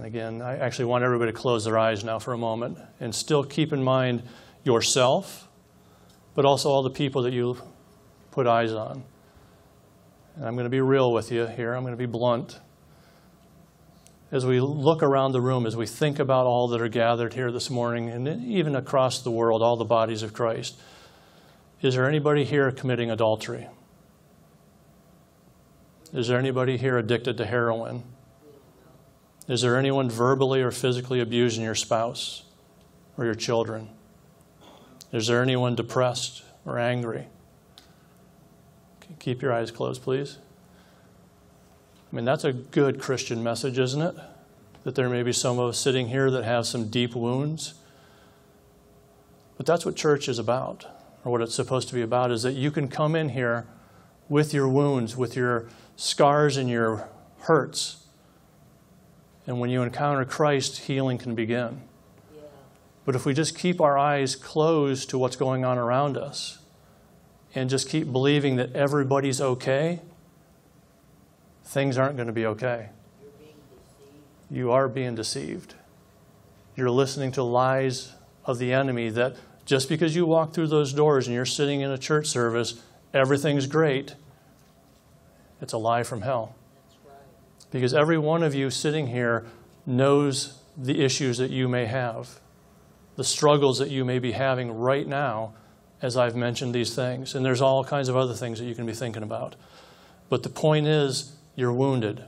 Again, 0.00 0.42
I 0.42 0.56
actually 0.56 0.86
want 0.86 1.04
everybody 1.04 1.30
to 1.30 1.38
close 1.38 1.64
their 1.64 1.78
eyes 1.78 2.02
now 2.02 2.18
for 2.18 2.32
a 2.32 2.38
moment 2.38 2.78
and 2.98 3.14
still 3.14 3.44
keep 3.44 3.72
in 3.72 3.84
mind 3.84 4.24
yourself, 4.64 5.46
but 6.34 6.44
also 6.44 6.70
all 6.70 6.82
the 6.82 6.90
people 6.90 7.22
that 7.22 7.32
you 7.32 7.56
put 8.32 8.48
eyes 8.48 8.72
on. 8.72 9.04
And 10.34 10.44
I'm 10.44 10.54
going 10.54 10.64
to 10.64 10.70
be 10.70 10.80
real 10.80 11.12
with 11.12 11.30
you 11.30 11.46
here, 11.46 11.74
I'm 11.74 11.82
going 11.82 11.92
to 11.92 11.98
be 11.98 12.06
blunt. 12.06 12.58
As 14.32 14.46
we 14.46 14.60
look 14.60 15.02
around 15.02 15.32
the 15.32 15.42
room, 15.42 15.66
as 15.66 15.76
we 15.76 15.86
think 15.86 16.18
about 16.18 16.46
all 16.46 16.68
that 16.68 16.80
are 16.80 16.88
gathered 16.88 17.34
here 17.34 17.52
this 17.52 17.68
morning, 17.68 18.08
and 18.08 18.26
even 18.46 18.74
across 18.74 19.20
the 19.20 19.30
world, 19.30 19.62
all 19.62 19.76
the 19.76 19.84
bodies 19.84 20.22
of 20.22 20.32
Christ, 20.32 20.80
is 21.82 21.94
there 21.94 22.08
anybody 22.08 22.44
here 22.44 22.72
committing 22.72 23.10
adultery? 23.10 23.68
Is 26.14 26.28
there 26.28 26.38
anybody 26.38 26.78
here 26.78 26.96
addicted 26.96 27.36
to 27.36 27.44
heroin? 27.44 28.04
Is 29.48 29.60
there 29.60 29.76
anyone 29.76 30.08
verbally 30.08 30.62
or 30.62 30.70
physically 30.70 31.20
abusing 31.20 31.64
your 31.64 31.74
spouse 31.74 32.44
or 33.18 33.26
your 33.26 33.34
children? 33.34 33.90
Is 35.12 35.26
there 35.26 35.42
anyone 35.42 35.74
depressed 35.74 36.42
or 36.64 36.78
angry? 36.78 37.26
Keep 39.22 39.40
your 39.40 39.52
eyes 39.52 39.70
closed, 39.70 40.02
please. 40.02 40.38
I 42.12 42.16
mean, 42.16 42.24
that's 42.24 42.42
a 42.42 42.52
good 42.52 43.00
Christian 43.00 43.40
message, 43.40 43.78
isn't 43.78 44.02
it? 44.02 44.16
That 44.82 44.96
there 44.96 45.08
may 45.08 45.22
be 45.22 45.32
some 45.32 45.60
of 45.60 45.68
us 45.68 45.78
sitting 45.78 46.08
here 46.08 46.28
that 46.32 46.42
have 46.42 46.66
some 46.66 46.88
deep 46.88 47.14
wounds. 47.14 47.74
But 49.56 49.64
that's 49.64 49.86
what 49.86 49.94
church 49.94 50.28
is 50.28 50.40
about, 50.40 50.86
or 51.24 51.30
what 51.30 51.40
it's 51.40 51.54
supposed 51.54 51.86
to 51.90 51.94
be 51.94 52.02
about, 52.02 52.32
is 52.32 52.42
that 52.42 52.54
you 52.54 52.72
can 52.72 52.88
come 52.88 53.14
in 53.14 53.28
here 53.28 53.64
with 54.28 54.52
your 54.52 54.66
wounds, 54.66 55.16
with 55.16 55.36
your 55.36 55.68
scars 55.94 56.56
and 56.56 56.68
your 56.68 57.08
hurts. 57.42 58.04
And 59.46 59.60
when 59.60 59.70
you 59.70 59.82
encounter 59.82 60.24
Christ, 60.24 60.78
healing 60.78 61.18
can 61.18 61.36
begin. 61.36 61.82
Yeah. 62.34 62.42
But 63.04 63.14
if 63.14 63.24
we 63.24 63.34
just 63.34 63.56
keep 63.56 63.80
our 63.80 63.96
eyes 63.96 64.34
closed 64.34 65.10
to 65.10 65.18
what's 65.18 65.36
going 65.36 65.64
on 65.64 65.78
around 65.78 66.16
us 66.16 66.58
and 67.54 67.68
just 67.68 67.88
keep 67.88 68.10
believing 68.10 68.56
that 68.56 68.74
everybody's 68.74 69.40
okay, 69.40 70.00
things 71.64 71.98
aren't 71.98 72.16
going 72.16 72.26
to 72.26 72.32
be 72.32 72.46
okay. 72.46 72.88
You 74.50 74.70
are 74.70 74.88
being 74.88 75.14
deceived. 75.14 75.74
You're 76.76 76.90
listening 76.90 77.32
to 77.32 77.42
lies 77.42 78.12
of 78.44 78.58
the 78.58 78.72
enemy 78.72 79.08
that 79.10 79.36
just 79.64 79.88
because 79.88 80.16
you 80.16 80.26
walk 80.26 80.52
through 80.52 80.66
those 80.68 80.92
doors 80.92 81.26
and 81.26 81.34
you're 81.34 81.46
sitting 81.46 81.80
in 81.80 81.90
a 81.90 81.98
church 81.98 82.26
service, 82.26 82.80
everything's 83.14 83.66
great. 83.66 84.14
It's 85.60 85.72
a 85.72 85.78
lie 85.78 86.02
from 86.02 86.22
hell. 86.22 86.54
Right. 87.06 87.14
Because 87.70 87.94
every 87.94 88.18
one 88.18 88.42
of 88.42 88.54
you 88.54 88.70
sitting 88.70 89.06
here 89.06 89.46
knows 89.86 90.58
the 90.76 91.02
issues 91.04 91.38
that 91.38 91.50
you 91.50 91.68
may 91.68 91.86
have, 91.86 92.40
the 93.16 93.24
struggles 93.24 93.78
that 93.78 93.90
you 93.90 94.04
may 94.04 94.18
be 94.18 94.32
having 94.32 94.72
right 94.72 95.06
now 95.06 95.52
as 96.02 96.16
I've 96.16 96.34
mentioned 96.34 96.74
these 96.74 96.94
things. 96.94 97.34
And 97.34 97.46
there's 97.46 97.62
all 97.62 97.84
kinds 97.84 98.08
of 98.08 98.16
other 98.16 98.34
things 98.34 98.58
that 98.58 98.66
you 98.66 98.74
can 98.74 98.84
be 98.84 98.92
thinking 98.92 99.22
about. 99.22 99.54
But 100.28 100.42
the 100.42 100.48
point 100.48 100.86
is, 100.88 101.32
you're 101.54 101.72
wounded. 101.72 102.24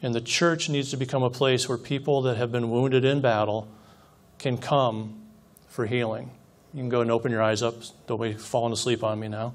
And 0.00 0.14
the 0.14 0.20
church 0.20 0.68
needs 0.68 0.90
to 0.90 0.96
become 0.96 1.22
a 1.22 1.30
place 1.30 1.68
where 1.68 1.78
people 1.78 2.22
that 2.22 2.36
have 2.36 2.52
been 2.52 2.70
wounded 2.70 3.04
in 3.04 3.20
battle 3.20 3.68
can 4.38 4.56
come 4.56 5.20
for 5.68 5.86
healing. 5.86 6.30
You 6.72 6.80
can 6.80 6.88
go 6.88 7.00
and 7.00 7.10
open 7.10 7.32
your 7.32 7.42
eyes 7.42 7.62
up. 7.62 7.74
Don't 8.06 8.20
be 8.20 8.34
falling 8.34 8.72
asleep 8.72 9.02
on 9.02 9.18
me 9.18 9.28
now. 9.28 9.54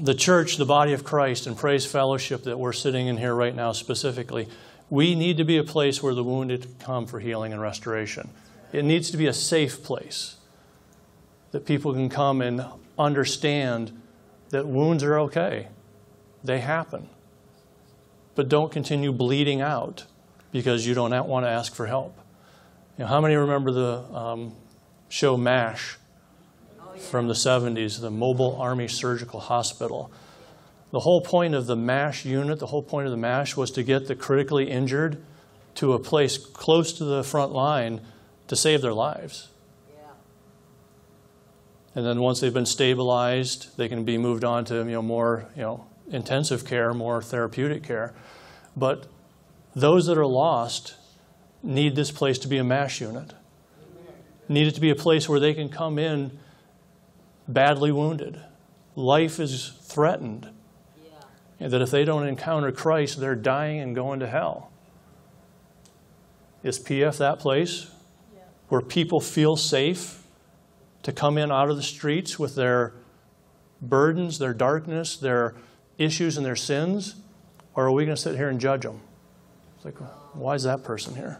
The 0.00 0.14
church, 0.14 0.56
the 0.56 0.64
body 0.64 0.94
of 0.94 1.04
Christ, 1.04 1.46
and 1.46 1.56
Praise 1.56 1.84
Fellowship 1.84 2.44
that 2.44 2.58
we're 2.58 2.72
sitting 2.72 3.06
in 3.06 3.18
here 3.18 3.34
right 3.34 3.54
now 3.54 3.72
specifically, 3.72 4.48
we 4.88 5.14
need 5.14 5.36
to 5.36 5.44
be 5.44 5.58
a 5.58 5.64
place 5.64 6.02
where 6.02 6.14
the 6.14 6.24
wounded 6.24 6.76
come 6.78 7.06
for 7.06 7.20
healing 7.20 7.52
and 7.52 7.60
restoration. 7.60 8.30
It 8.72 8.84
needs 8.84 9.10
to 9.10 9.16
be 9.16 9.26
a 9.26 9.32
safe 9.32 9.82
place 9.82 10.36
that 11.52 11.64
people 11.64 11.92
can 11.92 12.08
come 12.08 12.42
and 12.42 12.64
understand 12.98 14.00
that 14.50 14.66
wounds 14.66 15.02
are 15.02 15.18
okay. 15.20 15.68
They 16.44 16.60
happen. 16.60 17.08
But 18.34 18.48
don't 18.48 18.70
continue 18.70 19.12
bleeding 19.12 19.60
out 19.60 20.04
because 20.52 20.86
you 20.86 20.94
don't 20.94 21.10
want 21.26 21.44
to 21.46 21.50
ask 21.50 21.74
for 21.74 21.86
help. 21.86 22.16
You 22.96 23.04
know, 23.04 23.08
how 23.08 23.20
many 23.20 23.34
remember 23.34 23.70
the 23.70 23.98
um, 24.14 24.52
show 25.08 25.36
MASH 25.36 25.96
Oh, 26.80 26.92
yeah. 26.94 27.00
from 27.00 27.28
the 27.28 27.34
70s, 27.34 28.00
the 28.00 28.10
Mobile 28.10 28.56
Army 28.60 28.88
Surgical 28.88 29.40
Hospital? 29.40 30.10
The 30.90 31.00
whole 31.00 31.20
point 31.20 31.54
of 31.54 31.66
the 31.66 31.76
MASH 31.76 32.24
unit, 32.24 32.58
the 32.58 32.66
whole 32.66 32.82
point 32.82 33.06
of 33.06 33.10
the 33.10 33.18
MASH 33.18 33.56
was 33.56 33.70
to 33.72 33.82
get 33.82 34.06
the 34.06 34.14
critically 34.14 34.70
injured 34.70 35.22
to 35.76 35.92
a 35.92 35.98
place 35.98 36.38
close 36.38 36.92
to 36.94 37.04
the 37.04 37.22
front 37.22 37.52
line 37.52 38.00
to 38.48 38.56
save 38.56 38.82
their 38.82 38.92
lives. 38.92 39.48
Yeah. 39.90 40.10
And 41.94 42.04
then 42.04 42.20
once 42.20 42.40
they've 42.40 42.52
been 42.52 42.66
stabilized, 42.66 43.76
they 43.76 43.88
can 43.88 44.04
be 44.04 44.18
moved 44.18 44.44
on 44.44 44.64
to 44.66 44.76
you 44.76 44.84
know, 44.84 45.02
more 45.02 45.48
you 45.54 45.62
know, 45.62 45.86
intensive 46.10 46.64
care, 46.64 46.92
more 46.92 47.22
therapeutic 47.22 47.82
care. 47.82 48.14
But 48.76 49.06
those 49.74 50.06
that 50.06 50.18
are 50.18 50.26
lost 50.26 50.94
need 51.62 51.96
this 51.96 52.10
place 52.10 52.38
to 52.40 52.48
be 52.48 52.58
a 52.58 52.64
MASH 52.64 53.00
unit. 53.00 53.34
Need 54.48 54.66
it 54.66 54.74
to 54.76 54.80
be 54.80 54.90
a 54.90 54.94
place 54.94 55.28
where 55.28 55.40
they 55.40 55.52
can 55.52 55.68
come 55.68 55.98
in 55.98 56.38
badly 57.46 57.92
wounded. 57.92 58.40
Life 58.94 59.38
is 59.38 59.72
threatened. 59.82 60.48
Yeah. 60.96 61.10
And 61.60 61.72
that 61.72 61.82
if 61.82 61.90
they 61.90 62.04
don't 62.04 62.26
encounter 62.26 62.72
Christ, 62.72 63.20
they're 63.20 63.34
dying 63.34 63.80
and 63.80 63.94
going 63.94 64.20
to 64.20 64.26
hell. 64.26 64.70
Is 66.62 66.78
PF 66.78 67.18
that 67.18 67.38
place. 67.38 67.90
Where 68.68 68.80
people 68.80 69.20
feel 69.20 69.56
safe 69.56 70.22
to 71.02 71.12
come 71.12 71.38
in 71.38 71.50
out 71.50 71.70
of 71.70 71.76
the 71.76 71.82
streets 71.82 72.38
with 72.38 72.54
their 72.54 72.92
burdens, 73.80 74.38
their 74.38 74.54
darkness, 74.54 75.16
their 75.16 75.54
issues, 75.96 76.36
and 76.36 76.44
their 76.44 76.56
sins? 76.56 77.16
Or 77.74 77.86
are 77.86 77.92
we 77.92 78.04
going 78.04 78.16
to 78.16 78.20
sit 78.20 78.36
here 78.36 78.48
and 78.48 78.60
judge 78.60 78.82
them? 78.82 79.00
It's 79.76 79.84
like, 79.84 79.96
why 80.34 80.54
is 80.54 80.64
that 80.64 80.82
person 80.82 81.14
here? 81.14 81.38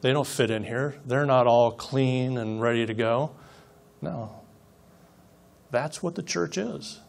They 0.00 0.12
don't 0.12 0.26
fit 0.26 0.50
in 0.50 0.64
here. 0.64 0.96
They're 1.06 1.26
not 1.26 1.46
all 1.46 1.72
clean 1.72 2.36
and 2.38 2.60
ready 2.60 2.84
to 2.86 2.94
go. 2.94 3.32
No. 4.02 4.40
That's 5.70 6.02
what 6.02 6.14
the 6.14 6.22
church 6.22 6.58
is. 6.58 7.00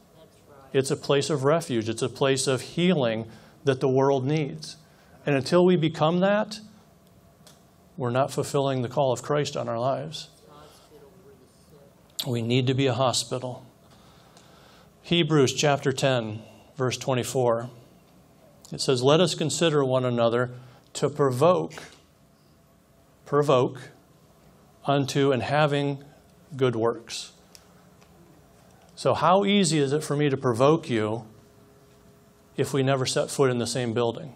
It's 0.74 0.92
a 0.92 0.98
place 0.98 1.30
of 1.30 1.44
refuge, 1.44 1.90
it's 1.90 2.02
a 2.02 2.10
place 2.10 2.48
of 2.48 2.62
healing 2.62 3.30
that 3.64 3.80
the 3.80 3.88
world 3.88 4.26
needs. 4.26 4.78
And 5.26 5.36
until 5.36 5.66
we 5.66 5.76
become 5.76 6.20
that, 6.22 6.60
we're 7.98 8.12
not 8.12 8.32
fulfilling 8.32 8.84
the 8.84 8.90
call 8.90 9.12
of 9.12 9.24
Christ 9.24 9.58
on 9.58 9.68
our 9.68 9.80
lives. 9.80 10.30
We 12.26 12.42
need 12.42 12.68
to 12.68 12.74
be 12.74 12.88
a 12.88 12.94
hospital. 12.94 13.66
Hebrews 15.02 15.54
chapter 15.54 15.92
10, 15.92 16.42
verse 16.76 16.98
24. 16.98 17.70
It 18.72 18.82
says, 18.82 19.02
Let 19.02 19.20
us 19.20 19.34
consider 19.34 19.84
one 19.84 20.06
another 20.06 20.52
to 20.94 21.10
provoke, 21.10 21.74
provoke 23.26 23.90
unto 24.86 25.32
and 25.32 25.42
having 25.42 26.04
good 26.56 26.76
works. 26.76 27.32
So, 28.96 29.14
how 29.14 29.46
easy 29.46 29.80
is 29.80 29.94
it 29.94 30.04
for 30.04 30.16
me 30.16 30.30
to 30.30 30.38
provoke 30.38 30.90
you 30.90 31.26
if 32.56 32.74
we 32.74 32.84
never 32.84 33.06
set 33.06 33.30
foot 33.30 33.50
in 33.50 33.60
the 33.60 33.68
same 33.68 33.94
building? 33.94 34.36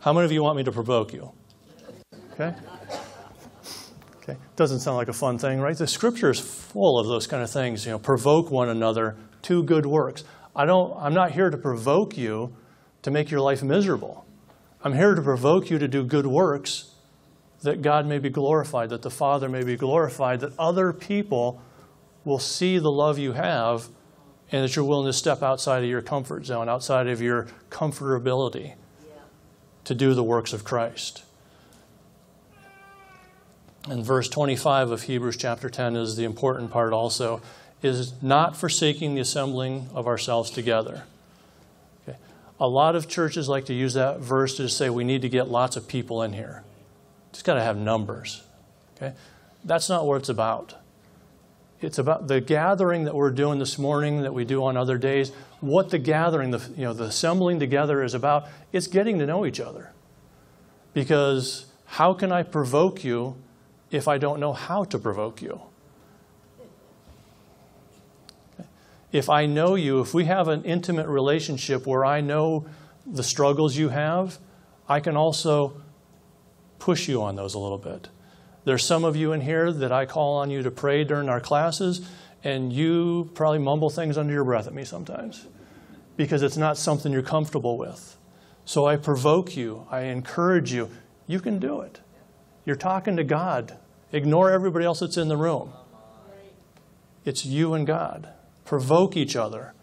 How 0.00 0.12
many 0.12 0.24
of 0.24 0.32
you 0.32 0.42
want 0.42 0.56
me 0.56 0.64
to 0.64 0.72
provoke 0.72 1.12
you? 1.12 1.32
Okay? 2.40 2.56
Okay, 4.22 4.36
doesn't 4.56 4.80
sound 4.80 4.96
like 4.96 5.08
a 5.08 5.12
fun 5.12 5.38
thing, 5.38 5.60
right? 5.60 5.76
The 5.76 5.86
scripture 5.86 6.30
is 6.30 6.40
full 6.40 6.98
of 6.98 7.06
those 7.06 7.26
kind 7.26 7.42
of 7.42 7.50
things. 7.50 7.84
You 7.84 7.92
know, 7.92 7.98
provoke 7.98 8.50
one 8.50 8.68
another 8.68 9.16
to 9.42 9.62
good 9.62 9.86
works. 9.86 10.24
I 10.54 10.64
don't. 10.64 10.96
I'm 10.96 11.14
not 11.14 11.32
here 11.32 11.50
to 11.50 11.56
provoke 11.56 12.16
you 12.16 12.54
to 13.02 13.10
make 13.10 13.30
your 13.30 13.40
life 13.40 13.62
miserable. 13.62 14.26
I'm 14.82 14.94
here 14.94 15.14
to 15.14 15.22
provoke 15.22 15.70
you 15.70 15.78
to 15.78 15.88
do 15.88 16.04
good 16.04 16.26
works 16.26 16.94
that 17.62 17.82
God 17.82 18.06
may 18.06 18.18
be 18.18 18.30
glorified, 18.30 18.88
that 18.90 19.02
the 19.02 19.10
Father 19.10 19.48
may 19.48 19.62
be 19.62 19.76
glorified, 19.76 20.40
that 20.40 20.52
other 20.58 20.92
people 20.92 21.60
will 22.24 22.38
see 22.38 22.78
the 22.78 22.90
love 22.90 23.18
you 23.18 23.32
have 23.32 23.88
and 24.50 24.64
that 24.64 24.74
you're 24.74 24.84
willing 24.84 25.06
to 25.06 25.12
step 25.12 25.42
outside 25.42 25.82
of 25.82 25.88
your 25.88 26.00
comfort 26.00 26.46
zone, 26.46 26.68
outside 26.68 27.06
of 27.06 27.20
your 27.20 27.48
comfortability 27.68 28.74
Yeah. 29.06 29.22
to 29.84 29.94
do 29.94 30.14
the 30.14 30.24
works 30.24 30.54
of 30.54 30.64
Christ. 30.64 31.24
And 33.88 34.04
verse 34.04 34.28
25 34.28 34.90
of 34.90 35.02
Hebrews 35.02 35.36
chapter 35.36 35.70
10 35.70 35.96
is 35.96 36.16
the 36.16 36.24
important 36.24 36.70
part 36.70 36.92
also, 36.92 37.40
is 37.82 38.12
not 38.22 38.56
forsaking 38.56 39.14
the 39.14 39.22
assembling 39.22 39.88
of 39.94 40.06
ourselves 40.06 40.50
together. 40.50 41.04
Okay. 42.06 42.18
A 42.58 42.68
lot 42.68 42.94
of 42.94 43.08
churches 43.08 43.48
like 43.48 43.64
to 43.66 43.74
use 43.74 43.94
that 43.94 44.20
verse 44.20 44.56
to 44.58 44.68
say 44.68 44.90
we 44.90 45.04
need 45.04 45.22
to 45.22 45.30
get 45.30 45.48
lots 45.48 45.76
of 45.76 45.88
people 45.88 46.22
in 46.22 46.34
here. 46.34 46.62
Just 47.32 47.44
got 47.44 47.54
to 47.54 47.62
have 47.62 47.78
numbers. 47.78 48.42
Okay? 48.96 49.14
That's 49.64 49.88
not 49.88 50.06
what 50.06 50.16
it's 50.16 50.28
about. 50.28 50.74
It's 51.80 51.98
about 51.98 52.28
the 52.28 52.42
gathering 52.42 53.04
that 53.04 53.14
we're 53.14 53.30
doing 53.30 53.58
this 53.58 53.78
morning, 53.78 54.22
that 54.22 54.34
we 54.34 54.44
do 54.44 54.62
on 54.64 54.76
other 54.76 54.98
days. 54.98 55.32
What 55.60 55.88
the 55.88 55.98
gathering, 55.98 56.50
the, 56.50 56.58
you 56.76 56.84
know, 56.84 56.92
the 56.92 57.04
assembling 57.04 57.58
together 57.58 58.02
is 58.02 58.12
about, 58.12 58.46
it's 58.72 58.86
getting 58.86 59.18
to 59.20 59.26
know 59.26 59.46
each 59.46 59.60
other. 59.60 59.90
Because 60.92 61.64
how 61.86 62.12
can 62.12 62.30
I 62.30 62.42
provoke 62.42 63.02
you 63.02 63.36
if 63.90 64.08
I 64.08 64.18
don't 64.18 64.40
know 64.40 64.52
how 64.52 64.84
to 64.84 64.98
provoke 64.98 65.42
you? 65.42 65.60
If 69.12 69.28
I 69.28 69.46
know 69.46 69.74
you, 69.74 70.00
if 70.00 70.14
we 70.14 70.26
have 70.26 70.46
an 70.48 70.62
intimate 70.64 71.08
relationship 71.08 71.86
where 71.86 72.04
I 72.04 72.20
know 72.20 72.66
the 73.04 73.24
struggles 73.24 73.76
you 73.76 73.88
have, 73.88 74.38
I 74.88 75.00
can 75.00 75.16
also 75.16 75.80
push 76.78 77.08
you 77.08 77.22
on 77.22 77.34
those 77.34 77.54
a 77.54 77.58
little 77.58 77.78
bit. 77.78 78.08
There's 78.64 78.84
some 78.84 79.04
of 79.04 79.16
you 79.16 79.32
in 79.32 79.40
here 79.40 79.72
that 79.72 79.90
I 79.90 80.06
call 80.06 80.36
on 80.36 80.50
you 80.50 80.62
to 80.62 80.70
pray 80.70 81.02
during 81.02 81.28
our 81.28 81.40
classes, 81.40 82.08
and 82.44 82.72
you 82.72 83.30
probably 83.34 83.58
mumble 83.58 83.90
things 83.90 84.16
under 84.16 84.32
your 84.32 84.44
breath 84.44 84.66
at 84.66 84.74
me 84.74 84.84
sometimes 84.84 85.46
because 86.16 86.42
it's 86.42 86.56
not 86.56 86.76
something 86.76 87.12
you're 87.12 87.22
comfortable 87.22 87.78
with. 87.78 88.16
So 88.64 88.86
I 88.86 88.96
provoke 88.96 89.56
you, 89.56 89.86
I 89.90 90.02
encourage 90.02 90.72
you. 90.72 90.90
You 91.26 91.40
can 91.40 91.58
do 91.58 91.80
it. 91.80 92.00
You're 92.64 92.76
talking 92.76 93.16
to 93.16 93.24
God. 93.24 93.76
Ignore 94.12 94.50
everybody 94.50 94.84
else 94.84 95.00
that's 95.00 95.16
in 95.16 95.28
the 95.28 95.36
room. 95.36 95.72
It's 97.24 97.44
you 97.44 97.74
and 97.74 97.86
God. 97.86 98.28
Provoke 98.64 99.16
each 99.16 99.36
other. 99.36 99.74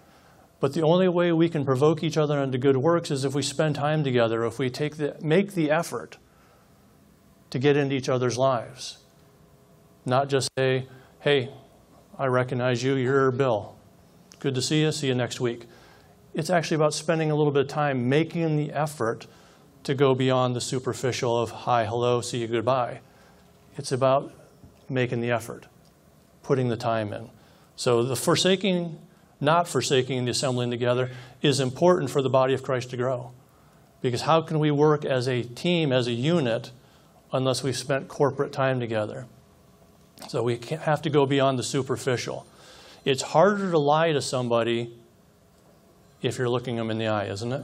But 0.59 0.73
the 0.73 0.81
only 0.81 1.07
way 1.07 1.31
we 1.31 1.49
can 1.49 1.65
provoke 1.65 2.03
each 2.03 2.17
other 2.17 2.41
into 2.41 2.57
good 2.57 2.77
works 2.77 3.11
is 3.11 3.23
if 3.23 3.35
we 3.35 3.43
spend 3.43 3.75
time 3.75 4.03
together, 4.03 4.43
if 4.43 4.57
we 4.57 4.69
take 4.69 4.97
the, 4.97 5.15
make 5.21 5.53
the 5.53 5.69
effort 5.69 6.17
to 7.51 7.59
get 7.59 7.77
into 7.77 7.95
each 7.95 8.09
other's 8.09 8.37
lives. 8.37 8.97
Not 10.05 10.29
just 10.29 10.49
say, 10.57 10.87
hey, 11.19 11.51
I 12.17 12.25
recognize 12.25 12.83
you, 12.83 12.95
you're 12.95 13.31
Bill. 13.31 13.75
Good 14.39 14.55
to 14.55 14.61
see 14.61 14.81
you, 14.81 14.91
see 14.91 15.07
you 15.07 15.15
next 15.15 15.39
week. 15.39 15.65
It's 16.33 16.49
actually 16.49 16.75
about 16.75 16.93
spending 16.93 17.31
a 17.31 17.35
little 17.35 17.51
bit 17.51 17.63
of 17.63 17.67
time 17.67 18.09
making 18.09 18.57
the 18.57 18.71
effort 18.71 19.27
to 19.83 19.93
go 19.95 20.13
beyond 20.15 20.55
the 20.55 20.61
superficial 20.61 21.39
of 21.41 21.51
hi, 21.51 21.85
hello, 21.85 22.21
see 22.21 22.39
you, 22.39 22.47
goodbye. 22.47 22.99
It's 23.77 23.91
about 23.91 24.33
making 24.89 25.21
the 25.21 25.31
effort, 25.31 25.67
putting 26.43 26.69
the 26.69 26.77
time 26.77 27.13
in. 27.13 27.29
So 27.75 28.03
the 28.03 28.15
forsaking, 28.15 28.99
not 29.39 29.67
forsaking 29.67 30.25
the 30.25 30.31
assembling 30.31 30.71
together 30.71 31.11
is 31.41 31.59
important 31.59 32.09
for 32.09 32.21
the 32.21 32.29
body 32.29 32.53
of 32.53 32.63
Christ 32.63 32.89
to 32.89 32.97
grow. 32.97 33.31
Because 34.01 34.21
how 34.21 34.41
can 34.41 34.59
we 34.59 34.71
work 34.71 35.05
as 35.05 35.27
a 35.27 35.43
team, 35.43 35.91
as 35.91 36.07
a 36.07 36.11
unit, 36.11 36.71
unless 37.31 37.63
we've 37.63 37.77
spent 37.77 38.07
corporate 38.07 38.51
time 38.51 38.79
together? 38.79 39.25
So 40.27 40.43
we 40.43 40.59
have 40.81 41.01
to 41.03 41.09
go 41.09 41.25
beyond 41.25 41.59
the 41.59 41.63
superficial. 41.63 42.47
It's 43.05 43.21
harder 43.21 43.71
to 43.71 43.77
lie 43.77 44.11
to 44.11 44.21
somebody 44.21 44.93
if 46.21 46.37
you're 46.37 46.49
looking 46.49 46.75
them 46.75 46.89
in 46.89 46.97
the 46.97 47.07
eye, 47.07 47.25
isn't 47.25 47.51
it? 47.51 47.63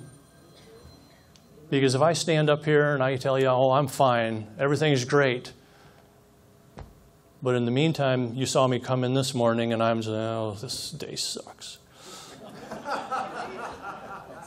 Because 1.74 1.96
if 1.96 2.04
I 2.04 2.14
stand 2.14 2.52
up 2.52 2.66
here 2.66 2.94
and 2.94 3.02
I 3.02 3.16
tell 3.16 3.40
you, 3.40 3.48
oh, 3.48 3.72
I'm 3.72 3.88
fine, 3.88 4.46
everything's 4.60 5.06
great, 5.06 5.54
but 7.42 7.56
in 7.56 7.66
the 7.66 7.72
meantime, 7.72 8.36
you 8.36 8.46
saw 8.46 8.68
me 8.68 8.78
come 8.78 9.04
in 9.04 9.16
this 9.16 9.34
morning 9.34 9.74
and 9.74 9.82
I'm 9.82 10.04
saying, 10.04 10.16
oh, 10.16 10.56
this 10.62 10.92
day 10.92 11.16
sucks. 11.16 11.80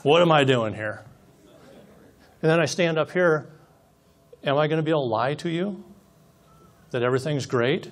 what 0.04 0.22
am 0.22 0.30
I 0.30 0.44
doing 0.44 0.72
here? 0.72 1.02
And 2.42 2.48
then 2.48 2.60
I 2.60 2.66
stand 2.66 2.96
up 2.96 3.10
here, 3.10 3.48
am 4.44 4.56
I 4.56 4.68
going 4.68 4.78
to 4.78 4.84
be 4.84 4.92
able 4.92 5.08
to 5.08 5.08
lie 5.08 5.34
to 5.34 5.48
you 5.48 5.82
that 6.92 7.02
everything's 7.02 7.44
great? 7.44 7.90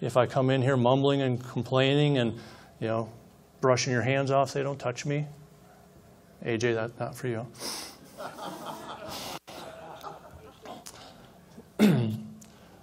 If 0.00 0.16
I 0.16 0.26
come 0.26 0.48
in 0.50 0.62
here 0.62 0.76
mumbling 0.76 1.22
and 1.22 1.42
complaining 1.44 2.18
and, 2.18 2.38
you 2.78 2.86
know, 2.86 3.10
brushing 3.60 3.92
your 3.92 4.02
hands 4.02 4.30
off, 4.30 4.52
they 4.52 4.62
don't 4.62 4.78
touch 4.78 5.04
me. 5.04 5.26
AJ, 6.44 6.76
that's 6.76 7.00
not 7.00 7.16
for 7.16 7.26
you. 7.26 7.44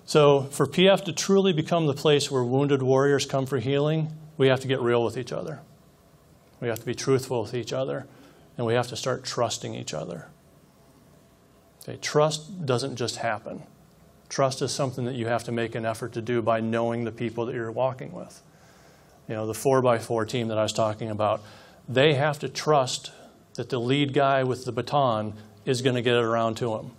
so, 0.06 0.44
for 0.44 0.66
PF 0.66 1.04
to 1.06 1.14
truly 1.14 1.54
become 1.54 1.88
the 1.88 1.94
place 1.94 2.32
where 2.32 2.44
wounded 2.44 2.82
warriors 2.82 3.26
come 3.26 3.46
for 3.46 3.60
healing, 3.60 4.12
we 4.38 4.48
have 4.48 4.60
to 4.62 4.68
get 4.68 4.80
real 4.82 5.04
with 5.04 5.18
each 5.18 5.32
other. 5.32 5.60
We 6.62 6.68
have 6.68 6.80
to 6.80 6.86
be 6.86 6.96
truthful 6.96 7.42
with 7.42 7.54
each 7.54 7.74
other, 7.74 8.08
and 8.58 8.66
we 8.66 8.74
have 8.74 8.88
to 8.88 8.96
start 8.96 9.24
trusting 9.24 9.76
each 9.76 9.94
other. 9.94 10.28
Okay, 11.84 11.98
trust 12.02 12.66
doesn't 12.66 12.96
just 12.96 13.18
happen. 13.18 13.64
Trust 14.30 14.62
is 14.62 14.72
something 14.72 15.06
that 15.06 15.16
you 15.16 15.28
have 15.28 15.44
to 15.44 15.52
make 15.52 15.76
an 15.76 15.86
effort 15.86 16.14
to 16.14 16.22
do 16.22 16.42
by 16.42 16.60
knowing 16.60 17.04
the 17.04 17.12
people 17.12 17.46
that 17.46 17.54
you're 17.54 17.72
walking 17.72 18.12
with. 18.12 18.42
You 19.28 19.36
know, 19.36 19.46
the 19.46 19.54
4x4 19.54 20.28
team 20.28 20.48
that 20.48 20.58
I 20.58 20.64
was 20.64 20.74
talking 20.74 21.10
about, 21.10 21.44
they 21.88 22.16
have 22.16 22.40
to 22.40 22.50
trust 22.50 23.12
that 23.56 23.70
the 23.70 23.80
lead 23.80 24.14
guy 24.14 24.44
with 24.44 24.66
the 24.66 24.72
baton 24.72 25.34
is 25.66 25.82
going 25.82 25.96
to 25.96 26.02
get 26.02 26.16
it 26.16 26.24
around 26.24 26.56
to 26.58 26.76
him. 26.76 26.92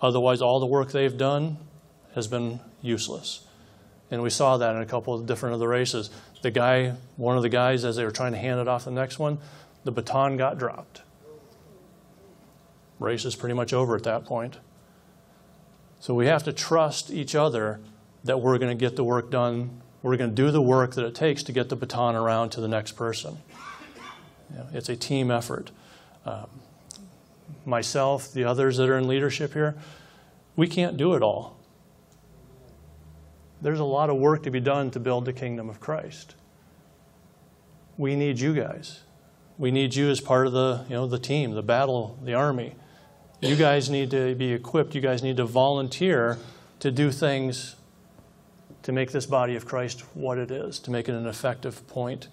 Otherwise, 0.00 0.40
all 0.42 0.60
the 0.60 0.66
work 0.66 0.92
they've 0.92 1.16
done 1.16 1.56
has 2.14 2.26
been 2.26 2.60
useless. 2.80 3.46
And 4.10 4.22
we 4.22 4.30
saw 4.30 4.58
that 4.58 4.76
in 4.76 4.82
a 4.82 4.86
couple 4.86 5.14
of 5.14 5.26
different 5.26 5.54
of 5.54 5.60
the 5.60 5.68
races. 5.68 6.10
The 6.42 6.50
guy, 6.50 6.94
one 7.16 7.36
of 7.36 7.42
the 7.42 7.48
guys, 7.48 7.84
as 7.84 7.96
they 7.96 8.04
were 8.04 8.10
trying 8.10 8.32
to 8.32 8.38
hand 8.38 8.60
it 8.60 8.68
off 8.68 8.84
the 8.84 8.90
next 8.90 9.18
one, 9.18 9.38
the 9.84 9.92
baton 9.92 10.36
got 10.36 10.58
dropped. 10.58 11.02
Race 12.98 13.24
is 13.24 13.34
pretty 13.34 13.54
much 13.54 13.72
over 13.72 13.96
at 13.96 14.02
that 14.04 14.24
point. 14.24 14.58
So 15.98 16.14
we 16.14 16.26
have 16.26 16.42
to 16.44 16.52
trust 16.52 17.10
each 17.10 17.34
other 17.34 17.80
that 18.24 18.40
we're 18.40 18.58
going 18.58 18.76
to 18.76 18.80
get 18.80 18.96
the 18.96 19.04
work 19.04 19.30
done. 19.30 19.82
We're 20.02 20.16
going 20.16 20.30
to 20.30 20.36
do 20.36 20.50
the 20.50 20.62
work 20.62 20.94
that 20.94 21.04
it 21.04 21.14
takes 21.14 21.42
to 21.44 21.52
get 21.52 21.68
the 21.68 21.76
baton 21.76 22.14
around 22.14 22.50
to 22.50 22.60
the 22.60 22.68
next 22.68 22.92
person. 22.92 23.38
You 24.50 24.58
know, 24.58 24.66
it's 24.72 24.88
a 24.88 24.96
team 24.96 25.30
effort. 25.30 25.70
Myself, 27.64 28.32
the 28.32 28.44
others 28.44 28.76
that 28.78 28.88
are 28.88 28.98
in 28.98 29.06
leadership 29.06 29.52
here, 29.52 29.76
we 30.56 30.66
can't 30.66 30.96
do 30.96 31.14
it 31.14 31.22
all. 31.22 31.56
There's 33.60 33.80
a 33.80 33.84
lot 33.84 34.10
of 34.10 34.16
work 34.16 34.42
to 34.42 34.50
be 34.50 34.60
done 34.60 34.90
to 34.90 35.00
build 35.00 35.24
the 35.24 35.32
kingdom 35.32 35.68
of 35.68 35.78
Christ. 35.78 36.34
We 37.96 38.16
need 38.16 38.40
you 38.40 38.54
guys. 38.54 39.00
We 39.58 39.70
need 39.70 39.94
you 39.94 40.10
as 40.10 40.20
part 40.20 40.46
of 40.46 40.52
the, 40.52 40.84
you 40.88 40.96
know, 40.96 41.06
the 41.06 41.18
team, 41.18 41.52
the 41.52 41.62
battle, 41.62 42.18
the 42.24 42.34
army. 42.34 42.74
You 43.40 43.54
guys 43.54 43.90
need 43.90 44.10
to 44.10 44.34
be 44.34 44.52
equipped. 44.52 44.94
You 44.94 45.00
guys 45.00 45.22
need 45.22 45.36
to 45.36 45.44
volunteer 45.44 46.38
to 46.80 46.90
do 46.90 47.12
things 47.12 47.76
to 48.82 48.92
make 48.92 49.12
this 49.12 49.26
body 49.26 49.54
of 49.54 49.64
Christ 49.64 50.00
what 50.14 50.38
it 50.38 50.50
is, 50.50 50.80
to 50.80 50.90
make 50.90 51.08
it 51.08 51.14
an 51.14 51.26
effective 51.26 51.86
point 51.86 52.28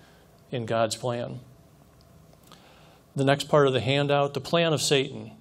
in 0.50 0.66
God's 0.66 0.96
plan. 0.96 1.40
The 3.20 3.26
next 3.26 3.50
part 3.50 3.68
of 3.68 3.74
the 3.74 3.82
handout, 3.82 4.34
the 4.34 4.40
plan 4.40 4.72
of 4.72 4.82
Satan. 4.82 5.32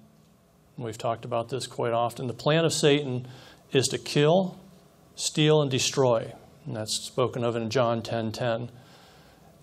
We've 0.77 0.97
talked 0.97 1.23
about 1.23 1.47
this 1.47 1.65
quite 1.65 1.93
often. 1.93 2.27
The 2.27 2.33
plan 2.33 2.65
of 2.65 2.73
Satan 2.73 3.25
is 3.71 3.87
to 3.87 3.97
kill, 3.97 4.59
steal, 5.15 5.61
and 5.61 5.71
destroy. 5.71 6.33
And 6.65 6.75
that's 6.75 6.91
spoken 6.91 7.41
of 7.41 7.55
in 7.55 7.69
John 7.69 8.01
10 8.01 8.33
10. 8.33 8.69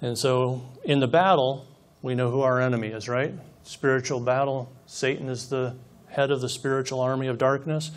And 0.00 0.16
so 0.16 0.66
in 0.82 1.00
the 1.00 1.06
battle, 1.06 1.66
we 2.00 2.14
know 2.14 2.30
who 2.30 2.40
our 2.40 2.58
enemy 2.58 2.88
is, 2.88 3.06
right? 3.06 3.34
Spiritual 3.64 4.20
battle. 4.20 4.72
Satan 4.86 5.28
is 5.28 5.50
the 5.50 5.76
head 6.08 6.30
of 6.30 6.40
the 6.40 6.48
spiritual 6.48 7.00
army 7.00 7.26
of 7.26 7.36
darkness. 7.36 7.90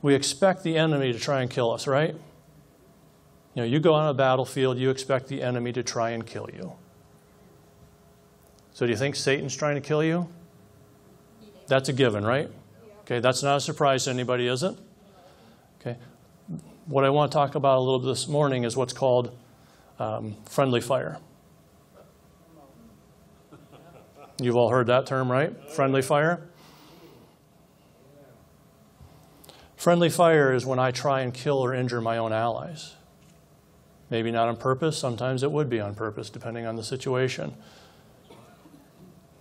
We 0.00 0.14
expect 0.14 0.62
the 0.62 0.78
enemy 0.78 1.12
to 1.12 1.18
try 1.18 1.42
and 1.42 1.50
kill 1.50 1.72
us, 1.72 1.86
right? 1.86 2.14
You 2.14 3.62
know, 3.62 3.64
you 3.64 3.80
go 3.80 3.92
on 3.92 4.08
a 4.08 4.14
battlefield, 4.14 4.78
you 4.78 4.88
expect 4.88 5.28
the 5.28 5.42
enemy 5.42 5.74
to 5.74 5.82
try 5.82 6.12
and 6.12 6.24
kill 6.24 6.48
you. 6.50 6.72
So 8.74 8.86
do 8.86 8.90
you 8.90 8.98
think 8.98 9.14
Satan's 9.14 9.56
trying 9.56 9.76
to 9.76 9.80
kill 9.80 10.02
you? 10.02 10.28
That's 11.68 11.88
a 11.88 11.92
given, 11.92 12.26
right? 12.26 12.50
Okay, 13.02 13.20
that's 13.20 13.40
not 13.40 13.58
a 13.58 13.60
surprise 13.60 14.04
to 14.04 14.10
anybody, 14.10 14.48
is 14.48 14.64
it? 14.64 14.76
Okay. 15.80 15.96
what 16.86 17.04
I 17.04 17.10
want 17.10 17.30
to 17.30 17.36
talk 17.36 17.54
about 17.54 17.78
a 17.78 17.80
little 17.80 18.00
bit 18.00 18.06
this 18.06 18.26
morning 18.26 18.64
is 18.64 18.76
what's 18.76 18.92
called 18.92 19.36
um, 20.00 20.36
friendly 20.46 20.80
fire. 20.80 21.18
You've 24.40 24.56
all 24.56 24.70
heard 24.70 24.88
that 24.88 25.06
term, 25.06 25.30
right? 25.30 25.54
Friendly 25.70 26.02
fire. 26.02 26.48
Friendly 29.76 30.10
fire 30.10 30.52
is 30.52 30.66
when 30.66 30.80
I 30.80 30.90
try 30.90 31.20
and 31.20 31.32
kill 31.32 31.58
or 31.58 31.74
injure 31.74 32.00
my 32.00 32.18
own 32.18 32.32
allies. 32.32 32.94
Maybe 34.10 34.32
not 34.32 34.48
on 34.48 34.56
purpose, 34.56 34.98
sometimes 34.98 35.44
it 35.44 35.52
would 35.52 35.70
be 35.70 35.78
on 35.78 35.94
purpose, 35.94 36.28
depending 36.28 36.66
on 36.66 36.74
the 36.74 36.82
situation. 36.82 37.54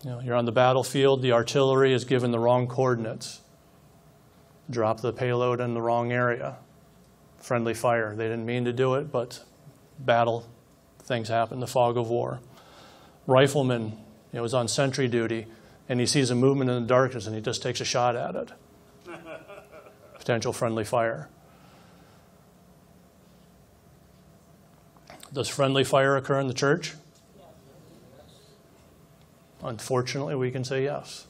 You 0.04 0.10
know, 0.10 0.20
you're 0.20 0.36
on 0.36 0.46
the 0.46 0.52
battlefield, 0.52 1.22
the 1.22 1.32
artillery 1.32 1.94
is 1.94 2.04
given 2.04 2.32
the 2.32 2.40
wrong 2.40 2.68
coordinates. 2.68 3.40
Drop 4.70 5.00
the 5.00 5.14
payload 5.14 5.62
in 5.62 5.74
the 5.74 5.82
wrong 5.82 6.12
area. 6.12 6.58
Friendly 7.40 7.74
fire. 7.74 8.16
They 8.16 8.26
didn't 8.26 8.46
mean 8.46 8.66
to 8.66 8.74
do 8.74 8.96
it, 8.96 9.12
but 9.12 9.42
battle 10.00 10.50
things 11.04 11.30
happen, 11.30 11.60
the 11.60 11.68
fog 11.68 11.98
of 11.98 12.10
war. 12.10 12.40
Rifleman 13.28 13.84
you 13.92 13.98
know, 14.34 14.42
was 14.42 14.54
on 14.54 14.68
sentry 14.68 15.08
duty, 15.08 15.48
and 15.88 16.00
he 16.00 16.06
sees 16.06 16.30
a 16.30 16.36
movement 16.36 16.70
in 16.70 16.82
the 16.82 16.88
darkness, 16.88 17.26
and 17.26 17.36
he 17.36 17.42
just 17.42 17.62
takes 17.62 17.80
a 17.80 17.86
shot 17.86 18.16
at 18.16 18.36
it. 18.36 18.52
Potential 20.16 20.52
friendly 20.52 20.84
fire. 20.84 21.30
Does 25.32 25.48
friendly 25.48 25.84
fire 25.84 26.18
occur 26.18 26.40
in 26.40 26.48
the 26.48 26.54
church? 26.54 26.94
Unfortunately, 29.64 30.36
we 30.36 30.52
can 30.52 30.64
say 30.64 30.84
yes. 30.84 31.26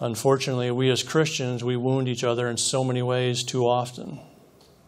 Unfortunately, 0.00 0.70
we 0.70 0.90
as 0.90 1.02
Christians, 1.02 1.62
we 1.62 1.76
wound 1.76 2.08
each 2.08 2.24
other 2.24 2.48
in 2.48 2.56
so 2.56 2.82
many 2.82 3.02
ways 3.02 3.44
too 3.44 3.66
often. 3.66 4.20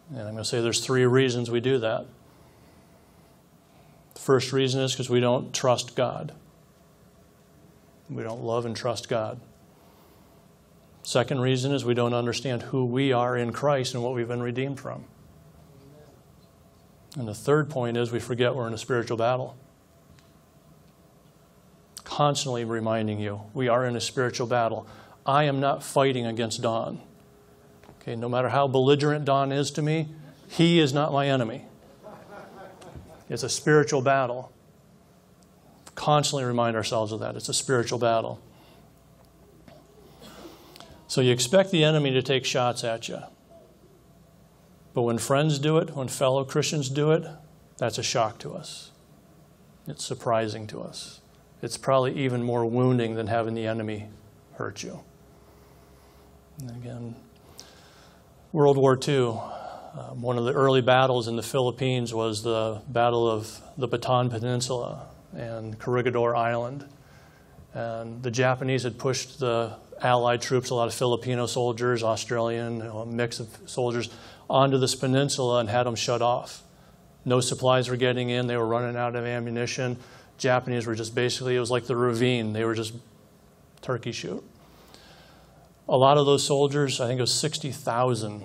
And 0.09 0.19
I'm 0.19 0.33
going 0.33 0.37
to 0.37 0.45
say 0.45 0.59
there's 0.59 0.83
three 0.83 1.05
reasons 1.05 1.51
we 1.51 1.59
do 1.59 1.77
that. 1.79 2.05
The 4.15 4.19
first 4.19 4.51
reason 4.51 4.81
is 4.81 4.93
because 4.93 5.09
we 5.09 5.19
don't 5.19 5.53
trust 5.53 5.95
God. 5.95 6.33
We 8.09 8.23
don't 8.23 8.43
love 8.43 8.65
and 8.65 8.75
trust 8.75 9.09
God. 9.09 9.39
Second 11.03 11.39
reason 11.39 11.71
is 11.71 11.85
we 11.85 11.93
don't 11.93 12.13
understand 12.13 12.63
who 12.63 12.83
we 12.83 13.13
are 13.13 13.37
in 13.37 13.53
Christ 13.53 13.93
and 13.93 14.03
what 14.03 14.13
we've 14.13 14.27
been 14.27 14.41
redeemed 14.41 14.79
from. 14.79 15.05
And 17.15 17.27
the 17.27 17.35
third 17.35 17.69
point 17.69 17.95
is 17.95 18.11
we 18.11 18.19
forget 18.19 18.55
we're 18.55 18.67
in 18.67 18.73
a 18.73 18.77
spiritual 18.77 19.17
battle 19.17 19.55
constantly 22.17 22.65
reminding 22.65 23.19
you 23.19 23.39
we 23.53 23.67
are 23.67 23.85
in 23.85 23.95
a 23.95 24.01
spiritual 24.01 24.47
battle. 24.47 24.87
I 25.23 25.43
am 25.43 25.59
not 25.59 25.83
fighting 25.83 26.25
against 26.25 26.63
Don. 26.63 26.99
Okay, 28.01 28.15
no 28.15 28.27
matter 28.27 28.49
how 28.49 28.67
belligerent 28.67 29.23
Don 29.23 29.51
is 29.51 29.69
to 29.71 29.83
me, 29.83 30.07
he 30.49 30.79
is 30.79 30.93
not 30.93 31.13
my 31.13 31.27
enemy. 31.27 31.65
It's 33.29 33.43
a 33.43 33.49
spiritual 33.49 34.01
battle. 34.01 34.51
Constantly 35.93 36.43
remind 36.43 36.75
ourselves 36.75 37.11
of 37.11 37.19
that. 37.19 37.35
It's 37.35 37.49
a 37.49 37.53
spiritual 37.53 37.99
battle. 37.99 38.41
So 41.07 41.21
you 41.21 41.31
expect 41.31 41.69
the 41.69 41.83
enemy 41.83 42.09
to 42.13 42.23
take 42.23 42.45
shots 42.45 42.83
at 42.83 43.07
you. 43.07 43.19
But 44.95 45.03
when 45.03 45.19
friends 45.19 45.59
do 45.59 45.77
it, 45.77 45.95
when 45.95 46.07
fellow 46.07 46.43
Christians 46.43 46.89
do 46.89 47.11
it, 47.11 47.27
that's 47.77 47.99
a 47.99 48.03
shock 48.03 48.39
to 48.39 48.53
us. 48.53 48.89
It's 49.87 50.03
surprising 50.03 50.65
to 50.67 50.81
us 50.81 51.21
it's 51.61 51.77
probably 51.77 52.13
even 52.17 52.43
more 52.43 52.65
wounding 52.65 53.15
than 53.15 53.27
having 53.27 53.53
the 53.53 53.65
enemy 53.65 54.09
hurt 54.53 54.83
you. 54.83 54.99
And 56.59 56.71
again, 56.71 57.15
World 58.51 58.77
War 58.77 58.97
II, 58.97 59.39
um, 59.97 60.21
one 60.21 60.37
of 60.37 60.45
the 60.45 60.53
early 60.53 60.81
battles 60.81 61.27
in 61.27 61.35
the 61.35 61.43
Philippines 61.43 62.13
was 62.13 62.43
the 62.43 62.81
Battle 62.87 63.29
of 63.29 63.59
the 63.77 63.87
Bataan 63.87 64.29
Peninsula 64.29 65.07
and 65.35 65.77
Corregidor 65.77 66.35
Island. 66.35 66.85
And 67.73 68.23
the 68.23 68.31
Japanese 68.31 68.83
had 68.83 68.97
pushed 68.97 69.39
the 69.39 69.75
Allied 70.01 70.41
troops, 70.41 70.69
a 70.69 70.75
lot 70.75 70.87
of 70.87 70.93
Filipino 70.93 71.45
soldiers, 71.47 72.03
Australian, 72.03 72.81
a 72.81 73.05
mix 73.05 73.39
of 73.39 73.47
soldiers, 73.65 74.09
onto 74.49 74.77
this 74.77 74.95
peninsula 74.95 75.59
and 75.59 75.69
had 75.69 75.83
them 75.83 75.95
shut 75.95 76.21
off. 76.21 76.63
No 77.25 77.41
supplies 77.41 77.89
were 77.89 77.97
getting 77.97 78.29
in, 78.29 78.47
they 78.47 78.55
were 78.55 78.67
running 78.67 78.95
out 78.95 79.15
of 79.15 79.25
ammunition. 79.25 79.97
Japanese 80.37 80.85
were 80.85 80.95
just 80.95 81.15
basically, 81.15 81.55
it 81.55 81.59
was 81.59 81.71
like 81.71 81.85
the 81.85 81.95
ravine. 81.95 82.53
They 82.53 82.63
were 82.63 82.75
just 82.75 82.93
turkey 83.81 84.11
shoot. 84.11 84.43
A 85.89 85.97
lot 85.97 86.17
of 86.17 86.25
those 86.25 86.43
soldiers, 86.43 86.99
I 86.99 87.07
think 87.07 87.17
it 87.19 87.21
was 87.21 87.33
60,000 87.33 88.43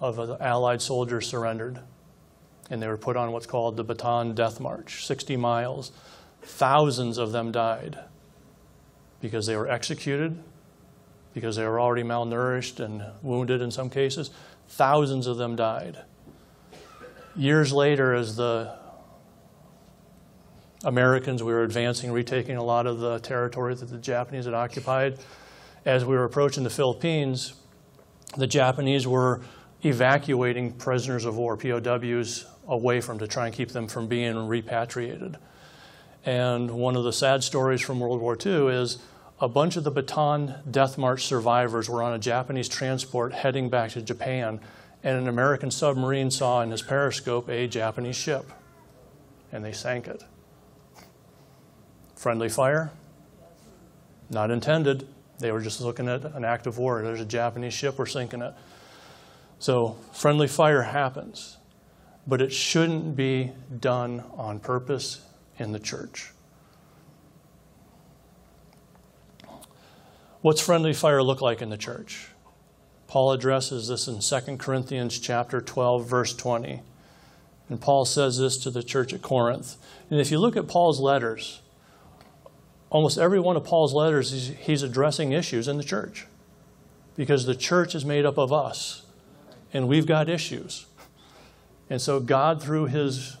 of 0.00 0.16
the 0.16 0.36
Allied 0.40 0.82
soldiers 0.82 1.26
surrendered. 1.26 1.80
And 2.70 2.80
they 2.80 2.86
were 2.86 2.96
put 2.96 3.16
on 3.16 3.32
what's 3.32 3.46
called 3.46 3.76
the 3.76 3.84
Bataan 3.84 4.34
Death 4.34 4.60
March, 4.60 5.06
60 5.06 5.36
miles. 5.36 5.92
Thousands 6.42 7.18
of 7.18 7.32
them 7.32 7.52
died 7.52 7.98
because 9.20 9.46
they 9.46 9.56
were 9.56 9.68
executed, 9.68 10.42
because 11.34 11.56
they 11.56 11.64
were 11.66 11.80
already 11.80 12.02
malnourished 12.02 12.80
and 12.80 13.04
wounded 13.22 13.62
in 13.62 13.70
some 13.70 13.88
cases. 13.88 14.30
Thousands 14.68 15.26
of 15.26 15.36
them 15.36 15.56
died. 15.56 15.98
Years 17.34 17.72
later, 17.72 18.14
as 18.14 18.36
the 18.36 18.76
Americans. 20.84 21.42
We 21.42 21.52
were 21.52 21.62
advancing, 21.62 22.12
retaking 22.12 22.56
a 22.56 22.62
lot 22.62 22.86
of 22.86 22.98
the 22.98 23.18
territory 23.20 23.74
that 23.74 23.86
the 23.86 23.98
Japanese 23.98 24.44
had 24.44 24.54
occupied. 24.54 25.18
As 25.84 26.04
we 26.04 26.16
were 26.16 26.24
approaching 26.24 26.64
the 26.64 26.70
Philippines, 26.70 27.54
the 28.36 28.46
Japanese 28.46 29.06
were 29.06 29.40
evacuating 29.84 30.72
prisoners 30.72 31.24
of 31.24 31.36
war, 31.36 31.56
POWs, 31.56 32.46
away 32.68 33.00
from 33.00 33.18
to 33.18 33.26
try 33.26 33.46
and 33.46 33.54
keep 33.54 33.70
them 33.70 33.88
from 33.88 34.06
being 34.06 34.46
repatriated. 34.46 35.36
And 36.24 36.70
one 36.70 36.94
of 36.94 37.04
the 37.04 37.12
sad 37.12 37.42
stories 37.42 37.80
from 37.80 37.98
World 37.98 38.20
War 38.20 38.36
II 38.44 38.68
is 38.68 38.98
a 39.40 39.48
bunch 39.48 39.76
of 39.76 39.82
the 39.82 39.90
Bataan 39.90 40.58
Death 40.70 40.96
March 40.96 41.24
survivors 41.24 41.90
were 41.90 42.02
on 42.02 42.12
a 42.12 42.18
Japanese 42.18 42.68
transport 42.68 43.32
heading 43.32 43.68
back 43.68 43.90
to 43.90 44.02
Japan, 44.02 44.60
and 45.02 45.18
an 45.18 45.26
American 45.26 45.72
submarine 45.72 46.30
saw 46.30 46.62
in 46.62 46.70
his 46.70 46.80
periscope 46.80 47.48
a 47.48 47.66
Japanese 47.66 48.14
ship, 48.14 48.52
and 49.50 49.64
they 49.64 49.72
sank 49.72 50.06
it. 50.06 50.22
Friendly 52.22 52.48
fire? 52.48 52.92
Not 54.30 54.52
intended. 54.52 55.08
They 55.40 55.50
were 55.50 55.60
just 55.60 55.80
looking 55.80 56.06
at 56.06 56.24
an 56.24 56.44
act 56.44 56.68
of 56.68 56.78
war. 56.78 57.02
There's 57.02 57.20
a 57.20 57.24
Japanese 57.24 57.74
ship, 57.74 57.98
we're 57.98 58.06
sinking 58.06 58.42
it. 58.42 58.54
So, 59.58 59.96
friendly 60.12 60.46
fire 60.46 60.82
happens, 60.82 61.56
but 62.24 62.40
it 62.40 62.52
shouldn't 62.52 63.16
be 63.16 63.50
done 63.80 64.22
on 64.34 64.60
purpose 64.60 65.20
in 65.58 65.72
the 65.72 65.80
church. 65.80 66.30
What's 70.42 70.60
friendly 70.60 70.92
fire 70.92 71.24
look 71.24 71.40
like 71.40 71.60
in 71.60 71.70
the 71.70 71.76
church? 71.76 72.28
Paul 73.08 73.32
addresses 73.32 73.88
this 73.88 74.06
in 74.06 74.20
2 74.20 74.58
Corinthians 74.58 75.18
chapter 75.18 75.60
12 75.60 76.06
verse 76.08 76.34
20. 76.34 76.82
And 77.68 77.80
Paul 77.80 78.04
says 78.04 78.38
this 78.38 78.58
to 78.58 78.70
the 78.70 78.84
church 78.84 79.12
at 79.12 79.22
Corinth. 79.22 79.74
And 80.08 80.20
if 80.20 80.30
you 80.30 80.38
look 80.38 80.56
at 80.56 80.68
Paul's 80.68 81.00
letters, 81.00 81.61
almost 82.92 83.16
every 83.16 83.40
one 83.40 83.56
of 83.56 83.64
Paul's 83.64 83.94
letters, 83.94 84.52
he's, 84.60 84.82
addressing 84.82 85.32
issues 85.32 85.66
in 85.66 85.78
the 85.78 85.82
church 85.82 86.26
because 87.16 87.46
the 87.46 87.54
church 87.54 87.94
is 87.94 88.04
made 88.04 88.26
up 88.26 88.36
of 88.36 88.52
us 88.52 89.06
and 89.72 89.88
we've 89.88 90.06
got 90.06 90.28
issues. 90.28 90.84
And 91.88 92.00
so 92.00 92.20
God, 92.20 92.62
through 92.62 92.86
his 92.86 93.38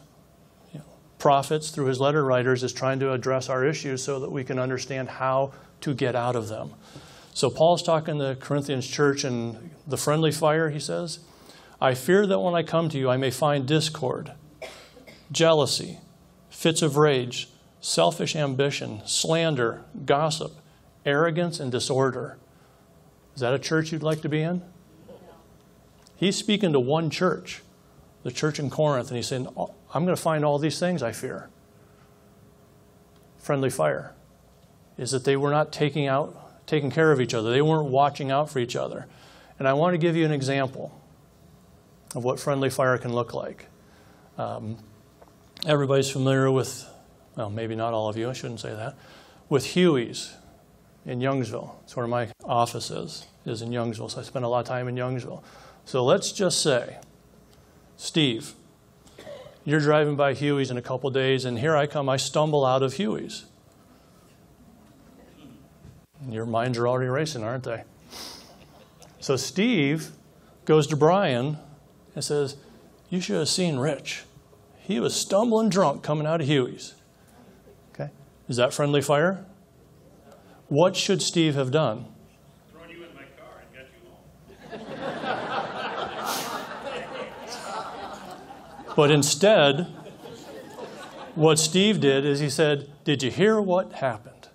you 0.72 0.78
know, 0.78 0.86
prophets, 1.18 1.70
through 1.70 1.84
his 1.86 2.00
letter 2.00 2.24
writers, 2.24 2.62
is 2.62 2.72
trying 2.72 2.98
to 3.00 3.12
address 3.12 3.50
our 3.50 3.62
issues 3.62 4.02
so 4.02 4.18
that 4.20 4.32
we 4.32 4.42
can 4.42 4.58
understand 4.58 5.10
how 5.10 5.52
to 5.82 5.92
get 5.92 6.16
out 6.16 6.34
of 6.34 6.48
them. 6.48 6.72
So 7.34 7.50
Paul's 7.50 7.82
talking 7.82 8.18
to 8.18 8.24
the 8.24 8.36
Corinthians 8.36 8.88
church 8.88 9.22
and 9.22 9.70
the 9.86 9.98
friendly 9.98 10.32
fire, 10.32 10.70
he 10.70 10.80
says, 10.80 11.18
I 11.78 11.92
fear 11.92 12.26
that 12.26 12.38
when 12.38 12.54
I 12.54 12.62
come 12.62 12.88
to 12.88 12.98
you, 12.98 13.10
I 13.10 13.18
may 13.18 13.30
find 13.30 13.66
discord, 13.66 14.32
jealousy, 15.30 15.98
fits 16.48 16.80
of 16.80 16.96
rage 16.96 17.48
selfish 17.82 18.34
ambition, 18.36 19.02
slander, 19.04 19.82
gossip, 20.06 20.52
arrogance, 21.04 21.60
and 21.60 21.70
disorder. 21.70 22.38
Is 23.34 23.40
that 23.40 23.52
a 23.52 23.58
church 23.58 23.92
you'd 23.92 24.04
like 24.04 24.22
to 24.22 24.28
be 24.28 24.40
in? 24.40 24.62
He's 26.16 26.36
speaking 26.36 26.72
to 26.72 26.80
one 26.80 27.10
church, 27.10 27.60
the 28.22 28.30
church 28.30 28.60
in 28.60 28.70
Corinth, 28.70 29.08
and 29.08 29.16
he's 29.16 29.26
saying, 29.26 29.48
oh, 29.56 29.74
I'm 29.92 30.04
going 30.04 30.16
to 30.16 30.22
find 30.22 30.44
all 30.44 30.58
these 30.58 30.78
things 30.78 31.02
I 31.02 31.10
fear. 31.10 31.50
Friendly 33.38 33.70
fire 33.70 34.14
is 34.96 35.10
that 35.10 35.24
they 35.24 35.36
were 35.36 35.50
not 35.50 35.72
taking 35.72 36.06
out, 36.06 36.66
taking 36.66 36.92
care 36.92 37.10
of 37.10 37.20
each 37.20 37.34
other. 37.34 37.50
They 37.50 37.62
weren't 37.62 37.88
watching 37.88 38.30
out 38.30 38.48
for 38.48 38.60
each 38.60 38.76
other. 38.76 39.06
And 39.58 39.66
I 39.66 39.72
want 39.72 39.94
to 39.94 39.98
give 39.98 40.14
you 40.14 40.24
an 40.24 40.30
example 40.30 40.96
of 42.14 42.22
what 42.22 42.38
friendly 42.38 42.70
fire 42.70 42.96
can 42.98 43.12
look 43.12 43.34
like. 43.34 43.66
Um, 44.38 44.76
everybody's 45.66 46.10
familiar 46.10 46.48
with 46.48 46.88
well, 47.36 47.50
maybe 47.50 47.74
not 47.74 47.94
all 47.94 48.08
of 48.08 48.16
you, 48.16 48.28
I 48.28 48.32
shouldn't 48.32 48.60
say 48.60 48.74
that, 48.74 48.96
with 49.48 49.66
Huey's 49.66 50.34
in 51.06 51.20
Youngsville. 51.20 51.74
It's 51.84 51.96
where 51.96 52.06
my 52.06 52.28
office 52.44 52.90
is, 52.90 53.26
is 53.44 53.62
in 53.62 53.70
Youngsville. 53.70 54.10
So 54.10 54.20
I 54.20 54.22
spend 54.22 54.44
a 54.44 54.48
lot 54.48 54.60
of 54.60 54.66
time 54.66 54.88
in 54.88 54.94
Youngsville. 54.94 55.42
So 55.84 56.04
let's 56.04 56.32
just 56.32 56.62
say, 56.62 56.98
Steve, 57.96 58.54
you're 59.64 59.80
driving 59.80 60.16
by 60.16 60.34
Huey's 60.34 60.70
in 60.70 60.76
a 60.76 60.82
couple 60.82 61.10
days, 61.10 61.44
and 61.44 61.58
here 61.58 61.76
I 61.76 61.86
come, 61.86 62.08
I 62.08 62.16
stumble 62.16 62.64
out 62.64 62.82
of 62.82 62.94
Huey's. 62.94 63.44
Your 66.28 66.46
minds 66.46 66.78
are 66.78 66.86
already 66.86 67.08
racing, 67.08 67.42
aren't 67.42 67.64
they? 67.64 67.82
So 69.18 69.36
Steve 69.36 70.10
goes 70.64 70.86
to 70.88 70.96
Brian 70.96 71.58
and 72.14 72.24
says, 72.24 72.56
You 73.10 73.20
should 73.20 73.36
have 73.36 73.48
seen 73.48 73.78
Rich. 73.78 74.24
He 74.78 75.00
was 75.00 75.14
stumbling 75.14 75.68
drunk 75.68 76.02
coming 76.02 76.26
out 76.26 76.40
of 76.40 76.46
Huey's. 76.46 76.94
Is 78.52 78.58
that 78.58 78.74
friendly 78.74 79.00
fire? 79.00 79.46
What 80.68 80.94
should 80.94 81.22
Steve 81.22 81.54
have 81.54 81.70
done? 81.70 82.04
Thrown 82.70 82.90
you 82.90 82.96
in 83.02 83.14
my 83.14 83.22
car 83.22 83.62
and 83.62 83.72
got 83.72 83.86
you 84.68 84.78
home. 88.78 88.92
But 88.94 89.10
instead, 89.10 89.86
what 91.34 91.58
Steve 91.58 91.98
did 91.98 92.26
is 92.26 92.40
he 92.40 92.50
said, 92.50 92.90
Did 93.04 93.22
you 93.22 93.30
hear 93.30 93.58
what 93.58 93.92
happened? 93.92 94.48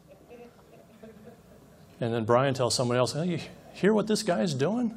And 1.99 2.13
then 2.13 2.23
Brian 2.23 2.53
tells 2.53 2.75
somebody 2.75 2.99
else, 2.99 3.15
oh, 3.15 3.23
You 3.23 3.39
hear 3.73 3.95
what 3.95 4.05
this 4.05 4.21
guy's 4.21 4.53
doing? 4.53 4.95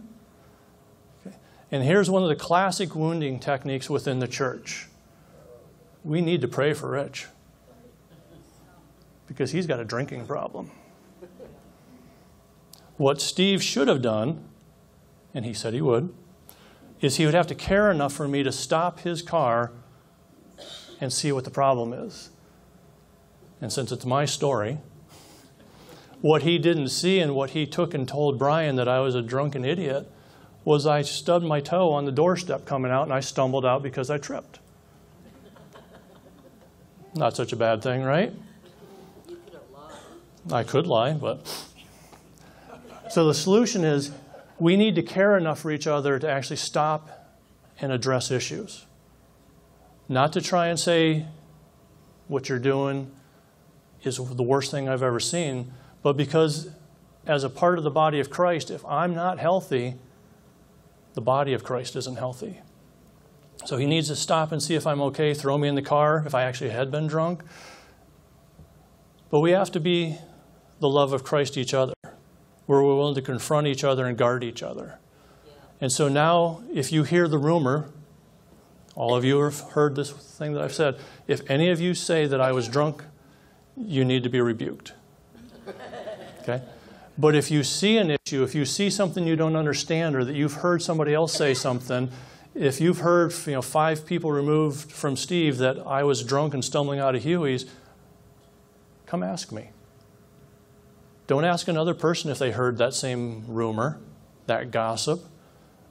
Okay. 1.27 1.35
And 1.73 1.85
here's 1.85 2.11
one 2.11 2.23
of 2.23 2.29
the 2.29 2.37
classic 2.37 2.95
wounding 2.95 3.41
techniques 3.41 3.89
within 3.89 4.19
the 4.19 4.29
church 4.29 4.89
we 6.05 6.21
need 6.21 6.43
to 6.43 6.49
pray 6.49 6.75
for 6.75 6.91
Rich 6.91 7.29
because 9.31 9.53
he's 9.53 9.69
got 9.69 9.79
a 9.79 9.85
drinking 9.85 10.27
problem. 10.27 10.73
What 12.97 13.21
Steve 13.21 13.63
should 13.63 13.87
have 13.87 14.03
done, 14.03 14.43
and 15.33 15.45
he 15.45 15.55
said 15.55 15.73
he 15.73 15.81
would, 15.81 16.13
is 17.01 17.17
he 17.17 17.27
would 17.27 17.35
have 17.35 17.47
to 17.47 17.55
care 17.55 17.93
enough 17.93 18.13
for 18.13 18.27
me 18.27 18.43
to 18.43 18.51
stop 18.51 18.99
his 19.01 19.23
car 19.23 19.71
and 21.01 21.13
see 21.13 21.31
what 21.31 21.45
the 21.45 21.51
problem 21.51 21.93
is. 21.93 22.31
And 23.61 23.73
since 23.73 23.93
it's 23.93 24.05
my 24.05 24.25
story, 24.25 24.79
what 26.23 26.43
he 26.43 26.59
didn't 26.59 26.89
see 26.89 27.21
and 27.21 27.37
what 27.37 27.51
he 27.51 27.67
took 27.67 27.95
and 27.95 28.09
told 28.09 28.37
Brian 28.37 28.75
that 28.75 28.89
I 28.89 28.99
was 28.99 29.15
a 29.15 29.23
drunken 29.23 29.65
idiot 29.65 30.11
was 30.65 30.89
I 30.89 31.03
stubbed 31.03 31.45
my 31.45 31.61
toe 31.61 31.93
on 31.93 32.05
the 32.05 32.13
doorstep 32.13 32.67
coming 32.67 32.91
out 32.91 33.05
and 33.05 33.13
I 33.13 33.21
stumbled 33.21 33.65
out 33.65 33.81
because 33.85 34.11
I 34.11 34.19
tripped. 34.19 34.59
Not 37.15 37.37
such 37.37 37.53
a 37.53 37.57
bad 37.57 37.81
thing, 37.81 38.03
right? 38.03 38.35
You 39.29 39.37
could 39.37 39.55
have 39.55 39.63
lied. 39.73 39.95
I 40.53 40.65
could 40.65 40.87
lie, 40.87 41.13
but. 41.13 41.47
So 43.11 43.27
the 43.27 43.35
solution 43.35 43.85
is 43.85 44.13
we 44.59 44.77
need 44.77 44.95
to 44.95 45.03
care 45.03 45.37
enough 45.37 45.61
for 45.61 45.71
each 45.71 45.87
other 45.87 46.19
to 46.19 46.29
actually 46.29 46.57
stop 46.57 47.09
and 47.81 47.91
address 47.91 48.31
issues. 48.31 48.87
Not 50.09 50.33
to 50.35 50.41
try 50.41 50.69
and 50.69 50.79
say 50.79 51.27
what 52.29 52.49
you're 52.49 52.59
doing 52.59 53.11
is 54.03 54.17
the 54.17 54.43
worst 54.43 54.71
thing 54.71 54.89
I've 54.89 55.03
ever 55.03 55.21
seen, 55.21 55.73
but 56.03 56.17
because 56.17 56.71
as 57.27 57.45
a 57.45 57.51
part 57.51 57.79
of 57.79 57.85
the 57.85 57.91
body 57.91 58.21
of 58.21 58.31
Christ, 58.31 58.71
if 58.71 58.85
I'm 58.87 59.15
not 59.15 59.39
healthy, 59.39 59.97
the 61.15 61.21
body 61.21 61.53
of 61.53 61.65
Christ 61.65 61.97
isn't 61.97 62.17
healthy. 62.17 62.61
So 63.67 63.77
he 63.77 63.87
needs 63.87 64.09
to 64.09 64.17
stop 64.17 64.53
and 64.53 64.63
see 64.63 64.75
if 64.75 64.87
I'm 64.87 65.03
okay, 65.03 65.35
throw 65.35 65.59
me 65.59 65.69
in 65.69 65.75
the 65.75 65.83
car 65.83 66.23
if 66.27 66.35
I 66.35 66.43
actually 66.45 66.71
had 66.71 66.91
been 66.91 67.07
drunk. 67.07 67.43
But 69.31 69.41
we 69.41 69.51
have 69.51 69.71
to 69.73 69.81
be 69.81 70.19
the 70.81 70.89
love 70.89 71.13
of 71.13 71.23
Christ 71.23 71.57
each 71.57 71.73
other, 71.75 71.95
where 72.67 72.83
we're 72.83 72.97
willing 72.97 73.15
to 73.15 73.23
confront 73.23 73.67
each 73.67 73.85
other 73.85 74.07
and 74.07 74.19
guard 74.19 74.43
each 74.43 74.63
other. 74.63 74.99
And 75.81 75.93
so 75.93 76.09
now, 76.09 76.63
if 76.75 76.93
you 76.93 77.05
hear 77.05 77.29
the 77.29 77.39
rumor, 77.39 77.91
all 78.95 79.15
of 79.15 79.25
you 79.25 79.41
have 79.41 79.61
heard 79.61 79.95
this 79.95 80.11
thing 80.11 80.53
that 80.55 80.63
I've 80.63 80.75
said. 80.75 80.99
If 81.27 81.49
any 81.51 81.71
of 81.71 81.81
you 81.81 81.95
say 81.95 82.27
that 82.27 82.41
I 82.41 82.53
was 82.53 82.69
drunk, 82.69 83.05
you 83.77 84.05
need 84.05 84.25
to 84.25 84.29
be 84.29 84.41
rebuked. 84.41 84.95
Okay? 86.43 86.63
But 87.19 87.35
if 87.35 87.51
you 87.51 87.63
see 87.63 87.99
an 87.99 88.11
issue, 88.11 88.43
if 88.43 88.55
you 88.55 88.65
see 88.65 88.89
something 88.89 89.27
you 89.27 89.37
don't 89.37 89.57
understand, 89.57 90.17
or 90.17 90.25
that 90.25 90.35
you've 90.35 90.55
heard 90.55 90.81
somebody 90.81 91.13
else 91.13 91.35
say 91.35 91.53
something, 91.53 92.11
if 92.55 92.81
you've 92.81 93.01
heard 93.01 93.35
you 93.47 93.53
know, 93.53 93.63
five 93.63 94.07
people 94.07 94.33
removed 94.33 94.91
from 94.91 95.17
Steve 95.17 95.59
that 95.59 95.79
I 95.87 96.03
was 96.03 96.23
drunk 96.25 96.55
and 96.55 96.65
stumbling 96.65 96.99
out 96.99 97.15
of 97.15 97.23
Huey's, 97.23 97.67
come 99.05 99.23
ask 99.23 99.53
me. 99.53 99.69
Don't 101.31 101.45
ask 101.45 101.69
another 101.69 101.95
person 101.95 102.29
if 102.29 102.41
they 102.41 102.51
heard 102.51 102.77
that 102.79 102.93
same 102.93 103.45
rumor, 103.47 104.01
that 104.47 104.73
gossip. 104.73 105.25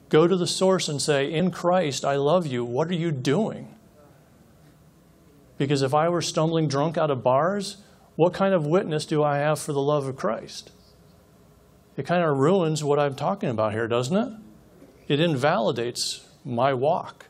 Go 0.09 0.27
to 0.27 0.35
the 0.35 0.45
source 0.45 0.89
and 0.89 1.01
say, 1.01 1.31
In 1.31 1.49
Christ, 1.49 2.03
I 2.03 2.17
love 2.17 2.45
you. 2.45 2.65
What 2.65 2.89
are 2.89 2.95
you 2.95 3.09
doing? 3.13 3.73
Because 5.57 5.81
if 5.81 5.93
I 5.93 6.09
were 6.09 6.21
stumbling 6.21 6.67
drunk 6.67 6.97
out 6.97 7.09
of 7.09 7.23
bars, 7.23 7.77
what 8.17 8.33
kind 8.33 8.53
of 8.53 8.65
witness 8.65 9.05
do 9.05 9.23
I 9.23 9.37
have 9.37 9.59
for 9.59 9.71
the 9.71 9.79
love 9.79 10.07
of 10.07 10.17
Christ? 10.17 10.71
It 11.95 12.05
kind 12.05 12.21
of 12.21 12.37
ruins 12.37 12.83
what 12.83 12.99
I'm 12.99 13.15
talking 13.15 13.47
about 13.47 13.71
here, 13.71 13.87
doesn't 13.87 14.17
it? 14.17 14.33
It 15.07 15.21
invalidates 15.21 16.27
my 16.43 16.73
walk. 16.73 17.27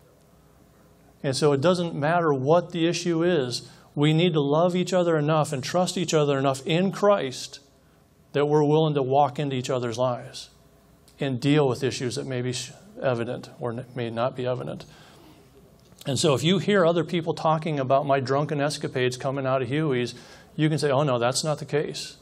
And 1.22 1.36
so 1.36 1.52
it 1.52 1.62
doesn't 1.62 1.94
matter 1.94 2.34
what 2.34 2.72
the 2.72 2.88
issue 2.88 3.22
is, 3.22 3.70
we 3.94 4.14
need 4.14 4.34
to 4.34 4.42
love 4.42 4.76
each 4.76 4.94
other 4.94 5.16
enough 5.16 5.54
and 5.54 5.64
trust 5.64 5.96
each 5.96 6.16
other 6.16 6.40
enough 6.40 6.66
in 6.66 6.92
Christ 6.92 7.60
that 8.34 8.46
we're 8.46 8.64
willing 8.64 8.94
to 8.94 9.02
walk 9.02 9.40
into 9.40 9.56
each 9.56 9.70
other's 9.70 9.98
lives 9.98 10.50
and 11.20 11.40
deal 11.40 11.68
with 11.68 11.84
issues 11.84 12.16
that 12.16 12.26
may 12.26 12.42
be 12.42 12.54
evident 13.02 13.50
or 13.60 13.86
may 13.96 14.10
not 14.10 14.36
be 14.36 14.46
evident. 14.46 14.86
And 16.06 16.18
so 16.18 16.34
if 16.34 16.44
you 16.44 16.60
hear 16.60 16.86
other 16.86 17.04
people 17.04 17.34
talking 17.34 17.80
about 17.80 18.06
my 18.06 18.20
drunken 18.20 18.62
escapades 18.62 19.18
coming 19.18 19.46
out 19.46 19.62
of 19.62 19.68
Huey's, 19.68 20.16
you 20.56 20.70
can 20.70 20.78
say, 20.78 20.92
oh 20.92 21.04
no, 21.04 21.20
that's 21.20 21.44
not 21.44 21.60
the 21.60 21.66
case. 21.66 22.18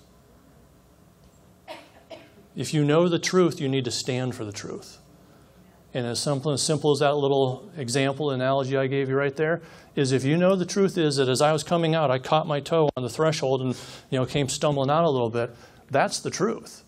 If 2.56 2.74
you 2.74 2.84
know 2.84 3.08
the 3.08 3.20
truth, 3.20 3.62
you 3.62 3.70
need 3.70 3.86
to 3.86 3.92
stand 3.92 4.34
for 4.34 4.44
the 4.44 4.52
truth. 4.52 4.98
And 5.94 6.06
as 6.06 6.20
simple, 6.20 6.52
as 6.52 6.62
simple 6.62 6.92
as 6.92 7.00
that 7.00 7.16
little 7.16 7.72
example, 7.78 8.32
analogy 8.32 8.76
I 8.76 8.88
gave 8.88 9.10
you 9.10 9.16
right 9.16 9.36
there, 9.36 9.62
is 9.96 10.12
if 10.12 10.24
you 10.24 10.38
know 10.38 10.56
the 10.56 10.66
truth 10.66 10.98
is 10.98 11.16
that 11.16 11.30
as 11.30 11.42
I 11.42 11.54
was 11.54 11.64
coming 11.64 11.96
out, 11.96 12.12
I 12.12 12.20
caught 12.20 12.46
my 12.46 12.60
toe 12.60 12.90
on 12.98 13.04
the 13.04 13.10
threshold 13.10 13.62
and 13.62 13.76
you 14.10 14.20
know 14.20 14.26
came 14.26 14.50
stumbling 14.50 14.90
out 14.90 15.06
a 15.06 15.10
little 15.10 15.30
bit, 15.30 15.56
that's 15.90 16.20
the 16.20 16.30
truth. 16.30 16.84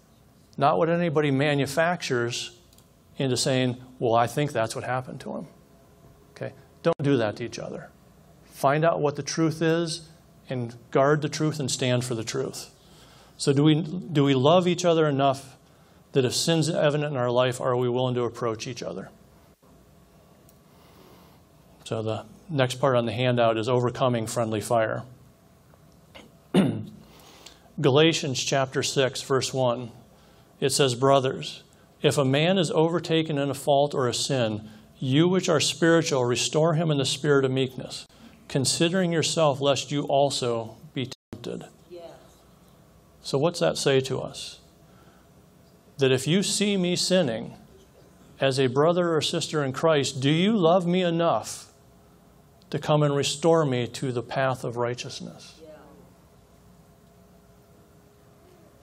Not 0.58 0.78
what 0.78 0.90
anybody 0.90 1.32
manufactures 1.32 2.52
into 3.18 3.38
saying, 3.38 3.78
well, 4.00 4.16
I 4.16 4.28
think 4.28 4.52
that's 4.52 4.76
what 4.76 4.84
happened 4.84 5.22
to 5.22 5.36
him. 5.36 5.48
Okay? 6.32 6.54
Don't 6.84 6.98
do 7.02 7.18
that 7.18 7.38
to 7.38 7.46
each 7.46 7.60
other. 7.60 7.90
Find 8.46 8.84
out 8.84 9.00
what 9.02 9.16
the 9.16 9.24
truth 9.24 9.62
is 9.62 10.10
and 10.50 10.76
guard 10.92 11.22
the 11.22 11.30
truth 11.30 11.60
and 11.60 11.70
stand 11.70 12.04
for 12.04 12.16
the 12.16 12.24
truth. 12.24 12.72
So 13.38 13.54
do 13.54 13.64
we 13.64 13.76
do 13.76 14.26
we 14.26 14.34
love 14.34 14.68
each 14.68 14.84
other 14.84 15.08
enough 15.08 15.56
that 16.12 16.26
if 16.26 16.34
sin's 16.34 16.70
evident 16.70 17.12
in 17.12 17.18
our 17.18 17.32
life, 17.32 17.62
are 17.62 17.76
we 17.78 17.88
willing 17.88 18.16
to 18.16 18.24
approach 18.24 18.68
each 18.68 18.84
other? 18.84 19.10
So 21.86 22.02
the 22.02 22.26
next 22.50 22.76
part 22.76 22.96
on 22.96 23.06
the 23.06 23.14
handout 23.14 23.58
is 23.58 23.70
overcoming 23.70 24.28
friendly 24.28 24.60
fire. 24.60 25.04
Galatians 27.82 28.44
chapter 28.44 28.84
6, 28.84 29.22
verse 29.22 29.54
1. 29.54 29.92
It 30.60 30.72
says, 30.72 30.96
Brothers, 30.96 31.64
if 32.02 32.18
a 32.18 32.26
man 32.26 32.58
is 32.58 32.72
overtaken 32.72 33.38
in 33.38 33.50
a 33.50 33.54
fault 33.54 33.94
or 33.94 34.08
a 34.08 34.14
sin, 34.14 34.70
you 34.98 35.28
which 35.28 35.48
are 35.48 35.62
spiritual, 35.62 36.26
restore 36.26 36.74
him 36.74 36.92
in 36.92 36.98
the 36.98 37.06
spirit 37.06 37.46
of 37.46 37.52
meekness, 37.52 38.06
considering 38.48 39.12
yourself, 39.12 39.62
lest 39.62 39.92
you 39.92 40.04
also 40.04 40.76
be 40.94 41.10
tempted. 41.32 41.66
Yes. 41.90 42.04
So, 43.22 43.38
what's 43.38 43.60
that 43.60 43.78
say 43.78 44.02
to 44.02 44.20
us? 44.20 44.60
that 46.00 46.12
if 46.12 46.26
you 46.26 46.42
see 46.42 46.78
me 46.78 46.96
sinning 46.96 47.54
as 48.40 48.58
a 48.58 48.68
brother 48.68 49.16
or 49.16 49.22
sister 49.22 49.64
in 49.64 49.74
Christ, 49.74 50.22
do 50.22 50.30
you 50.30 50.58
love 50.58 50.88
me 50.88 51.04
enough 51.04 51.72
to 52.70 52.80
come 52.80 53.04
and 53.04 53.16
restore 53.16 53.66
me 53.66 53.86
to 53.88 54.14
the 54.14 54.24
path 54.24 54.64
of 54.64 54.78
righteousness? 54.78 55.60
Yeah. 55.62 55.72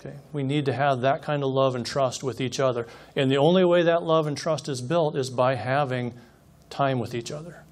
Okay. 0.07 0.17
We 0.33 0.43
need 0.43 0.65
to 0.67 0.73
have 0.73 1.01
that 1.01 1.23
kind 1.23 1.43
of 1.43 1.51
love 1.51 1.75
and 1.75 1.85
trust 1.85 2.23
with 2.23 2.41
each 2.41 2.61
other. 2.61 2.87
And 3.15 3.31
the 3.31 3.39
only 3.39 3.65
way 3.65 3.83
that 3.83 4.03
love 4.03 4.27
and 4.27 4.37
trust 4.37 4.69
is 4.69 4.81
built 4.81 5.17
is 5.17 5.31
by 5.31 5.55
having 5.55 6.15
time 6.71 6.99
with 6.99 7.15
each 7.15 7.31
other. 7.31 7.65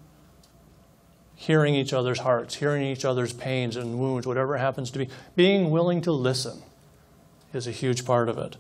Hearing 1.36 1.74
each 1.74 1.92
other's 1.92 2.20
hearts, 2.20 2.56
hearing 2.56 2.82
each 2.82 3.04
other's 3.04 3.32
pains 3.32 3.76
and 3.76 3.98
wounds, 3.98 4.26
whatever 4.26 4.56
happens 4.56 4.90
to 4.92 4.98
be. 4.98 5.08
Being 5.36 5.70
willing 5.70 6.00
to 6.02 6.12
listen 6.12 6.62
is 7.52 7.66
a 7.66 7.72
huge 7.72 8.04
part 8.04 8.28
of 8.28 8.38
it. 8.38 8.56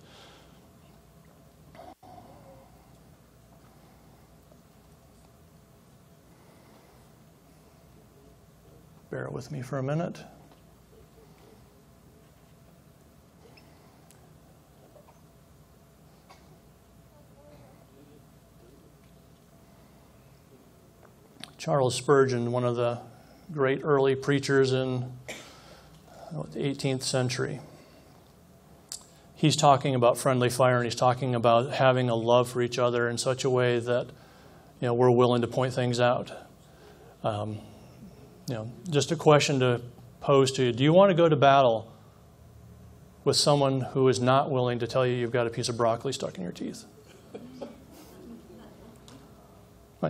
Bear 9.10 9.28
with 9.30 9.50
me 9.50 9.62
for 9.62 9.78
a 9.78 9.82
minute. 9.82 10.18
Charles 21.64 21.94
Spurgeon, 21.94 22.52
one 22.52 22.64
of 22.64 22.76
the 22.76 22.98
great 23.50 23.80
early 23.84 24.14
preachers 24.14 24.74
in 24.74 25.10
the 26.30 26.58
18th 26.58 27.02
century. 27.02 27.58
He's 29.34 29.56
talking 29.56 29.94
about 29.94 30.18
friendly 30.18 30.50
fire 30.50 30.76
and 30.76 30.84
he's 30.84 30.94
talking 30.94 31.34
about 31.34 31.70
having 31.70 32.10
a 32.10 32.14
love 32.14 32.50
for 32.50 32.60
each 32.60 32.78
other 32.78 33.08
in 33.08 33.16
such 33.16 33.44
a 33.44 33.50
way 33.50 33.78
that 33.78 34.08
you 34.08 34.88
know, 34.88 34.92
we're 34.92 35.10
willing 35.10 35.40
to 35.40 35.46
point 35.46 35.72
things 35.72 36.00
out. 36.00 36.30
Um, 37.22 37.60
you 38.46 38.56
know, 38.56 38.70
just 38.90 39.10
a 39.10 39.16
question 39.16 39.60
to 39.60 39.80
pose 40.20 40.52
to 40.52 40.64
you 40.64 40.72
Do 40.72 40.84
you 40.84 40.92
want 40.92 41.12
to 41.12 41.14
go 41.14 41.30
to 41.30 41.36
battle 41.36 41.90
with 43.24 43.38
someone 43.38 43.80
who 43.80 44.06
is 44.08 44.20
not 44.20 44.50
willing 44.50 44.80
to 44.80 44.86
tell 44.86 45.06
you 45.06 45.14
you've 45.14 45.32
got 45.32 45.46
a 45.46 45.50
piece 45.50 45.70
of 45.70 45.78
broccoli 45.78 46.12
stuck 46.12 46.36
in 46.36 46.42
your 46.42 46.52
teeth? 46.52 46.84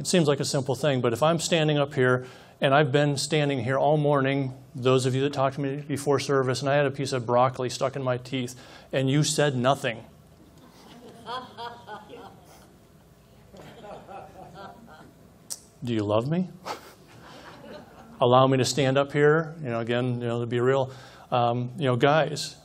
It 0.00 0.06
seems 0.06 0.28
like 0.28 0.40
a 0.40 0.44
simple 0.44 0.74
thing, 0.74 1.00
but 1.00 1.12
if 1.12 1.22
I'm 1.22 1.38
standing 1.38 1.78
up 1.78 1.94
here 1.94 2.26
and 2.60 2.74
I've 2.74 2.92
been 2.92 3.16
standing 3.16 3.62
here 3.62 3.78
all 3.78 3.96
morning, 3.96 4.54
those 4.74 5.06
of 5.06 5.14
you 5.14 5.22
that 5.22 5.32
talked 5.32 5.56
to 5.56 5.60
me 5.60 5.76
before 5.76 6.18
service, 6.18 6.60
and 6.60 6.68
I 6.68 6.74
had 6.74 6.86
a 6.86 6.90
piece 6.90 7.12
of 7.12 7.26
broccoli 7.26 7.68
stuck 7.68 7.96
in 7.96 8.02
my 8.02 8.16
teeth, 8.16 8.54
and 8.92 9.10
you 9.10 9.22
said 9.22 9.56
nothing. 9.56 10.04
Do 15.82 15.92
you 15.92 16.02
love 16.02 16.28
me? 16.28 16.48
Allow 18.20 18.46
me 18.46 18.56
to 18.56 18.64
stand 18.64 18.96
up 18.96 19.12
here, 19.12 19.54
you 19.62 19.68
know, 19.68 19.80
again, 19.80 20.20
you 20.20 20.26
know, 20.26 20.40
to 20.40 20.46
be 20.46 20.60
real. 20.60 20.90
Um, 21.30 21.72
you 21.76 21.84
know, 21.84 21.96
guys, 21.96 22.56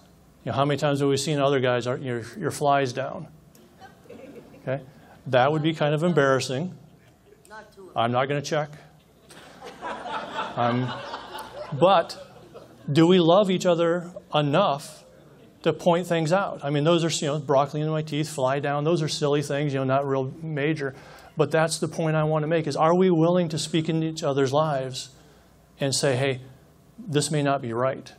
you 0.45 0.51
know, 0.51 0.55
how 0.55 0.63
many 0.63 0.77
times 0.77 1.01
have 1.01 1.09
we 1.09 1.17
seen 1.17 1.39
other 1.39 1.59
guys, 1.59 1.85
your, 1.85 2.23
your 2.37 2.51
flies 2.51 2.93
down? 2.93 3.27
Okay? 4.61 4.81
That 5.27 5.51
would 5.51 5.61
be 5.61 5.73
kind 5.73 5.93
of 5.93 6.03
embarrassing. 6.03 6.77
I'm 7.95 8.11
not 8.11 8.27
going 8.27 8.41
to 8.41 8.47
check. 8.47 8.69
Um, 10.55 10.91
but 11.73 12.17
do 12.91 13.07
we 13.07 13.19
love 13.19 13.49
each 13.49 13.65
other 13.65 14.11
enough 14.33 15.03
to 15.63 15.73
point 15.73 16.07
things 16.07 16.31
out? 16.31 16.61
I 16.63 16.69
mean, 16.69 16.83
those 16.83 17.03
are, 17.03 17.25
you 17.25 17.31
know, 17.31 17.39
broccoli 17.39 17.81
in 17.81 17.89
my 17.89 18.01
teeth, 18.01 18.29
fly 18.29 18.59
down. 18.59 18.83
Those 18.83 19.01
are 19.01 19.07
silly 19.07 19.41
things, 19.41 19.73
you 19.73 19.79
know, 19.79 19.85
not 19.85 20.07
real 20.07 20.33
major. 20.41 20.95
But 21.37 21.51
that's 21.51 21.79
the 21.79 21.87
point 21.87 22.15
I 22.15 22.23
want 22.23 22.43
to 22.43 22.47
make 22.47 22.67
is 22.67 22.75
are 22.75 22.95
we 22.95 23.09
willing 23.09 23.49
to 23.49 23.57
speak 23.57 23.89
in 23.89 24.03
each 24.03 24.23
other's 24.23 24.51
lives 24.51 25.09
and 25.79 25.95
say, 25.95 26.15
hey, 26.15 26.41
this 26.97 27.31
may 27.31 27.41
not 27.41 27.61
be 27.61 27.71
right, 27.71 28.11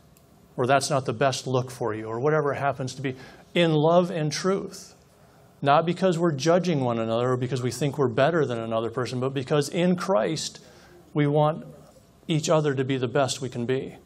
or 0.56 0.66
that's 0.66 0.88
not 0.88 1.04
the 1.04 1.12
best 1.12 1.46
look 1.46 1.70
for 1.70 1.94
you, 1.94 2.06
or 2.06 2.18
whatever 2.18 2.54
happens 2.54 2.94
to 2.94 3.02
be, 3.02 3.16
in 3.54 3.74
love 3.74 4.10
and 4.10 4.32
truth. 4.32 4.94
Not 5.62 5.84
because 5.84 6.18
we're 6.18 6.32
judging 6.32 6.80
one 6.80 6.98
another 6.98 7.32
or 7.32 7.36
because 7.36 7.62
we 7.62 7.70
think 7.70 7.98
we're 7.98 8.08
better 8.08 8.46
than 8.46 8.58
another 8.58 8.90
person, 8.90 9.20
but 9.20 9.34
because 9.34 9.68
in 9.68 9.94
Christ 9.96 10.60
we 11.12 11.26
want 11.26 11.66
each 12.28 12.48
other 12.48 12.74
to 12.74 12.84
be 12.84 12.96
the 12.96 13.08
best 13.08 13.40
we 13.40 13.48
can 13.48 13.66
be. 13.66 13.96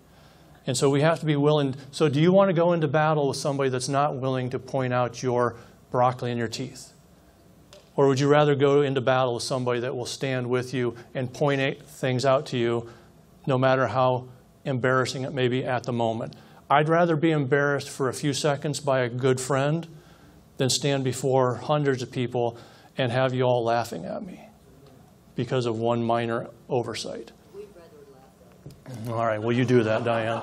And 0.66 0.76
so 0.76 0.88
we 0.88 1.02
have 1.02 1.20
to 1.20 1.26
be 1.26 1.36
willing. 1.36 1.76
So, 1.90 2.08
do 2.08 2.20
you 2.20 2.32
want 2.32 2.48
to 2.48 2.54
go 2.54 2.72
into 2.72 2.88
battle 2.88 3.28
with 3.28 3.36
somebody 3.36 3.68
that's 3.68 3.88
not 3.88 4.16
willing 4.16 4.48
to 4.50 4.58
point 4.58 4.94
out 4.94 5.22
your 5.22 5.56
broccoli 5.90 6.32
in 6.32 6.38
your 6.38 6.48
teeth? 6.48 6.92
Or 7.96 8.08
would 8.08 8.18
you 8.18 8.28
rather 8.28 8.54
go 8.54 8.80
into 8.80 9.00
battle 9.00 9.34
with 9.34 9.42
somebody 9.42 9.80
that 9.80 9.94
will 9.94 10.06
stand 10.06 10.48
with 10.48 10.74
you 10.74 10.96
and 11.14 11.32
point 11.32 11.82
things 11.86 12.24
out 12.24 12.46
to 12.46 12.56
you, 12.56 12.88
no 13.46 13.58
matter 13.58 13.86
how 13.86 14.28
embarrassing 14.64 15.22
it 15.22 15.32
may 15.32 15.48
be 15.48 15.64
at 15.64 15.84
the 15.84 15.92
moment? 15.92 16.34
I'd 16.70 16.88
rather 16.88 17.14
be 17.14 17.30
embarrassed 17.30 17.90
for 17.90 18.08
a 18.08 18.14
few 18.14 18.32
seconds 18.32 18.80
by 18.80 19.00
a 19.00 19.08
good 19.08 19.40
friend 19.40 19.86
than 20.56 20.70
stand 20.70 21.04
before 21.04 21.56
hundreds 21.56 22.02
of 22.02 22.10
people 22.10 22.56
and 22.96 23.10
have 23.10 23.34
you 23.34 23.42
all 23.42 23.64
laughing 23.64 24.04
at 24.04 24.24
me 24.24 24.40
because 25.34 25.66
of 25.66 25.78
one 25.78 26.02
minor 26.02 26.48
oversight. 26.68 27.32
We'd 27.54 27.66
rather 27.74 28.98
laugh 29.02 29.08
All 29.10 29.26
right, 29.26 29.40
well, 29.40 29.52
you 29.52 29.64
do 29.64 29.82
that, 29.82 30.04
Diane. 30.04 30.42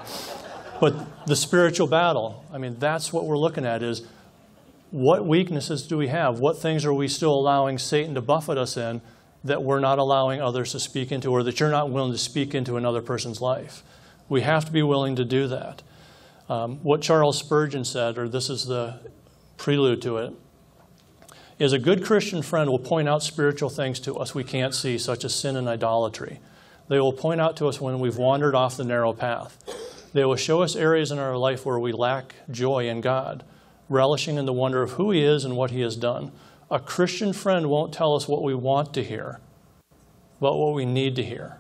But 0.80 1.26
the 1.28 1.36
spiritual 1.36 1.88
battle, 1.88 2.44
I 2.52 2.58
mean, 2.58 2.78
that's 2.80 3.14
what 3.14 3.26
we're 3.26 3.38
looking 3.38 3.66
at 3.66 3.84
is 3.84 4.02
what 4.90 5.26
weaknesses 5.26 5.88
do 5.88 5.98
we 5.98 6.10
have? 6.10 6.40
What 6.40 6.58
things 6.58 6.86
are 6.86 6.94
we 6.94 7.08
still 7.08 7.34
allowing 7.34 7.78
Satan 7.78 8.16
to 8.16 8.22
buffet 8.22 8.58
us 8.58 8.76
in 8.76 9.02
that 9.44 9.64
we're 9.64 9.80
not 9.80 10.00
allowing 10.00 10.42
others 10.42 10.74
to 10.74 10.80
speak 10.80 11.12
into 11.12 11.30
or 11.30 11.44
that 11.44 11.60
you're 11.60 11.72
not 11.72 11.90
willing 11.90 12.12
to 12.12 12.18
speak 12.18 12.54
into 12.54 12.78
another 12.78 13.02
person's 13.02 13.42
life? 13.42 13.84
We 14.28 14.42
have 14.42 14.66
to 14.66 14.72
be 14.72 14.84
willing 14.84 15.16
to 15.16 15.26
do 15.26 15.48
that. 15.48 15.82
Um, 16.50 16.80
what 16.84 17.02
Charles 17.02 17.40
Spurgeon 17.40 17.86
said, 17.86 18.18
or 18.18 18.28
this 18.28 18.50
is 18.50 18.66
the 18.66 19.00
prelude 19.62 20.02
to 20.02 20.18
it, 20.18 20.34
is 21.60 21.72
a 21.72 21.78
good 21.78 22.04
Christian 22.04 22.42
friend 22.42 22.68
will 22.68 22.80
point 22.80 23.08
out 23.08 23.22
spiritual 23.22 23.70
things 23.70 24.00
to 24.00 24.18
us 24.18 24.34
we 24.34 24.44
can't 24.44 24.74
see, 24.74 24.98
such 24.98 25.24
as 25.24 25.36
sin 25.36 25.56
and 25.56 25.70
idolatry. 25.70 26.40
They 26.88 27.00
will 27.00 27.14
point 27.14 27.40
out 27.40 27.58
to 27.58 27.68
us 27.68 27.80
when 27.80 28.00
we've 28.00 28.18
wandered 28.18 28.56
off 28.56 28.76
the 28.76 28.84
narrow 28.84 29.14
path. 29.14 29.64
They 30.14 30.26
will 30.26 30.36
show 30.36 30.64
us 30.64 30.76
areas 30.76 31.12
in 31.12 31.20
our 31.20 31.38
life 31.38 31.64
where 31.64 31.78
we 31.78 31.92
lack 31.92 32.34
joy 32.50 32.90
in 32.90 33.02
God 33.02 33.44
relishing 33.88 34.38
in 34.38 34.46
the 34.46 34.54
wonder 34.54 34.82
of 34.82 34.92
who 34.92 35.12
He 35.12 35.22
is 35.22 35.46
and 35.46 35.56
what 35.56 35.70
He 35.70 35.82
has 35.82 35.96
done. 35.96 36.32
A 36.72 36.80
Christian 36.80 37.32
friend 37.32 37.70
won't 37.70 37.94
tell 37.94 38.16
us 38.16 38.28
what 38.28 38.42
we 38.42 38.56
want 38.56 38.94
to 38.96 39.04
hear, 39.04 39.40
but 40.40 40.58
what 40.58 40.74
we 40.74 40.86
need 40.86 41.16
to 41.18 41.24
hear. 41.24 41.58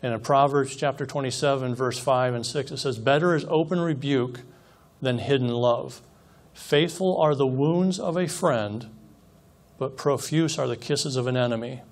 And 0.00 0.12
in 0.12 0.20
Proverbs 0.20 0.76
chapter 0.76 1.06
27, 1.06 1.74
verse 1.74 1.98
5 1.98 2.34
and 2.34 2.46
6, 2.46 2.70
it 2.70 2.76
says, 2.76 2.98
Better 2.98 3.34
is 3.34 3.46
open 3.48 3.80
rebuke 3.80 4.42
than 5.00 5.18
hidden 5.18 5.48
love. 5.48 6.02
Faithful 6.56 7.20
are 7.20 7.34
the 7.34 7.46
wounds 7.46 8.00
of 8.00 8.16
a 8.16 8.26
friend, 8.26 8.88
but 9.78 9.94
profuse 9.98 10.58
are 10.58 10.66
the 10.66 10.74
kisses 10.74 11.14
of 11.16 11.26
an 11.26 11.36
enemy. 11.36 11.82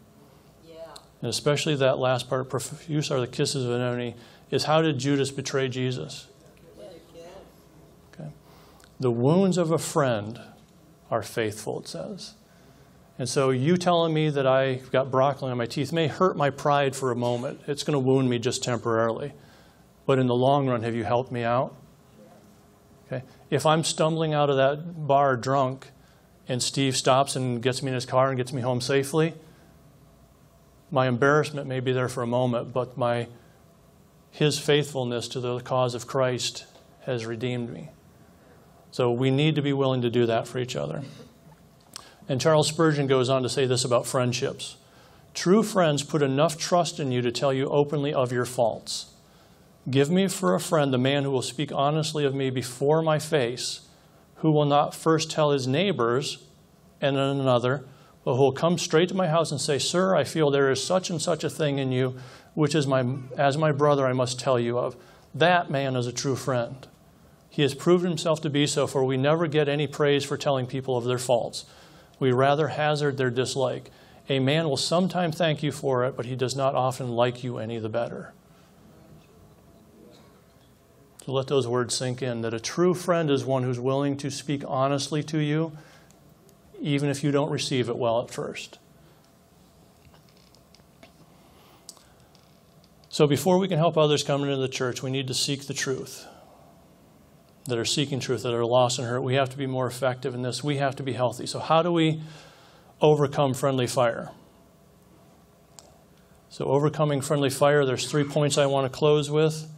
Yeah. 0.67 0.77
And 1.21 1.29
especially 1.29 1.77
that 1.77 1.99
last 1.99 2.31
part, 2.31 2.49
profuse 2.49 3.11
are 3.11 3.21
the 3.21 3.27
kisses 3.27 3.67
of 3.67 3.73
an 3.73 3.83
enemy, 3.83 4.17
is 4.51 4.65
how 4.65 4.81
did 4.81 4.99
Judas 4.99 5.31
betray 5.31 5.69
Jesus? 5.69 6.29
Okay. 8.13 8.31
The 8.99 9.11
wounds 9.11 9.59
of 9.59 9.71
a 9.71 9.79
friend 9.79 10.41
are 11.11 11.23
faithful, 11.23 11.81
it 11.81 11.87
says. 11.87 12.33
And 13.19 13.29
so 13.29 13.51
you 13.51 13.77
telling 13.77 14.15
me 14.15 14.31
that 14.31 14.47
I've 14.47 14.91
got 14.91 15.11
broccoli 15.11 15.51
on 15.51 15.59
my 15.59 15.67
teeth 15.67 15.93
may 15.93 16.07
hurt 16.07 16.39
my 16.39 16.49
pride 16.49 16.97
for 16.97 17.13
a 17.13 17.17
moment. 17.17 17.61
It's 17.67 17.85
going 17.85 17.93
to 17.93 17.99
wound 17.99 18.31
me 18.31 18.39
just 18.39 18.65
temporarily. 18.65 19.35
But 20.07 20.19
in 20.19 20.27
the 20.27 20.35
long 20.35 20.69
run, 20.69 20.83
have 20.83 20.95
you 20.95 21.05
helped 21.05 21.31
me 21.31 21.45
out? 21.45 21.77
If 23.51 23.67
I'm 23.67 23.85
stumbling 23.85 24.35
out 24.35 24.51
of 24.51 24.57
that 24.57 25.07
bar 25.07 25.37
drunk 25.37 25.89
and 26.49 26.63
Steve 26.63 26.97
stops 26.97 27.37
and 27.37 27.63
gets 27.63 27.83
me 27.83 27.89
in 27.89 27.95
his 27.95 28.07
car 28.07 28.29
and 28.29 28.37
gets 28.37 28.53
me 28.53 28.63
home 28.63 28.81
safely, 28.81 29.35
my 30.91 31.09
embarrassment 31.09 31.67
may 31.67 31.81
be 31.81 31.93
there 31.93 32.09
for 32.09 32.23
a 32.23 32.27
moment, 32.27 32.73
but 32.73 32.97
my 32.97 33.29
his 34.31 34.59
faithfulness 34.59 35.29
to 35.29 35.41
the 35.41 35.61
cause 35.61 35.95
of 35.95 36.09
Christ 36.09 36.67
has 37.03 37.25
redeemed 37.25 37.73
me. 37.73 37.91
So 38.91 39.13
we 39.13 39.31
need 39.31 39.55
to 39.55 39.63
be 39.63 39.73
willing 39.73 40.03
to 40.03 40.11
do 40.11 40.27
that 40.27 40.49
for 40.49 40.59
each 40.59 40.75
other. 40.75 41.03
And 42.29 42.41
Charles 42.41 42.69
Spurgeon 42.69 43.07
goes 43.07 43.29
on 43.29 43.43
to 43.43 43.49
say 43.49 43.67
this 43.67 43.85
about 43.85 44.07
friendships 44.07 44.77
True 45.35 45.63
friends 45.63 46.03
put 46.03 46.23
enough 46.23 46.57
trust 46.57 47.01
in 47.01 47.11
you 47.11 47.21
to 47.23 47.33
tell 47.33 47.53
you 47.53 47.69
openly 47.69 48.15
of 48.15 48.33
your 48.33 48.45
faults. 48.45 49.14
Give 49.91 50.11
me 50.11 50.29
for 50.29 50.55
a 50.55 50.61
friend 50.61 50.95
a 50.95 50.99
man 50.99 51.25
who 51.25 51.31
will 51.31 51.43
speak 51.43 51.71
honestly 51.71 52.25
of 52.25 52.35
me 52.35 52.49
before 52.49 53.03
my 53.03 53.19
face, 53.19 53.81
who 54.37 54.51
will 54.51 54.65
not 54.65 54.95
first 54.95 55.31
tell 55.31 55.51
his 55.51 55.67
neighbors 55.67 56.39
and 57.01 57.17
then 57.17 57.39
another, 57.39 57.85
but 58.25 58.37
who 58.37 58.43
will 58.43 58.53
come 58.53 58.79
straight 58.79 59.11
to 59.11 59.15
my 59.15 59.29
house 59.29 59.51
and 59.51 59.61
say, 59.61 59.79
Sir, 59.79 60.17
I 60.17 60.25
feel 60.25 60.51
there 60.51 60.71
is 60.71 60.83
such 60.83 61.11
and 61.11 61.21
such 61.21 61.45
a 61.45 61.51
thing 61.51 61.79
in 61.79 61.93
you, 61.93 62.17
which 62.55 62.75
is 62.75 62.87
my, 62.87 63.05
as 63.37 63.59
my 63.59 63.73
brother 63.73 64.07
I 64.07 64.15
must 64.15 64.41
tell 64.41 64.59
you 64.59 64.79
of. 64.79 64.97
That 65.35 65.71
man 65.71 65.97
is 65.97 66.07
a 66.07 66.13
true 66.13 66.37
friend. 66.37 66.87
He 67.51 67.63
has 67.63 67.75
proven 67.75 68.09
himself 68.09 68.41
to 68.41 68.51
be 68.51 68.67
so, 68.67 68.87
for 68.87 69.05
we 69.05 69.19
never 69.19 69.47
get 69.47 69.69
any 69.69 69.87
praise 69.87 70.25
for 70.25 70.39
telling 70.39 70.67
people 70.67 70.97
of 70.97 71.05
their 71.05 71.19
faults. 71.19 71.67
We 72.19 72.33
rather 72.33 72.69
hazard 72.69 73.19
their 73.19 73.31
dislike. 73.31 73.91
A 74.31 74.39
man 74.39 74.67
will 74.69 74.79
sometime 74.79 75.31
thank 75.31 75.63
you 75.63 75.71
for 75.71 76.05
it, 76.05 76.17
but 76.17 76.27
he 76.27 76.37
does 76.37 76.57
not 76.57 76.75
often 76.75 77.11
like 77.11 77.45
you 77.45 77.59
any 77.59 77.79
the 77.79 77.91
better. 77.91 78.33
So 81.25 81.33
let 81.33 81.47
those 81.47 81.67
words 81.67 81.95
sink 81.95 82.21
in 82.21 82.43
that 82.43 82.53
a 82.53 82.61
true 82.61 82.93
friend 82.93 83.31
is 83.31 83.47
one 83.47 83.63
who's 83.63 83.81
willing 83.81 84.19
to 84.19 84.31
speak 84.31 84.63
honestly 84.67 85.23
to 85.25 85.39
you, 85.39 85.73
even 86.81 87.09
if 87.09 87.25
you 87.25 87.31
don't 87.31 87.51
receive 87.51 87.89
it 87.89 87.97
well 87.97 88.21
at 88.21 88.31
first. 88.31 88.79
So 93.09 93.27
before 93.27 93.59
we 93.59 93.69
can 93.69 93.79
help 93.79 93.97
others 93.97 94.23
come 94.23 94.43
into 94.43 94.57
the 94.57 94.69
church, 94.69 95.03
we 95.03 95.11
need 95.11 95.29
to 95.29 95.35
seek 95.35 95.67
the 95.67 95.73
truth 95.73 96.27
that 97.67 97.79
are 97.79 97.87
seeking 97.87 98.21
truth, 98.21 98.43
that 98.43 98.53
are 98.53 98.67
lost 98.67 98.99
and 98.99 99.09
hurt. 99.09 99.23
We 99.23 99.35
have 99.35 99.49
to 99.49 99.57
be 99.57 99.67
more 99.67 99.87
effective 99.87 100.35
in 100.35 100.43
this. 100.43 100.63
We 100.63 100.77
have 100.77 100.97
to 100.97 101.03
be 101.03 101.15
healthy. 101.15 101.47
So, 101.47 101.59
how 101.59 101.83
do 101.83 101.91
we 101.91 102.21
overcome 103.01 103.55
friendly 103.55 103.87
fire? 103.87 104.31
So, 106.51 106.67
overcoming 106.67 107.23
friendly 107.23 107.49
fire, 107.49 107.87
there's 107.87 108.11
three 108.11 108.25
points 108.25 108.59
I 108.59 108.67
want 108.67 108.93
to 108.93 108.95
close 108.95 109.31
with. 109.31 109.71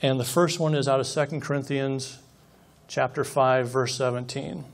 And 0.00 0.20
the 0.20 0.24
first 0.24 0.60
one 0.60 0.74
is 0.74 0.86
out 0.86 1.00
of 1.00 1.06
2 1.06 1.40
Corinthians 1.40 2.18
chapter 2.86 3.24
5 3.24 3.68
verse 3.68 3.94
17. 3.96 4.64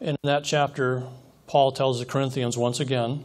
In 0.00 0.16
that 0.24 0.42
chapter, 0.44 1.04
Paul 1.46 1.70
tells 1.70 1.98
the 2.00 2.04
Corinthians 2.04 2.56
once 2.56 2.80
again, 2.80 3.24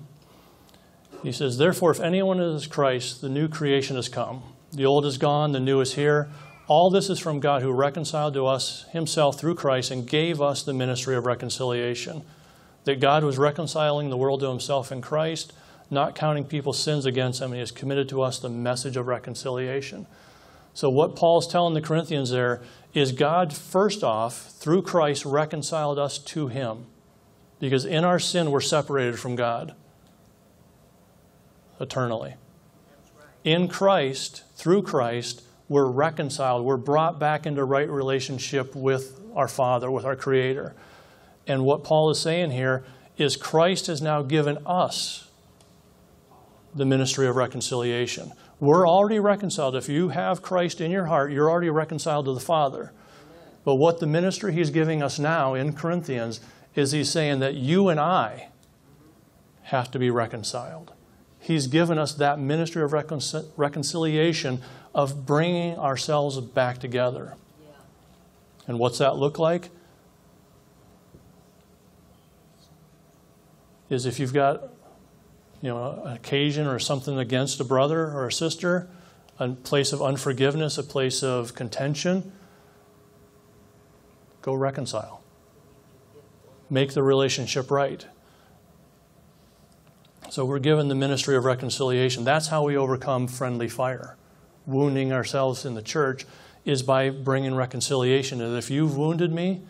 he 1.24 1.32
says, 1.32 1.58
Therefore, 1.58 1.90
if 1.90 2.00
anyone 2.00 2.40
is 2.40 2.68
Christ, 2.68 3.22
the 3.22 3.30
new 3.30 3.48
creation 3.48 3.96
has 3.96 4.08
come. 4.10 4.44
The 4.72 4.86
old 4.86 5.06
is 5.06 5.18
gone, 5.18 5.54
the 5.54 5.60
new 5.60 5.82
is 5.82 5.96
here. 5.96 6.30
All 6.68 6.92
this 6.92 7.10
is 7.10 7.20
from 7.20 7.40
God 7.40 7.62
who 7.62 7.72
reconciled 7.72 8.34
to 8.36 8.46
us 8.46 8.86
himself 8.92 9.40
through 9.40 9.56
Christ 9.56 9.90
and 9.90 10.08
gave 10.08 10.42
us 10.42 10.62
the 10.62 10.74
ministry 10.74 11.16
of 11.16 11.26
reconciliation. 11.26 12.24
That 12.88 13.02
God 13.02 13.26
was 13.26 13.38
reconciling 13.38 14.10
the 14.10 14.16
world 14.16 14.40
to 14.40 14.48
himself 14.48 14.94
in 14.94 15.02
Christ, 15.02 15.52
not 15.90 16.16
counting 16.16 16.46
people's 16.46 16.82
sins 16.82 17.06
against 17.06 17.42
them, 17.42 17.52
and 17.52 17.56
he 17.56 17.60
has 17.60 17.70
committed 17.70 18.08
to 18.08 18.22
us 18.22 18.40
the 18.40 18.48
message 18.48 18.96
of 18.96 19.08
reconciliation. 19.08 20.08
So, 20.74 20.90
what 20.90 21.14
Paul's 21.14 21.50
telling 21.50 21.74
the 21.74 21.82
Corinthians 21.82 22.30
there 22.30 22.62
is 22.94 23.12
God, 23.12 23.52
first 23.54 24.06
off, 24.06 24.52
through 24.52 24.84
Christ, 24.84 25.26
reconciled 25.26 26.00
us 26.00 26.18
to 26.18 26.48
him. 26.48 26.86
Because 27.60 27.84
in 27.84 28.06
our 28.06 28.20
sin, 28.20 28.52
we're 28.52 28.62
separated 28.62 29.20
from 29.20 29.36
God 29.36 29.76
eternally. 31.82 32.36
In 33.44 33.68
Christ, 33.68 34.44
through 34.56 34.84
Christ, 34.84 35.44
we're 35.68 35.88
reconciled. 35.88 36.64
We're 36.64 36.78
brought 36.78 37.20
back 37.20 37.46
into 37.46 37.66
right 37.66 37.90
relationship 37.90 38.74
with 38.78 39.20
our 39.36 39.50
Father, 39.50 39.92
with 39.92 40.06
our 40.06 40.16
Creator. 40.16 40.74
And 41.48 41.64
what 41.64 41.84
Paul 41.84 42.10
is 42.10 42.20
saying 42.20 42.52
here 42.52 42.84
is 43.18 43.36
Christ 43.36 43.88
has 43.88 44.02
now 44.02 44.22
given 44.22 44.58
us 44.66 45.30
the 46.76 46.86
ministry 46.86 47.28
of 47.28 47.36
reconciliation. 47.36 48.32
We're 48.60 48.88
already 48.88 49.20
reconciled. 49.20 49.76
If 49.76 49.90
you 49.90 50.10
have 50.10 50.42
Christ 50.42 50.82
in 50.82 50.92
your 50.92 51.06
heart, 51.06 51.32
you're 51.32 51.50
already 51.50 51.70
reconciled 51.70 52.26
to 52.26 52.34
the 52.34 52.40
Father. 52.40 52.92
But 53.64 53.76
what 53.76 54.00
the 54.00 54.08
ministry 54.08 54.54
he's 54.54 54.70
giving 54.70 55.02
us 55.02 55.20
now 55.20 55.54
in 55.54 55.74
Corinthians 55.74 56.40
is 56.76 56.92
he's 56.92 57.10
saying 57.10 57.40
that 57.40 57.56
you 57.56 57.90
and 57.90 58.00
I 58.00 58.50
have 59.64 59.92
to 59.92 60.00
be 60.00 60.10
reconciled. 60.10 60.94
He's 61.40 61.68
given 61.68 61.98
us 61.98 62.14
that 62.14 62.40
ministry 62.40 62.82
of 62.84 62.92
reconcil- 62.92 63.48
reconciliation 63.58 64.62
of 64.94 65.26
bringing 65.26 65.78
ourselves 65.78 66.40
back 66.40 66.80
together. 66.80 67.36
Yeah. 67.62 67.70
And 68.68 68.80
what's 68.80 68.98
that 69.00 69.18
look 69.18 69.38
like? 69.38 69.70
Is 73.90 74.06
if 74.06 74.20
you've 74.20 74.34
got 74.34 74.64
you 75.62 75.70
know, 75.70 76.02
an 76.06 76.14
occasion 76.14 76.68
or 76.68 76.80
something 76.80 77.18
against 77.18 77.60
a 77.60 77.64
brother 77.64 78.12
or 78.12 78.28
a 78.28 78.32
sister, 78.32 78.88
a 79.40 79.50
place 79.50 79.94
of 79.94 80.02
unforgiveness, 80.02 80.78
a 80.78 80.84
place 80.84 81.24
of 81.24 81.56
contention, 81.56 82.32
go 84.42 84.54
reconcile. 84.54 85.24
Make 86.70 86.94
the 86.94 87.04
relationship 87.04 87.72
right. 87.72 88.06
So 90.30 90.44
we're 90.44 90.60
given 90.60 90.90
the 90.90 90.96
ministry 90.96 91.36
of 91.38 91.46
reconciliation. 91.46 92.26
That's 92.26 92.48
how 92.48 92.64
we 92.64 92.76
overcome 92.76 93.28
friendly 93.28 93.70
fire. 93.70 94.18
Wounding 94.66 95.14
ourselves 95.14 95.66
in 95.66 95.76
the 95.76 95.82
church 95.82 96.26
is 96.66 96.84
by 96.84 97.10
bringing 97.10 97.56
reconciliation. 97.56 98.42
And 98.42 98.58
if 98.58 98.70
you've 98.70 98.98
wounded 98.98 99.32
me, 99.32 99.62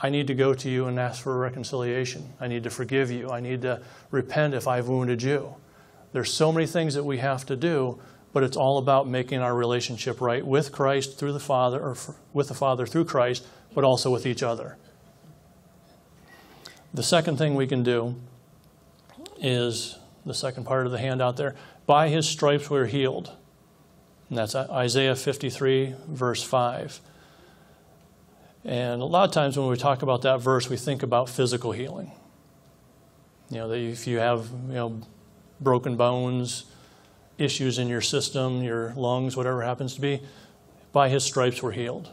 I 0.00 0.10
need 0.10 0.26
to 0.26 0.34
go 0.34 0.52
to 0.52 0.68
you 0.68 0.86
and 0.86 0.98
ask 0.98 1.22
for 1.22 1.38
reconciliation. 1.38 2.32
I 2.40 2.48
need 2.48 2.64
to 2.64 2.70
forgive 2.70 3.10
you. 3.10 3.30
I 3.30 3.40
need 3.40 3.62
to 3.62 3.82
repent 4.10 4.54
if 4.54 4.68
I've 4.68 4.88
wounded 4.88 5.22
you. 5.22 5.54
There's 6.12 6.32
so 6.32 6.52
many 6.52 6.66
things 6.66 6.94
that 6.94 7.04
we 7.04 7.18
have 7.18 7.46
to 7.46 7.56
do, 7.56 7.98
but 8.32 8.42
it's 8.42 8.56
all 8.56 8.78
about 8.78 9.08
making 9.08 9.40
our 9.40 9.54
relationship 9.54 10.20
right 10.20 10.46
with 10.46 10.70
Christ 10.70 11.18
through 11.18 11.32
the 11.32 11.40
Father, 11.40 11.80
or 11.80 11.96
with 12.32 12.48
the 12.48 12.54
Father 12.54 12.86
through 12.86 13.06
Christ, 13.06 13.46
but 13.74 13.84
also 13.84 14.10
with 14.10 14.26
each 14.26 14.42
other. 14.42 14.76
The 16.92 17.02
second 17.02 17.36
thing 17.38 17.54
we 17.54 17.66
can 17.66 17.82
do 17.82 18.16
is 19.38 19.98
the 20.24 20.34
second 20.34 20.64
part 20.64 20.86
of 20.86 20.92
the 20.92 20.98
handout 20.98 21.36
there. 21.36 21.54
By 21.86 22.08
his 22.08 22.28
stripes 22.28 22.68
we're 22.68 22.86
healed. 22.86 23.32
And 24.28 24.38
that's 24.38 24.54
Isaiah 24.54 25.14
53, 25.14 25.94
verse 26.08 26.42
5. 26.42 27.00
And 28.66 29.00
a 29.00 29.04
lot 29.04 29.28
of 29.28 29.32
times 29.32 29.56
when 29.56 29.68
we 29.68 29.76
talk 29.76 30.02
about 30.02 30.22
that 30.22 30.40
verse, 30.40 30.68
we 30.68 30.76
think 30.76 31.04
about 31.04 31.28
physical 31.28 31.70
healing. 31.70 32.10
You 33.48 33.58
know, 33.58 33.68
that 33.68 33.78
if 33.78 34.08
you 34.08 34.18
have, 34.18 34.48
you 34.66 34.74
know, 34.74 35.00
broken 35.60 35.96
bones, 35.96 36.64
issues 37.38 37.78
in 37.78 37.86
your 37.86 38.00
system, 38.00 38.64
your 38.64 38.92
lungs, 38.96 39.36
whatever 39.36 39.62
happens 39.62 39.94
to 39.94 40.00
be, 40.00 40.20
by 40.92 41.08
his 41.08 41.22
stripes 41.22 41.62
we're 41.62 41.70
healed. 41.70 42.10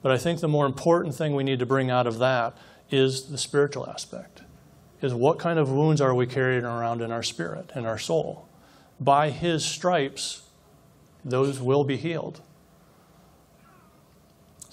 But 0.00 0.10
I 0.10 0.16
think 0.16 0.40
the 0.40 0.48
more 0.48 0.64
important 0.64 1.14
thing 1.14 1.34
we 1.34 1.44
need 1.44 1.58
to 1.58 1.66
bring 1.66 1.90
out 1.90 2.06
of 2.06 2.18
that 2.18 2.56
is 2.90 3.26
the 3.26 3.38
spiritual 3.38 3.86
aspect. 3.86 4.40
Is 5.02 5.12
what 5.12 5.38
kind 5.38 5.58
of 5.58 5.70
wounds 5.70 6.00
are 6.00 6.14
we 6.14 6.26
carrying 6.26 6.64
around 6.64 7.02
in 7.02 7.12
our 7.12 7.22
spirit, 7.22 7.72
in 7.74 7.84
our 7.84 7.98
soul? 7.98 8.48
By 8.98 9.28
his 9.28 9.66
stripes, 9.66 10.42
those 11.26 11.60
will 11.60 11.84
be 11.84 11.98
healed. 11.98 12.40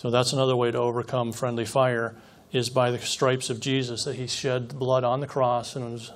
So 0.01 0.09
that's 0.09 0.33
another 0.33 0.55
way 0.55 0.71
to 0.71 0.79
overcome 0.79 1.31
friendly 1.31 1.63
fire 1.63 2.15
is 2.51 2.71
by 2.71 2.89
the 2.89 2.97
stripes 2.97 3.51
of 3.51 3.59
Jesus 3.59 4.03
that 4.05 4.15
he 4.15 4.25
shed 4.25 4.69
the 4.69 4.75
blood 4.75 5.03
on 5.03 5.19
the 5.19 5.27
cross 5.27 5.75
and 5.75 5.91
has 5.91 6.11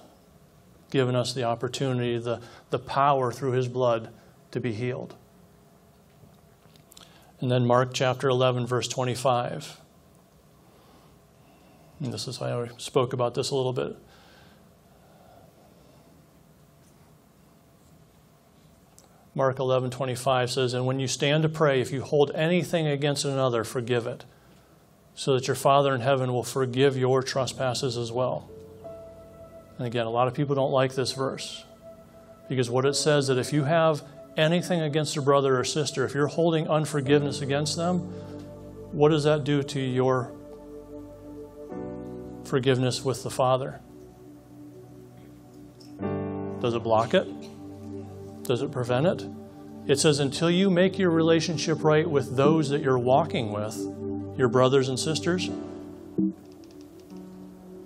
given 0.90 1.16
us 1.16 1.34
the 1.34 1.44
opportunity, 1.44 2.18
the, 2.18 2.42
the 2.72 2.80
power 2.80 3.32
through 3.32 3.52
his 3.52 3.68
blood 3.68 4.10
to 4.50 4.60
be 4.60 4.74
healed. 4.74 5.14
And 7.40 7.52
then 7.52 7.68
Mark 7.68 7.94
chapter 7.94 8.28
11, 8.28 8.66
verse 8.66 8.88
25. 8.88 9.80
And 12.00 12.12
this 12.12 12.28
is, 12.28 12.42
I 12.42 12.68
spoke 12.78 13.14
about 13.14 13.36
this 13.36 13.52
a 13.52 13.56
little 13.56 13.72
bit. 13.72 13.96
Mark 19.36 19.60
11:25 19.60 20.50
says, 20.50 20.74
"And 20.74 20.86
when 20.86 21.00
you 21.00 21.08
stand 21.08 21.44
to 21.44 21.50
pray, 21.50 21.82
if 21.82 21.92
you 21.92 22.02
hold 22.02 22.32
anything 22.34 22.88
against 22.88 23.26
another, 23.26 23.66
forgive 23.66 24.08
it, 24.08 24.24
so 25.14 25.34
that 25.34 25.48
your 25.48 25.56
Father 25.56 25.94
in 25.94 26.00
heaven 26.00 26.34
will 26.34 26.44
forgive 26.44 26.98
your 26.98 27.22
trespasses 27.22 27.98
as 27.98 28.14
well." 28.14 28.46
And 29.78 29.86
again, 29.86 30.06
a 30.06 30.10
lot 30.10 30.30
of 30.30 30.34
people 30.34 30.56
don't 30.56 30.72
like 30.72 30.96
this 30.96 31.12
verse 31.12 31.66
because 32.48 32.70
what 32.70 32.86
it 32.86 32.96
says 32.96 33.28
that 33.28 33.38
if 33.38 33.52
you 33.52 33.66
have 33.66 34.04
anything 34.38 34.80
against 34.80 35.18
a 35.18 35.22
brother 35.22 35.60
or 35.60 35.66
sister, 35.66 36.06
if 36.06 36.14
you're 36.14 36.28
holding 36.28 36.70
unforgiveness 36.70 37.42
against 37.42 37.76
them, 37.76 38.00
what 38.94 39.10
does 39.10 39.26
that 39.26 39.44
do 39.44 39.64
to 39.64 39.80
your 39.82 40.32
forgiveness 42.46 43.04
with 43.04 43.24
the 43.24 43.30
Father? 43.30 43.82
Does 46.62 46.74
it 46.74 46.84
block 46.84 47.14
it? 47.14 47.28
Does 48.46 48.62
it 48.62 48.72
prevent 48.72 49.08
it? 49.08 49.28
It 49.88 50.00
says, 50.00 50.20
until 50.20 50.50
you 50.50 50.70
make 50.70 51.00
your 51.00 51.10
relationship 51.10 51.84
right 51.84 52.10
with 52.10 52.36
those 52.36 52.70
that 52.70 52.82
you're 52.82 52.98
walking 52.98 53.52
with, 53.52 53.76
your 54.38 54.48
brothers 54.50 54.90
and 54.90 55.00
sisters, 55.00 55.50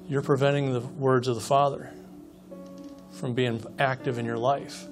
you're 0.08 0.22
preventing 0.22 0.74
the 0.74 0.82
words 0.82 1.28
of 1.28 1.36
the 1.36 1.42
Father 1.42 1.92
from 3.12 3.34
being 3.34 3.64
active 3.80 4.18
in 4.18 4.26
your 4.26 4.38
life. 4.38 4.86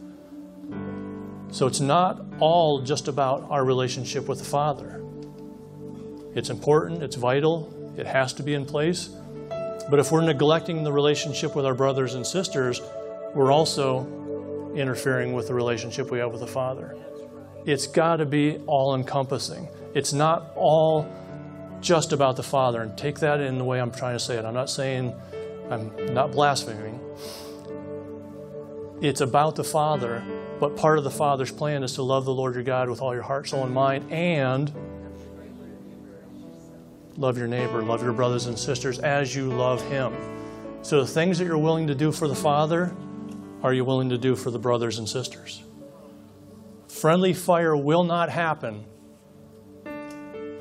So 1.50 1.66
it's 1.68 1.80
not 1.80 2.26
all 2.40 2.82
just 2.82 3.08
about 3.08 3.50
our 3.50 3.64
relationship 3.66 4.28
with 4.28 4.40
the 4.40 4.46
Father. 4.46 5.02
It's 6.36 6.50
important, 6.50 7.04
it's 7.04 7.16
vital, 7.16 7.74
it 7.98 8.06
has 8.06 8.34
to 8.34 8.44
be 8.44 8.54
in 8.54 8.66
place. 8.66 9.10
But 9.90 10.00
if 10.00 10.12
we're 10.12 10.22
neglecting 10.22 10.84
the 10.84 10.92
relationship 10.92 11.56
with 11.56 11.66
our 11.66 11.74
brothers 11.74 12.14
and 12.14 12.28
sisters, 12.28 12.82
we're 13.34 13.52
also 13.52 14.17
interfering 14.76 15.34
with 15.34 15.48
the 15.48 15.54
relationship 15.54 16.12
we 16.12 16.20
have 16.20 16.32
with 16.32 16.42
the 16.42 16.48
Father. 16.48 16.96
It's 17.66 17.88
got 17.88 18.18
to 18.18 18.26
be 18.26 18.58
all 18.66 18.96
encompassing. 18.96 19.68
It's 19.94 20.14
not 20.14 20.52
all 20.56 21.08
just 21.82 22.14
about 22.14 22.36
the 22.36 22.44
Father. 22.44 22.82
And 22.82 22.98
take 22.98 23.20
that 23.20 23.40
in 23.40 23.58
the 23.58 23.64
way 23.64 23.80
I'm 23.80 23.92
trying 23.92 24.16
to 24.16 24.20
say 24.20 24.38
it. 24.38 24.46
I'm 24.46 24.54
not 24.54 24.70
saying 24.70 25.14
I'm 25.70 26.14
not 26.14 26.32
blaspheming. 26.32 27.00
It's 29.02 29.22
about 29.22 29.56
the 29.56 29.64
Father, 29.64 30.24
but 30.60 30.76
part 30.76 30.98
of 30.98 31.04
the 31.04 31.12
Father's 31.12 31.52
plan 31.52 31.84
is 31.84 31.94
to 31.94 32.04
love 32.04 32.26
the 32.26 32.34
Lord 32.34 32.56
your 32.56 32.64
God 32.64 32.90
with 32.90 33.02
all 33.02 33.14
your 33.14 33.24
heart, 33.24 33.48
soul, 33.48 33.64
and 33.64 33.74
mind, 33.74 34.12
and 34.12 34.74
love 37.16 37.38
your 37.38 37.48
neighbor, 37.48 37.84
love 37.84 38.02
your 38.02 38.14
brothers 38.14 38.46
and 38.46 38.58
sisters 38.58 38.98
as 39.00 39.36
you 39.36 39.50
love 39.50 39.84
Him. 39.90 40.14
So 40.82 41.02
the 41.02 41.08
things 41.08 41.38
that 41.40 41.46
you're 41.46 41.58
willing 41.58 41.88
to 41.88 41.96
do 41.96 42.12
for 42.12 42.28
the 42.28 42.36
Father, 42.36 42.96
are 43.64 43.74
you 43.74 43.84
willing 43.84 44.10
to 44.10 44.18
do 44.18 44.36
for 44.36 44.52
the 44.52 44.60
brothers 44.60 45.00
and 45.00 45.08
sisters? 45.08 45.64
Friendly 46.88 47.34
fire 47.34 47.76
will 47.76 48.04
not 48.04 48.30
happen 48.30 48.86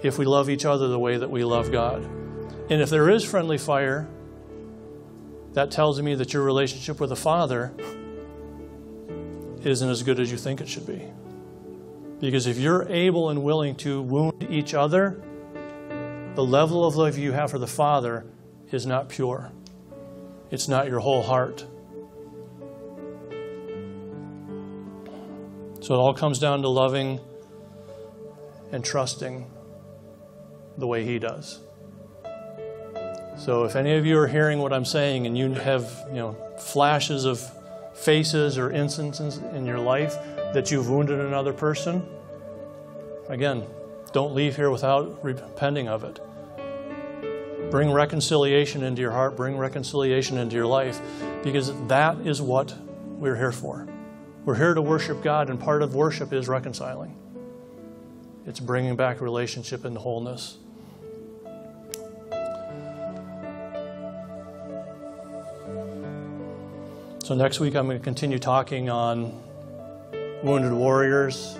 if 0.03 0.19
we 0.19 0.25
love 0.25 0.49
each 0.51 0.65
other 0.65 0.89
the 0.89 0.99
way 0.99 1.17
that 1.17 1.31
we 1.31 1.45
love 1.45 1.73
God. 1.73 2.05
And 2.69 2.83
if 2.83 2.91
there 2.91 3.09
is 3.09 3.25
friendly 3.25 3.59
fire, 3.59 4.09
that 5.53 5.71
tells 5.71 6.01
me 6.01 6.15
that 6.17 6.33
your 6.33 6.43
relationship 6.43 7.01
with 7.01 7.11
the 7.11 7.17
Father 7.17 7.73
isn't 9.63 9.89
as 9.89 10.03
good 10.03 10.21
as 10.21 10.31
you 10.31 10.37
think 10.37 10.61
it 10.61 10.69
should 10.69 10.87
be. 10.87 11.03
Because 12.21 12.47
if 12.47 12.59
you're 12.59 12.89
able 12.89 13.31
and 13.31 13.43
willing 13.43 13.75
to 13.77 14.03
wound 14.03 14.47
each 14.51 14.75
other, 14.75 15.23
the 16.35 16.45
level 16.45 16.85
of 16.85 16.97
love 16.97 17.17
you 17.19 17.33
have 17.33 17.51
for 17.51 17.59
the 17.59 17.67
Father 17.67 18.27
is 18.71 18.87
not 18.87 19.09
pure. 19.09 19.53
It's 20.51 20.69
not 20.69 20.89
your 20.89 21.01
whole 21.01 21.23
heart. 21.23 21.65
So 25.87 25.95
it 25.95 25.99
all 25.99 26.15
comes 26.15 26.41
down 26.41 26.63
to 26.63 26.69
loving 26.69 27.21
and 28.73 28.85
trusting 28.85 29.49
the 30.77 30.85
way 30.85 31.05
He 31.05 31.21
does. 31.21 31.61
So 33.39 33.63
if 33.63 33.77
any 33.77 33.95
of 33.95 34.05
you 34.05 34.19
are 34.19 34.27
hearing 34.27 34.59
what 34.59 34.73
I'm 34.73 34.85
saying 34.85 35.29
and 35.29 35.39
you 35.39 35.53
have, 35.53 35.89
you 36.09 36.17
know, 36.17 36.37
flashes 36.59 37.25
of 37.25 37.41
faces 37.95 38.59
or 38.59 38.73
instances 38.73 39.39
in 39.55 39.65
your 39.65 39.79
life 39.79 40.17
that 40.55 40.73
you've 40.73 40.91
wounded 40.91 41.21
another 41.21 41.53
person, 41.53 42.05
again, 43.29 43.65
don't 44.13 44.35
leave 44.35 44.57
here 44.57 44.73
without 44.73 45.23
repenting 45.23 45.87
of 45.87 46.03
it. 46.03 46.19
Bring 47.71 47.93
reconciliation 47.93 48.83
into 48.83 49.03
your 49.03 49.13
heart, 49.13 49.37
bring 49.37 49.57
reconciliation 49.57 50.37
into 50.37 50.57
your 50.57 50.67
life, 50.67 51.01
because 51.45 51.73
that 51.87 52.27
is 52.27 52.43
what 52.43 52.75
we're 53.21 53.37
here 53.37 53.53
for. 53.53 53.87
We're 54.47 54.55
here 54.55 54.75
to 54.75 54.81
worship 54.81 55.25
God, 55.25 55.51
and 55.51 55.59
part 55.59 55.83
of 55.83 55.97
worship 55.97 56.33
is 56.33 56.47
reconciling. 56.47 57.17
It's 58.47 58.61
bringing 58.61 58.95
back 58.95 59.21
relationship 59.21 59.85
into 59.85 59.99
wholeness. 59.99 60.59
So, 67.25 67.35
next 67.35 67.59
week, 67.59 67.75
I'm 67.75 67.87
going 67.87 67.99
to 67.99 68.05
continue 68.05 68.39
talking 68.39 68.89
on 68.89 69.37
wounded 70.45 70.73
warriors 70.73 71.59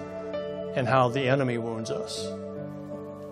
and 0.77 0.87
how 0.87 1.09
the 1.09 1.23
enemy 1.23 1.59
wounds 1.59 1.91
us. 1.91 2.23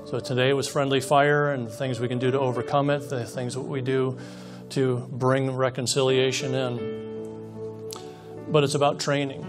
So, 0.05 0.18
today 0.18 0.52
was 0.52 0.66
friendly 0.66 1.00
fire 1.00 1.52
and 1.52 1.70
things 1.70 2.00
we 2.00 2.09
can 2.09 2.18
do 2.18 2.32
to 2.32 2.40
overcome 2.40 2.90
it, 2.90 3.09
the 3.09 3.24
things 3.24 3.55
that 3.55 3.61
we 3.61 3.82
do 3.82 4.18
to 4.70 5.09
bring 5.12 5.52
reconciliation 5.52 6.57
in. 6.57 7.03
But 8.49 8.64
it's 8.64 8.74
about 8.74 9.01
training. 9.01 9.45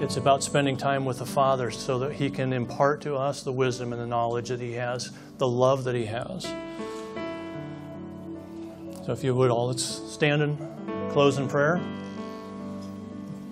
It's 0.00 0.16
about 0.16 0.42
spending 0.42 0.76
time 0.76 1.04
with 1.04 1.18
the 1.18 1.26
Father 1.26 1.70
so 1.70 2.00
that 2.00 2.14
He 2.14 2.30
can 2.30 2.52
impart 2.52 3.02
to 3.02 3.14
us 3.14 3.42
the 3.42 3.52
wisdom 3.52 3.92
and 3.92 4.02
the 4.02 4.06
knowledge 4.06 4.48
that 4.48 4.60
He 4.60 4.72
has, 4.72 5.12
the 5.38 5.46
love 5.46 5.84
that 5.84 5.94
He 5.94 6.06
has. 6.06 6.42
So, 9.04 9.12
if 9.12 9.22
you 9.22 9.34
would 9.34 9.50
all, 9.50 9.68
let's 9.68 9.84
stand 9.84 10.42
and 10.42 10.58
close 11.12 11.38
in 11.38 11.48
prayer. 11.48 11.80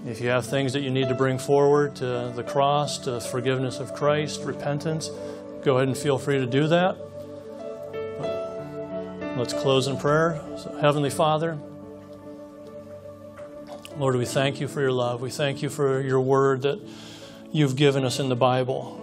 If 0.07 0.21
you 0.21 0.29
have 0.29 0.47
things 0.47 0.73
that 0.73 0.81
you 0.81 0.91
need 0.91 1.09
to 1.09 1.15
bring 1.15 1.39
forward 1.39 1.95
to 1.97 2.33
the 2.35 2.43
cross, 2.43 2.99
to 2.99 3.21
forgiveness 3.21 3.79
of 3.79 3.93
Christ, 3.93 4.43
repentance, 4.45 5.11
go 5.63 5.77
ahead 5.77 5.89
and 5.89 5.97
feel 5.97 6.19
free 6.19 6.39
to 6.39 6.47
do 6.47 6.67
that. 6.69 6.97
Let's 9.37 9.53
close 9.53 9.87
in 9.87 9.99
prayer. 9.99 10.43
So, 10.57 10.77
Heavenly 10.81 11.11
Father, 11.11 11.59
Lord, 14.01 14.17
we 14.17 14.25
thank 14.25 14.63
you 14.63 14.67
for 14.67 14.81
your 14.81 14.93
love. 14.93 15.21
We 15.21 15.29
thank 15.29 15.61
you 15.61 15.69
for 15.69 16.01
your 16.01 16.23
word 16.23 16.63
that 16.63 16.81
you've 17.53 17.77
given 17.77 18.03
us 18.03 18.19
in 18.19 18.31
the 18.31 18.35
Bible, 18.35 18.99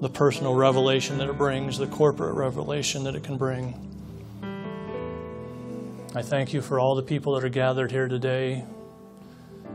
the 0.00 0.08
personal 0.08 0.54
revelation 0.54 1.18
that 1.18 1.28
it 1.28 1.36
brings, 1.36 1.76
the 1.76 1.86
corporate 1.86 2.34
revelation 2.34 3.04
that 3.04 3.14
it 3.14 3.22
can 3.22 3.36
bring. 3.36 3.74
I 6.14 6.22
thank 6.22 6.54
you 6.54 6.62
for 6.62 6.80
all 6.80 6.94
the 6.94 7.02
people 7.02 7.34
that 7.34 7.44
are 7.44 7.50
gathered 7.50 7.90
here 7.90 8.08
today, 8.08 8.64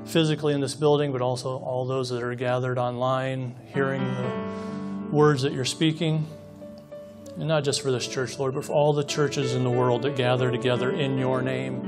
physically 0.05 0.55
in 0.55 0.61
this 0.61 0.74
building, 0.74 1.11
but 1.11 1.22
also 1.22 1.59
all 1.59 1.86
those 1.86 2.09
that 2.09 2.24
are 2.24 2.34
gathered 2.34 2.80
online, 2.80 3.55
hearing 3.72 4.03
the 4.03 5.15
words 5.15 5.43
that 5.43 5.53
you're 5.53 5.63
speaking. 5.63 6.26
And 7.38 7.47
not 7.47 7.63
just 7.63 7.84
for 7.84 7.91
this 7.91 8.07
church, 8.07 8.39
Lord, 8.39 8.55
but 8.55 8.65
for 8.65 8.74
all 8.74 8.93
the 8.93 9.03
churches 9.03 9.53
in 9.53 9.63
the 9.63 9.70
world 9.70 10.01
that 10.01 10.15
gather 10.15 10.49
together 10.49 10.89
in 10.89 11.20
your 11.20 11.43
name 11.43 11.88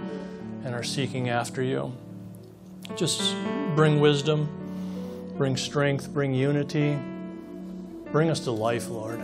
and 0.63 0.75
are 0.75 0.83
seeking 0.83 1.27
after 1.27 1.63
you. 1.63 1.91
Just 2.95 3.35
bring 3.75 3.99
wisdom, 3.99 4.47
bring 5.37 5.55
strength, 5.55 6.13
bring 6.13 6.33
unity. 6.33 6.97
Bring 8.11 8.31
us 8.31 8.39
to 8.41 8.51
life, 8.51 8.89
Lord. 8.89 9.21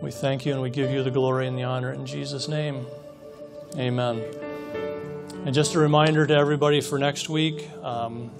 We 0.00 0.10
thank 0.10 0.44
you 0.44 0.52
and 0.52 0.60
we 0.60 0.68
give 0.68 0.90
you 0.90 1.04
the 1.04 1.12
glory 1.12 1.46
and 1.46 1.56
the 1.56 1.62
honor 1.62 1.92
in 1.92 2.04
Jesus' 2.04 2.48
name. 2.48 2.86
Amen. 3.76 4.20
And 5.44 5.54
just 5.54 5.76
a 5.76 5.78
reminder 5.78 6.26
to 6.26 6.34
everybody 6.34 6.80
for 6.80 6.98
next 6.98 7.28
week, 7.28 7.70
um, 7.84 8.32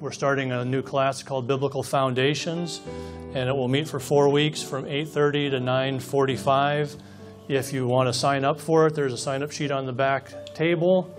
we're 0.00 0.10
starting 0.10 0.52
a 0.52 0.64
new 0.64 0.80
class 0.80 1.22
called 1.22 1.46
Biblical 1.46 1.82
Foundations, 1.82 2.80
and 3.34 3.46
it 3.48 3.52
will 3.52 3.68
meet 3.68 3.86
for 3.86 4.00
four 4.00 4.30
weeks 4.30 4.62
from 4.62 4.86
8:30 4.86 5.50
to 5.50 5.60
9:45. 5.60 6.96
If 7.48 7.72
you 7.72 7.86
want 7.86 8.08
to 8.08 8.12
sign 8.12 8.44
up 8.44 8.60
for 8.60 8.86
it, 8.86 8.94
there's 8.94 9.12
a 9.12 9.18
sign-up 9.18 9.50
sheet 9.50 9.70
on 9.70 9.86
the 9.86 9.92
back 9.92 10.54
table. 10.54 11.14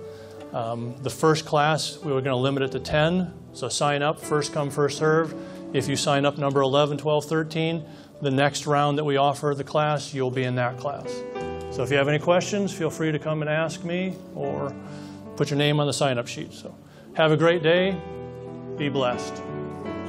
Um, 0.54 0.96
the 1.02 1.10
first 1.10 1.46
class, 1.46 1.98
we 1.98 2.12
were 2.12 2.22
going 2.22 2.36
to 2.36 2.42
limit 2.42 2.64
it 2.64 2.72
to 2.74 2.80
10, 2.80 3.34
so 3.54 3.68
sign 3.70 4.02
up, 4.02 4.20
first 4.20 4.54
come, 4.54 4.70
first 4.70 4.98
serve. 4.98 5.34
If 5.74 5.88
you 5.88 5.96
sign 5.96 6.26
up 6.26 6.38
number 6.38 6.62
11, 6.62 6.98
12, 6.98 7.26
13, 7.26 7.86
the 8.22 8.32
next 8.32 8.68
round 8.68 8.98
that 8.98 9.04
we 9.04 9.18
offer 9.18 9.54
the 9.56 9.64
class, 9.64 10.14
you'll 10.14 10.32
be 10.32 10.44
in 10.44 10.56
that 10.56 10.78
class. 10.78 11.12
So 11.72 11.82
if 11.84 11.90
you 11.90 11.98
have 11.98 12.08
any 12.08 12.20
questions, 12.20 12.72
feel 12.72 12.92
free 12.92 13.12
to 13.12 13.20
come 13.20 13.42
and 13.42 13.50
ask 13.50 13.84
me 13.84 14.16
or 14.36 14.74
put 15.36 15.50
your 15.50 15.58
name 15.58 15.80
on 15.80 15.88
the 15.88 15.94
sign 15.94 16.18
up 16.18 16.28
sheet. 16.28 16.54
So 16.54 16.76
have 17.16 17.32
a 17.32 17.38
great 17.38 17.64
day. 17.64 18.00
Be 18.78 18.90
blessed. 18.90 19.53